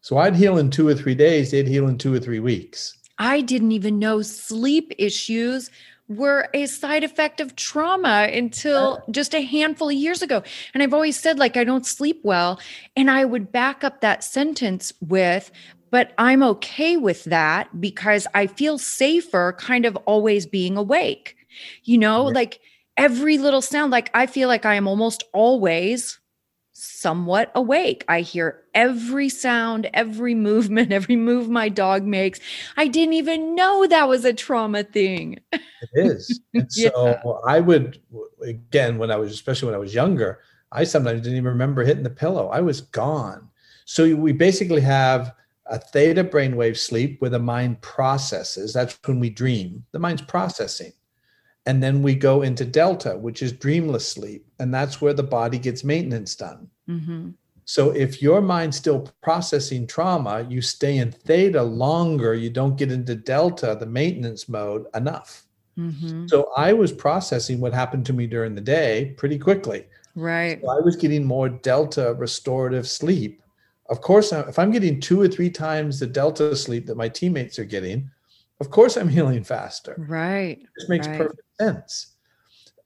So 0.01 0.17
I'd 0.17 0.35
heal 0.35 0.57
in 0.57 0.69
two 0.69 0.87
or 0.87 0.93
three 0.93 1.15
days, 1.15 1.51
they'd 1.51 1.67
heal 1.67 1.87
in 1.87 1.97
two 1.97 2.13
or 2.13 2.19
three 2.19 2.39
weeks. 2.39 2.97
I 3.17 3.39
didn't 3.41 3.71
even 3.71 3.99
know 3.99 4.21
sleep 4.21 4.91
issues 4.97 5.69
were 6.09 6.49
a 6.53 6.65
side 6.65 7.03
effect 7.03 7.39
of 7.39 7.55
trauma 7.55 8.29
until 8.31 9.01
just 9.09 9.33
a 9.33 9.41
handful 9.41 9.87
of 9.87 9.95
years 9.95 10.21
ago. 10.21 10.43
And 10.73 10.83
I've 10.83 10.93
always 10.93 11.17
said, 11.17 11.39
like, 11.39 11.55
I 11.55 11.63
don't 11.63 11.85
sleep 11.85 12.19
well. 12.23 12.59
And 12.97 13.09
I 13.09 13.23
would 13.23 13.51
back 13.51 13.85
up 13.85 14.01
that 14.01 14.23
sentence 14.23 14.91
with, 14.99 15.49
but 15.93 16.11
I'm 16.17 16.41
okay 16.41 16.97
with 16.97 17.23
that 17.25 17.79
because 17.79 18.25
I 18.33 18.47
feel 18.47 18.79
safer 18.79 19.55
kind 19.59 19.85
of 19.85 19.95
always 20.07 20.47
being 20.47 20.75
awake. 20.75 21.37
You 21.83 21.99
know, 21.99 22.23
like 22.23 22.61
every 22.97 23.37
little 23.37 23.61
sound, 23.61 23.91
like 23.91 24.09
I 24.15 24.25
feel 24.25 24.47
like 24.47 24.65
I 24.65 24.73
am 24.73 24.87
almost 24.87 25.23
always 25.33 26.19
somewhat 26.71 27.51
awake. 27.53 28.05
I 28.07 28.21
hear 28.21 28.63
every 28.73 29.29
sound, 29.29 29.87
every 29.93 30.33
movement, 30.49 30.91
every 30.91 31.15
move 31.15 31.47
my 31.47 31.69
dog 31.69 32.05
makes. 32.05 32.39
I 32.75 32.87
didn't 32.87 33.13
even 33.13 33.53
know 33.53 33.85
that 33.85 34.09
was 34.09 34.25
a 34.25 34.33
trauma 34.33 34.81
thing. 34.81 35.41
It 35.51 35.61
is. 35.93 36.39
And 36.55 36.73
so 36.73 36.91
yeah. 37.05 37.31
I 37.45 37.59
would, 37.59 38.01
again, 38.41 38.97
when 38.97 39.11
I 39.11 39.17
was, 39.17 39.31
especially 39.31 39.67
when 39.67 39.75
I 39.75 39.79
was 39.79 39.93
younger, 39.93 40.39
I 40.71 40.85
sometimes 40.85 41.21
didn't 41.21 41.37
even 41.37 41.51
remember 41.51 41.83
hitting 41.83 42.01
the 42.01 42.09
pillow. 42.09 42.47
I 42.47 42.61
was 42.61 42.81
gone. 42.81 43.47
So 43.85 44.15
we 44.15 44.31
basically 44.31 44.81
have 44.81 45.35
a 45.67 45.79
theta 45.79 46.23
brainwave 46.23 46.77
sleep 46.77 47.21
where 47.21 47.29
the 47.29 47.39
mind 47.39 47.81
processes. 47.81 48.73
That's 48.73 48.97
when 49.05 49.19
we 49.19 49.29
dream. 49.29 49.85
The 49.91 49.99
mind's 49.99 50.21
processing. 50.21 50.93
And 51.65 51.81
then 51.81 52.01
we 52.01 52.15
go 52.15 52.41
into 52.41 52.65
delta, 52.65 53.17
which 53.17 53.41
is 53.41 53.53
dreamless 53.53 54.07
sleep. 54.07 54.45
And 54.59 54.73
that's 54.73 55.01
where 55.01 55.13
the 55.13 55.23
body 55.23 55.57
gets 55.57 55.83
maintenance 55.83 56.35
done. 56.35 56.67
Mm-hmm. 56.89 57.29
So 57.65 57.91
if 57.91 58.21
your 58.21 58.41
mind's 58.41 58.75
still 58.75 59.07
processing 59.21 59.87
trauma, 59.87 60.45
you 60.49 60.61
stay 60.61 60.97
in 60.97 61.11
theta 61.11 61.63
longer, 61.63 62.33
you 62.33 62.49
don't 62.49 62.75
get 62.75 62.91
into 62.91 63.15
delta, 63.15 63.77
the 63.79 63.85
maintenance 63.85 64.49
mode, 64.49 64.85
enough. 64.95 65.45
Mm-hmm. 65.77 66.27
So 66.27 66.51
I 66.57 66.73
was 66.73 66.91
processing 66.91 67.61
what 67.61 67.73
happened 67.73 68.05
to 68.07 68.13
me 68.13 68.27
during 68.27 68.53
the 68.53 68.61
day 68.61 69.13
pretty 69.17 69.39
quickly. 69.39 69.85
Right. 70.15 70.59
So 70.61 70.69
I 70.69 70.81
was 70.81 70.97
getting 70.97 71.23
more 71.23 71.47
delta 71.47 72.13
restorative 72.15 72.87
sleep 72.87 73.41
of 73.89 74.01
course, 74.01 74.31
if 74.31 74.57
I'm 74.57 74.71
getting 74.71 74.99
two 74.99 75.19
or 75.19 75.27
three 75.27 75.49
times 75.49 75.99
the 75.99 76.07
delta 76.07 76.55
sleep 76.55 76.85
that 76.87 76.97
my 76.97 77.09
teammates 77.09 77.59
are 77.59 77.65
getting, 77.65 78.09
of 78.59 78.69
course 78.69 78.97
I'm 78.97 79.09
healing 79.17 79.43
faster. 79.43 79.95
Right. 79.97 80.59
This 80.77 80.89
makes 80.89 81.07
right. 81.07 81.17
perfect 81.17 81.41
sense. 81.59 82.07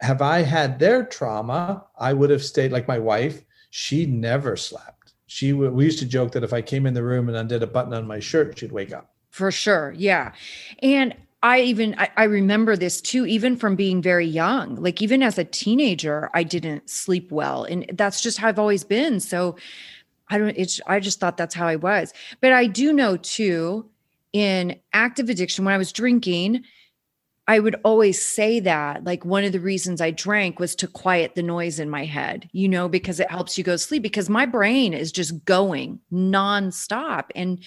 Have 0.01 0.21
I 0.21 0.41
had 0.41 0.79
their 0.79 1.05
trauma, 1.05 1.85
I 1.97 2.13
would 2.13 2.29
have 2.29 2.43
stayed 2.43 2.71
like 2.71 2.87
my 2.87 2.99
wife. 2.99 3.43
She 3.69 4.05
never 4.05 4.55
slept. 4.55 5.13
She 5.27 5.53
we 5.53 5.83
used 5.83 5.99
to 5.99 6.05
joke 6.05 6.31
that 6.31 6.43
if 6.43 6.53
I 6.53 6.61
came 6.61 6.85
in 6.85 6.93
the 6.93 7.03
room 7.03 7.27
and 7.27 7.37
undid 7.37 7.61
a 7.61 7.67
button 7.67 7.93
on 7.93 8.07
my 8.07 8.19
shirt, 8.19 8.57
she'd 8.57 8.71
wake 8.71 8.93
up. 8.93 9.13
For 9.29 9.51
sure, 9.51 9.93
yeah. 9.95 10.31
And 10.81 11.15
I 11.43 11.61
even 11.61 11.95
I, 11.99 12.09
I, 12.17 12.23
remember 12.23 12.75
this 12.75 12.99
too, 13.01 13.25
even 13.27 13.57
from 13.57 13.75
being 13.75 14.01
very 14.01 14.25
young. 14.25 14.75
Like 14.75 15.01
even 15.01 15.21
as 15.21 15.37
a 15.37 15.43
teenager, 15.43 16.31
I 16.33 16.43
didn't 16.43 16.89
sleep 16.89 17.31
well, 17.31 17.63
and 17.63 17.85
that's 17.93 18.21
just 18.21 18.39
how 18.39 18.47
I've 18.47 18.57
always 18.57 18.83
been. 18.83 19.19
So 19.19 19.55
I 20.29 20.37
don't, 20.37 20.55
it's, 20.57 20.81
I 20.87 20.99
just 20.99 21.19
thought 21.19 21.37
that's 21.37 21.55
how 21.55 21.67
I 21.67 21.77
was. 21.77 22.13
But 22.41 22.53
I 22.53 22.67
do 22.67 22.93
know 22.93 23.17
too, 23.17 23.89
in 24.33 24.79
active 24.93 25.29
addiction, 25.29 25.65
when 25.65 25.73
I 25.73 25.77
was 25.77 25.91
drinking, 25.91 26.63
I 27.47 27.59
would 27.59 27.79
always 27.85 28.23
say 28.23 28.59
that 28.59 29.05
like 29.05 29.23
one 29.23 29.45
of 29.45 29.53
the 29.53 29.59
reasons 29.59 30.01
I 30.01 30.11
drank 30.11 30.59
was 30.59 30.75
to 30.75 30.87
quiet 30.87 31.35
the 31.35 31.43
noise 31.43 31.79
in 31.79 31.89
my 31.89 32.03
head, 32.03 32.49
you 32.51 32.67
know, 32.67 32.89
because 32.89 33.21
it 33.21 33.31
helps 33.31 33.57
you 33.57 33.63
go 33.63 33.73
to 33.73 33.77
sleep 33.77 34.03
because 34.03 34.29
my 34.29 34.45
brain 34.45 34.93
is 34.93 35.13
just 35.13 35.45
going 35.45 35.99
nonstop. 36.11 37.25
And 37.35 37.63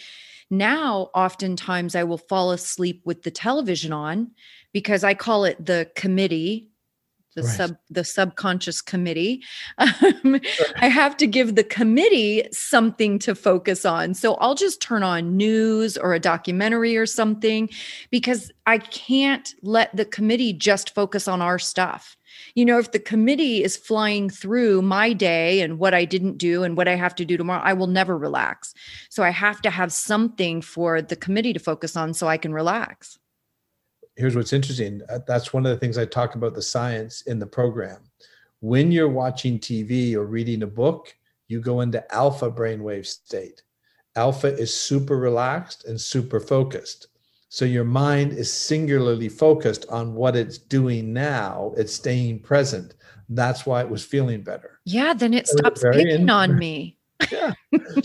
now, 0.51 1.11
oftentimes, 1.15 1.95
I 1.95 2.05
will 2.05 2.19
fall 2.19 2.51
asleep 2.51 3.01
with 3.05 3.23
the 3.23 3.31
television 3.31 3.93
on 3.93 4.33
because 4.73 5.05
I 5.05 5.15
call 5.15 5.45
it 5.45 5.65
the 5.65 5.91
committee 5.95 6.70
the 7.35 7.43
right. 7.43 7.57
sub 7.57 7.77
the 7.89 8.05
subconscious 8.05 8.81
committee. 8.81 9.43
Um, 9.81 10.41
i 10.77 10.89
have 10.89 11.17
to 11.17 11.27
give 11.27 11.55
the 11.55 11.65
committee 11.65 12.47
something 12.53 13.19
to 13.21 13.35
focus 13.35 13.85
on. 13.85 14.15
So 14.15 14.35
i'll 14.35 14.55
just 14.55 14.81
turn 14.81 15.03
on 15.03 15.37
news 15.37 15.97
or 15.97 16.15
a 16.15 16.21
documentary 16.21 16.97
or 16.97 17.07
something 17.07 17.69
because 18.11 18.51
i 18.67 18.79
can't 18.79 19.55
let 19.63 19.95
the 19.97 20.05
committee 20.05 20.53
just 20.53 20.95
focus 20.95 21.29
on 21.29 21.43
our 21.43 21.59
stuff. 21.59 22.17
You 22.55 22.65
know 22.65 22.79
if 22.79 22.93
the 22.93 22.99
committee 22.99 23.63
is 23.63 23.77
flying 23.77 24.31
through 24.31 24.83
my 24.83 25.13
day 25.13 25.61
and 25.61 25.79
what 25.79 25.95
i 25.95 26.05
didn't 26.05 26.39
do 26.39 26.63
and 26.63 26.77
what 26.77 26.89
i 26.89 26.95
have 26.95 27.15
to 27.17 27.25
do 27.25 27.37
tomorrow 27.37 27.63
i 27.63 27.73
will 27.73 27.87
never 27.87 28.17
relax. 28.17 28.75
So 29.09 29.23
i 29.23 29.31
have 29.31 29.61
to 29.63 29.71
have 29.71 29.93
something 29.93 30.63
for 30.63 31.03
the 31.03 31.17
committee 31.17 31.53
to 31.53 31.61
focus 31.61 31.97
on 31.97 32.15
so 32.15 32.29
i 32.29 32.37
can 32.37 32.53
relax 32.53 33.20
here's 34.21 34.37
what's 34.37 34.53
interesting. 34.53 35.01
Uh, 35.09 35.19
that's 35.27 35.53
one 35.53 35.65
of 35.65 35.73
the 35.73 35.79
things 35.79 35.97
I 35.97 36.05
talk 36.05 36.35
about 36.35 36.55
the 36.55 36.63
science 36.63 37.23
in 37.23 37.39
the 37.39 37.47
program. 37.47 37.99
When 38.61 38.93
you're 38.93 39.09
watching 39.09 39.59
TV 39.59 40.15
or 40.15 40.27
reading 40.27 40.63
a 40.63 40.67
book, 40.67 41.15
you 41.49 41.61
go 41.61 41.81
into 41.81 42.05
alpha 42.15 42.51
brainwave 42.51 43.07
state. 43.07 43.63
Alpha 44.17 44.49
is 44.49 44.73
super 44.75 45.17
relaxed 45.17 45.87
and 45.87 45.99
super 45.99 46.39
focused. 46.39 47.09
So 47.49 47.65
your 47.65 47.85
mind 47.85 48.33
is 48.33 48.53
singularly 48.53 49.29
focused 49.29 49.87
on 49.89 50.15
what 50.15 50.37
it's 50.37 50.59
doing 50.59 51.13
now. 51.13 51.73
It's 51.77 51.95
staying 51.95 52.41
present. 52.41 52.95
That's 53.31 53.65
why 53.65 53.81
it 53.81 53.89
was 53.89 54.05
feeling 54.05 54.43
better. 54.43 54.81
Yeah, 54.85 55.15
then 55.15 55.33
it 55.33 55.49
stops 55.49 55.83
picking 55.83 56.09
in- 56.09 56.31
on 56.31 56.59
me 56.59 56.99
yeah. 57.31 57.53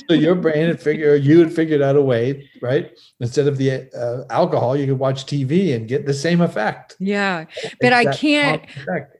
So 0.08 0.14
your 0.14 0.36
brain 0.36 0.68
had 0.68 0.82
figured 0.82 1.24
you 1.24 1.40
had 1.40 1.54
figured 1.54 1.82
out 1.82 1.96
a 1.96 2.02
way, 2.02 2.50
right? 2.62 2.92
Instead 3.20 3.48
of 3.48 3.58
the 3.58 3.90
uh, 3.94 4.32
alcohol, 4.34 4.76
you 4.76 4.86
could 4.86 5.00
watch 5.00 5.26
TV 5.26 5.76
and 5.76 5.88
get 5.88 6.06
the 6.06 6.14
same 6.14 6.42
effect. 6.42 6.96
Yeah, 7.00 7.46
but 7.82 7.94
I 7.94 8.14
can't. 8.14 8.64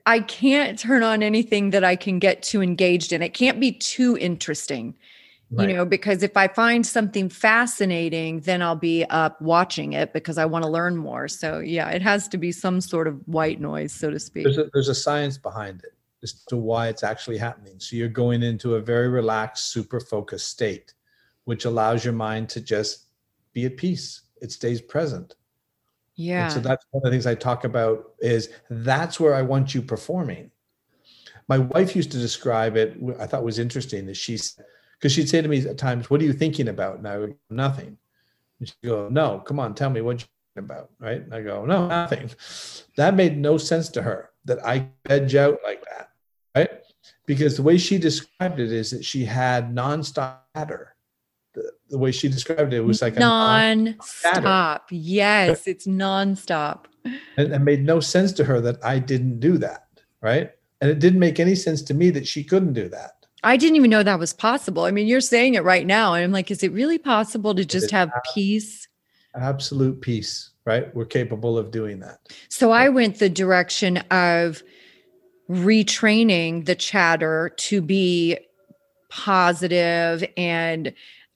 I 0.06 0.20
can't 0.20 0.78
turn 0.78 1.02
on 1.02 1.22
anything 1.22 1.70
that 1.70 1.84
I 1.84 1.96
can 1.96 2.18
get 2.18 2.42
too 2.42 2.62
engaged 2.62 3.12
in. 3.12 3.22
It 3.22 3.34
can't 3.34 3.60
be 3.60 3.72
too 3.72 4.16
interesting. 4.18 4.94
Right. 5.52 5.68
You 5.68 5.76
know, 5.76 5.84
because 5.84 6.24
if 6.24 6.36
I 6.36 6.48
find 6.48 6.84
something 6.84 7.28
fascinating, 7.28 8.40
then 8.40 8.62
I'll 8.62 8.74
be 8.74 9.04
up 9.04 9.40
watching 9.40 9.92
it 9.92 10.12
because 10.12 10.38
I 10.38 10.44
want 10.44 10.64
to 10.64 10.70
learn 10.70 10.96
more. 10.96 11.28
So, 11.28 11.60
yeah, 11.60 11.88
it 11.90 12.02
has 12.02 12.26
to 12.28 12.36
be 12.36 12.50
some 12.50 12.80
sort 12.80 13.06
of 13.06 13.20
white 13.28 13.60
noise, 13.60 13.92
so 13.92 14.10
to 14.10 14.18
speak. 14.18 14.42
There's 14.42 14.58
a, 14.58 14.68
there's 14.72 14.88
a 14.88 14.94
science 14.94 15.38
behind 15.38 15.84
it 15.84 15.95
as 16.22 16.32
to 16.44 16.56
why 16.56 16.88
it's 16.88 17.02
actually 17.02 17.38
happening. 17.38 17.78
So 17.78 17.96
you're 17.96 18.08
going 18.08 18.42
into 18.42 18.76
a 18.76 18.80
very 18.80 19.08
relaxed, 19.08 19.72
super 19.72 20.00
focused 20.00 20.48
state, 20.48 20.94
which 21.44 21.64
allows 21.64 22.04
your 22.04 22.14
mind 22.14 22.48
to 22.50 22.60
just 22.60 23.06
be 23.52 23.66
at 23.66 23.76
peace. 23.76 24.22
It 24.40 24.52
stays 24.52 24.80
present. 24.80 25.34
Yeah. 26.14 26.44
And 26.44 26.52
so 26.52 26.60
that's 26.60 26.84
one 26.90 27.00
of 27.00 27.04
the 27.04 27.10
things 27.10 27.26
I 27.26 27.34
talk 27.34 27.64
about 27.64 28.12
is 28.20 28.50
that's 28.70 29.20
where 29.20 29.34
I 29.34 29.42
want 29.42 29.74
you 29.74 29.82
performing. 29.82 30.50
My 31.48 31.58
wife 31.58 31.94
used 31.94 32.10
to 32.12 32.18
describe 32.18 32.76
it. 32.76 32.96
I 33.20 33.26
thought 33.26 33.44
was 33.44 33.58
interesting 33.58 34.06
that 34.06 34.16
she's 34.16 34.58
because 34.98 35.12
she'd 35.12 35.28
say 35.28 35.42
to 35.42 35.48
me 35.48 35.60
at 35.66 35.78
times, 35.78 36.10
"What 36.10 36.20
are 36.20 36.24
you 36.24 36.32
thinking 36.32 36.68
about?" 36.68 36.98
And 36.98 37.06
I 37.06 37.18
would 37.18 37.30
go, 37.30 37.36
nothing. 37.50 37.98
And 38.58 38.68
she'd 38.68 38.88
go, 38.88 39.08
"No, 39.08 39.40
come 39.40 39.60
on, 39.60 39.74
tell 39.74 39.90
me 39.90 40.00
what 40.00 40.20
you're 40.20 40.28
thinking 40.54 40.70
about." 40.70 40.90
Right? 40.98 41.20
And 41.20 41.32
I 41.32 41.42
go, 41.42 41.64
"No, 41.66 41.86
nothing." 41.86 42.30
That 42.96 43.14
made 43.14 43.36
no 43.36 43.58
sense 43.58 43.90
to 43.90 44.02
her 44.02 44.30
that 44.46 44.64
I 44.66 44.88
veg 45.06 45.36
out 45.36 45.58
like? 45.62 45.84
Because 47.26 47.56
the 47.56 47.62
way 47.62 47.76
she 47.76 47.98
described 47.98 48.60
it 48.60 48.72
is 48.72 48.90
that 48.92 49.04
she 49.04 49.24
had 49.24 49.74
nonstop 49.74 50.38
chatter. 50.56 50.94
The, 51.54 51.72
the 51.90 51.98
way 51.98 52.12
she 52.12 52.28
described 52.28 52.72
it, 52.72 52.76
it 52.76 52.80
was 52.80 53.02
like 53.02 53.16
non-stop. 53.16 54.88
Yes, 54.90 55.66
it's 55.66 55.86
nonstop. 55.86 56.84
And 57.36 57.52
it 57.52 57.58
made 57.60 57.84
no 57.84 58.00
sense 58.00 58.32
to 58.32 58.44
her 58.44 58.60
that 58.60 58.84
I 58.84 58.98
didn't 58.98 59.40
do 59.40 59.58
that, 59.58 59.88
right? 60.20 60.52
And 60.80 60.90
it 60.90 60.98
didn't 60.98 61.20
make 61.20 61.40
any 61.40 61.54
sense 61.54 61.82
to 61.82 61.94
me 61.94 62.10
that 62.10 62.26
she 62.26 62.44
couldn't 62.44 62.74
do 62.74 62.88
that. 62.90 63.12
I 63.42 63.56
didn't 63.56 63.76
even 63.76 63.90
know 63.90 64.02
that 64.02 64.18
was 64.18 64.32
possible. 64.32 64.84
I 64.84 64.90
mean, 64.90 65.06
you're 65.06 65.20
saying 65.20 65.54
it 65.54 65.64
right 65.64 65.86
now. 65.86 66.14
And 66.14 66.24
I'm 66.24 66.32
like, 66.32 66.50
is 66.50 66.62
it 66.62 66.72
really 66.72 66.98
possible 66.98 67.54
to 67.54 67.64
just 67.64 67.90
have 67.90 68.10
peace? 68.34 68.88
Absolute 69.34 70.00
peace, 70.00 70.50
right? 70.64 70.94
We're 70.94 71.04
capable 71.04 71.56
of 71.56 71.70
doing 71.70 72.00
that. 72.00 72.18
So 72.48 72.72
I 72.72 72.88
went 72.88 73.18
the 73.18 73.28
direction 73.28 73.98
of 74.10 74.62
retraining 75.48 76.66
the 76.66 76.74
chatter 76.74 77.52
to 77.56 77.80
be 77.80 78.38
positive 79.08 80.24
and 80.36 80.92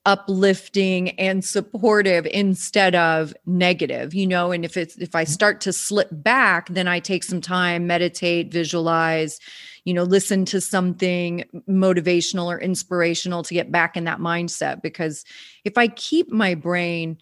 uplifting 0.07 1.11
and 1.21 1.45
supportive 1.45 2.27
instead 2.27 2.95
of 2.95 3.35
negative 3.45 4.15
you 4.15 4.27
know? 4.27 4.51
And 4.51 4.65
if 4.65 4.77
it's 4.77 4.97
if 4.97 5.15
i 5.15 5.25
start 5.25 5.61
to 5.61 5.73
slip 5.73 6.09
back 6.11 6.69
then 6.71 6.89
i 6.89 6.99
take 7.01 7.23
some 7.23 7.43
time 7.43 7.87
meditate 7.87 8.51
visualize 8.51 9.39
you 9.85 9.93
know 9.93 10.03
listen 10.03 10.47
to 10.47 10.61
something 10.61 11.45
motivational 11.69 12.47
or 12.47 12.59
inspirational 12.59 13.43
to 13.43 13.55
get 13.55 13.71
back 13.71 13.97
in 13.97 14.05
that 14.05 14.21
mindset. 14.21 14.81
Because 14.83 15.25
if 15.65 15.77
i 15.77 15.87
keep 15.87 16.31
my 16.31 16.55
brain 16.55 17.19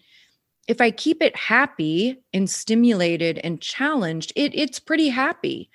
if 0.69 0.79
i 0.79 0.89
keep 0.89 1.21
it 1.21 1.35
happy 1.35 2.17
and 2.33 2.49
stimulated 2.49 3.39
and 3.39 3.59
challenged 3.59 4.31
it 4.37 4.55
it's 4.55 4.79
pretty 4.79 5.09
happy. 5.09 5.69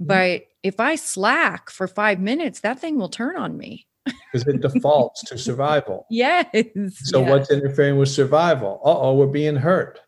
Mm-hmm. 0.00 0.06
but 0.06 0.42
if 0.62 0.80
i 0.80 0.94
slack 0.94 1.70
for 1.70 1.86
5 1.86 2.20
minutes 2.20 2.60
that 2.60 2.78
thing 2.78 2.98
will 2.98 3.08
turn 3.08 3.36
on 3.36 3.56
me 3.56 3.86
because 4.32 4.46
it 4.46 4.60
defaults 4.60 5.22
to 5.24 5.38
survival. 5.38 6.06
Yes. 6.10 6.46
So 6.94 7.20
yes. 7.20 7.30
what's 7.30 7.50
interfering 7.50 7.98
with 7.98 8.08
survival? 8.08 8.80
Uh 8.84 8.98
oh, 8.98 9.14
we're 9.14 9.26
being 9.26 9.56
hurt. 9.56 10.00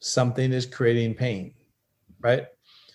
Something 0.00 0.52
is 0.52 0.66
creating 0.66 1.14
pain, 1.14 1.54
right? 2.20 2.46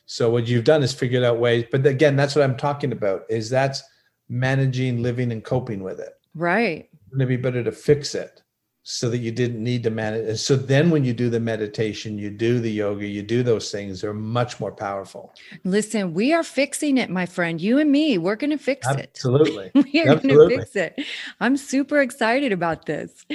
So 0.06 0.30
what 0.30 0.48
you've 0.48 0.64
done 0.64 0.84
is 0.84 0.94
figured 0.94 1.24
out 1.24 1.40
ways, 1.40 1.66
but 1.72 1.86
again, 1.86 2.16
that's 2.16 2.36
what 2.36 2.44
I'm 2.44 2.58
talking 2.58 2.92
about. 2.92 3.24
Is 3.30 3.50
that's 3.50 3.84
managing, 4.30 5.02
living, 5.02 5.32
and 5.32 5.44
coping 5.44 5.84
with 5.84 6.00
it. 6.00 6.14
Right. 6.34 6.90
Wouldn't 7.10 7.24
it 7.24 7.38
be 7.38 7.42
better 7.42 7.64
to 7.64 7.72
fix 7.72 8.16
it 8.16 8.42
so 8.84 9.10
that 9.10 9.20
you 9.20 9.32
didn't 9.32 9.64
need 9.64 9.84
to 9.84 9.92
manage. 9.92 10.40
So 10.40 10.56
then 10.56 10.90
when 10.90 11.04
you 11.04 11.14
do 11.14 11.30
the 11.30 11.40
meditation, 11.40 12.18
you 12.18 12.32
do 12.32 12.60
the 12.60 12.72
yoga, 12.72 13.06
you 13.06 13.22
do 13.22 13.44
those 13.44 13.72
things, 13.72 14.02
they're 14.02 14.14
much 14.14 14.60
more 14.60 14.72
powerful. 14.72 15.34
Listen, 15.64 16.14
we 16.14 16.34
are 16.34 16.42
fixing 16.44 16.98
it, 16.98 17.10
my 17.10 17.28
friend. 17.28 17.62
You 17.62 17.78
and 17.78 17.92
me, 17.92 18.18
we're 18.18 18.36
going 18.36 18.50
to 18.50 18.58
fix 18.58 18.88
Absolutely. 18.88 19.66
it. 19.66 19.72
Absolutely. 19.76 19.92
we 19.94 20.02
are 20.02 20.16
going 20.16 20.30
to 20.30 20.58
fix 20.58 20.76
it. 20.76 21.00
I'm 21.40 21.58
super 21.58 22.02
excited 22.02 22.52
about 22.52 22.88
this. 22.88 23.26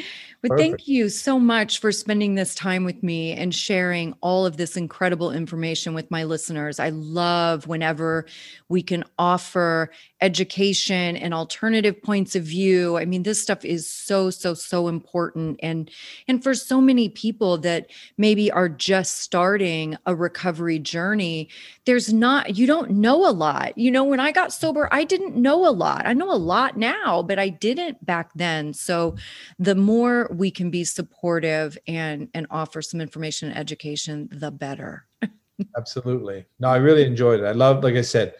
But 0.43 0.51
Perfect. 0.51 0.60
thank 0.60 0.89
you 0.89 1.09
so 1.09 1.39
much 1.39 1.78
for 1.78 1.93
spending 1.93 2.35
this 2.35 2.55
time 2.55 2.85
with 2.85 3.02
me 3.02 3.32
and 3.32 3.55
sharing 3.55 4.14
all 4.20 4.47
of 4.47 4.56
this 4.56 4.77
incredible 4.77 5.31
information 5.31 5.94
with 5.94 6.10
my 6.10 6.24
listeners. 6.24 6.81
I 6.81 6.89
love 6.90 7.68
whenever 7.68 8.27
we 8.68 8.82
can 8.82 9.05
offer 9.18 9.90
education 10.20 11.16
and 11.16 11.34
alternative 11.34 12.02
points 12.02 12.34
of 12.34 12.43
view. 12.43 12.97
I 12.97 13.05
mean, 13.05 13.22
this 13.22 13.40
stuff 13.40 13.64
is 13.64 13.88
so 13.88 14.30
so 14.30 14.55
so 14.55 14.88
important 14.88 15.60
and 15.62 15.90
and 16.26 16.43
for 16.43 16.55
so 16.55 16.80
many 16.80 17.09
people 17.09 17.59
that 17.59 17.90
maybe 18.16 18.51
are 18.51 18.68
just 18.68 19.18
starting 19.18 19.97
a 20.06 20.14
recovery 20.14 20.78
journey, 20.78 21.48
there's 21.84 22.12
not 22.12 22.56
you 22.56 22.66
don't 22.66 22.93
know 22.93 23.28
a 23.28 23.32
lot. 23.32 23.76
You 23.76 23.90
know, 23.90 24.05
when 24.05 24.20
I 24.20 24.32
got 24.32 24.52
sober, 24.52 24.88
I 24.90 25.05
didn't 25.05 25.36
know 25.36 25.68
a 25.68 25.70
lot. 25.70 26.06
I 26.06 26.14
know 26.14 26.32
a 26.32 26.36
lot 26.36 26.76
now, 26.76 27.22
but 27.22 27.38
I 27.38 27.51
didn't 27.51 28.05
back 28.05 28.30
then. 28.34 28.72
So 28.72 29.16
the 29.59 29.74
more 29.74 30.30
we 30.32 30.51
can 30.51 30.70
be 30.70 30.84
supportive 30.84 31.76
and 31.86 32.28
and 32.32 32.47
offer 32.51 32.80
some 32.82 33.01
information 33.01 33.51
and 33.51 33.59
education 33.59 34.28
the 34.32 34.51
better 34.51 35.06
absolutely 35.76 36.44
no 36.59 36.68
i 36.68 36.76
really 36.76 37.05
enjoyed 37.05 37.40
it 37.40 37.47
i 37.47 37.52
love 37.52 37.82
like 37.82 37.94
i 37.94 38.01
said 38.02 38.34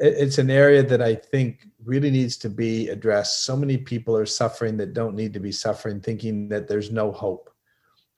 it's 0.00 0.38
an 0.38 0.50
area 0.50 0.82
that 0.82 1.00
i 1.00 1.14
think 1.14 1.68
really 1.84 2.10
needs 2.10 2.36
to 2.36 2.48
be 2.48 2.88
addressed 2.88 3.44
so 3.44 3.56
many 3.56 3.76
people 3.76 4.16
are 4.16 4.26
suffering 4.26 4.76
that 4.76 4.94
don't 4.94 5.14
need 5.14 5.32
to 5.32 5.40
be 5.40 5.52
suffering 5.52 6.00
thinking 6.00 6.48
that 6.48 6.66
there's 6.66 6.90
no 6.90 7.12
hope 7.12 7.50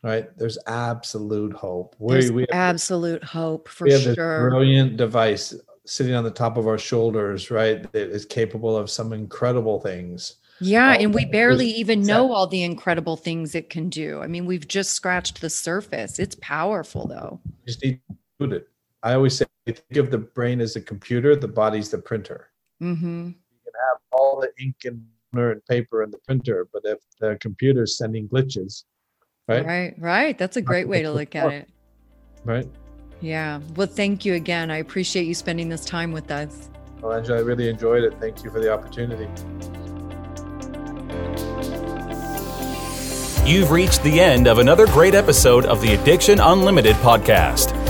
right 0.03 0.37
there's 0.39 0.59
absolute 0.67 1.53
hope 1.53 1.95
there's 2.01 2.33
we, 2.33 2.43
we 2.43 2.47
absolute 2.53 3.23
hope 3.23 3.69
for 3.69 3.85
we 3.85 3.93
have 3.93 4.03
sure 4.03 4.15
this 4.15 4.51
brilliant 4.51 4.97
device 4.97 5.55
sitting 5.85 6.15
on 6.15 6.25
the 6.25 6.31
top 6.31 6.57
of 6.57 6.67
our 6.67 6.79
shoulders 6.79 7.51
right 7.51 7.91
that 7.93 8.11
is 8.11 8.25
capable 8.25 8.77
of 8.77 8.89
some 8.91 9.13
incredible 9.13 9.81
things 9.81 10.37
yeah, 10.61 10.91
uh, 10.91 10.95
and 10.95 11.15
we 11.15 11.25
barely 11.25 11.69
even 11.69 12.03
know 12.03 12.33
all 12.33 12.47
the 12.47 12.63
incredible 12.63 13.17
things 13.17 13.55
it 13.55 13.71
can 13.71 13.89
do. 13.89 14.21
I 14.23 14.27
mean, 14.27 14.45
we've 14.47 14.67
just 14.67 14.91
scratched 14.91 15.41
the 15.41 15.51
surface. 15.51 16.19
It's 16.19 16.37
powerful 16.41 17.07
though. 17.07 17.41
Just 17.67 17.85
need 17.85 18.01
to 18.11 18.17
put 18.39 18.53
it. 18.53 18.69
I 19.03 19.15
always 19.15 19.37
say 19.37 19.47
think 19.73 19.97
of 19.97 20.11
the 20.11 20.19
brain 20.19 20.61
as 20.61 20.77
a 20.77 20.81
computer, 20.81 21.37
the 21.37 21.49
body's 21.49 21.91
the 21.91 21.99
printer. 21.99 22.51
Mm-hmm. 22.83 23.27
You 23.29 23.59
can 23.65 23.73
have 23.89 23.99
all 24.13 24.41
the 24.41 24.51
ink 24.63 24.77
and 24.85 25.03
paper 25.69 26.03
in 26.03 26.11
the 26.11 26.19
printer, 26.19 26.69
but 26.73 26.83
if 26.85 26.99
the 27.21 27.37
computer's 27.41 27.99
sending 27.99 28.29
glitches, 28.29 28.85
right? 29.47 29.65
Right, 29.65 29.95
right. 29.99 30.39
That's 30.39 30.57
a 30.57 30.63
great 30.63 30.89
way 30.89 31.03
to 31.03 31.11
look 31.13 31.35
at 31.37 31.53
it. 31.53 31.69
Right. 32.45 32.67
Yeah. 33.21 33.61
Well, 33.77 33.87
thank 33.87 34.25
you 34.25 34.35
again. 34.35 34.71
I 34.71 34.77
appreciate 34.79 35.27
you 35.27 35.35
spending 35.35 35.69
this 35.69 35.85
time 35.85 36.13
with 36.13 36.31
us. 36.31 36.71
Well, 37.01 37.13
Angela, 37.13 37.39
I 37.39 37.43
really 37.43 37.69
enjoyed 37.69 38.05
it. 38.05 38.15
Thank 38.21 38.43
you 38.43 38.51
for 38.51 38.61
the 38.61 38.73
opportunity. 38.73 39.29
You've 43.49 43.71
reached 43.71 44.03
the 44.03 44.21
end 44.21 44.47
of 44.47 44.59
another 44.59 44.87
great 44.87 45.15
episode 45.15 45.65
of 45.65 45.81
the 45.81 45.95
Addiction 45.95 46.39
Unlimited 46.39 46.97
podcast 46.97 47.78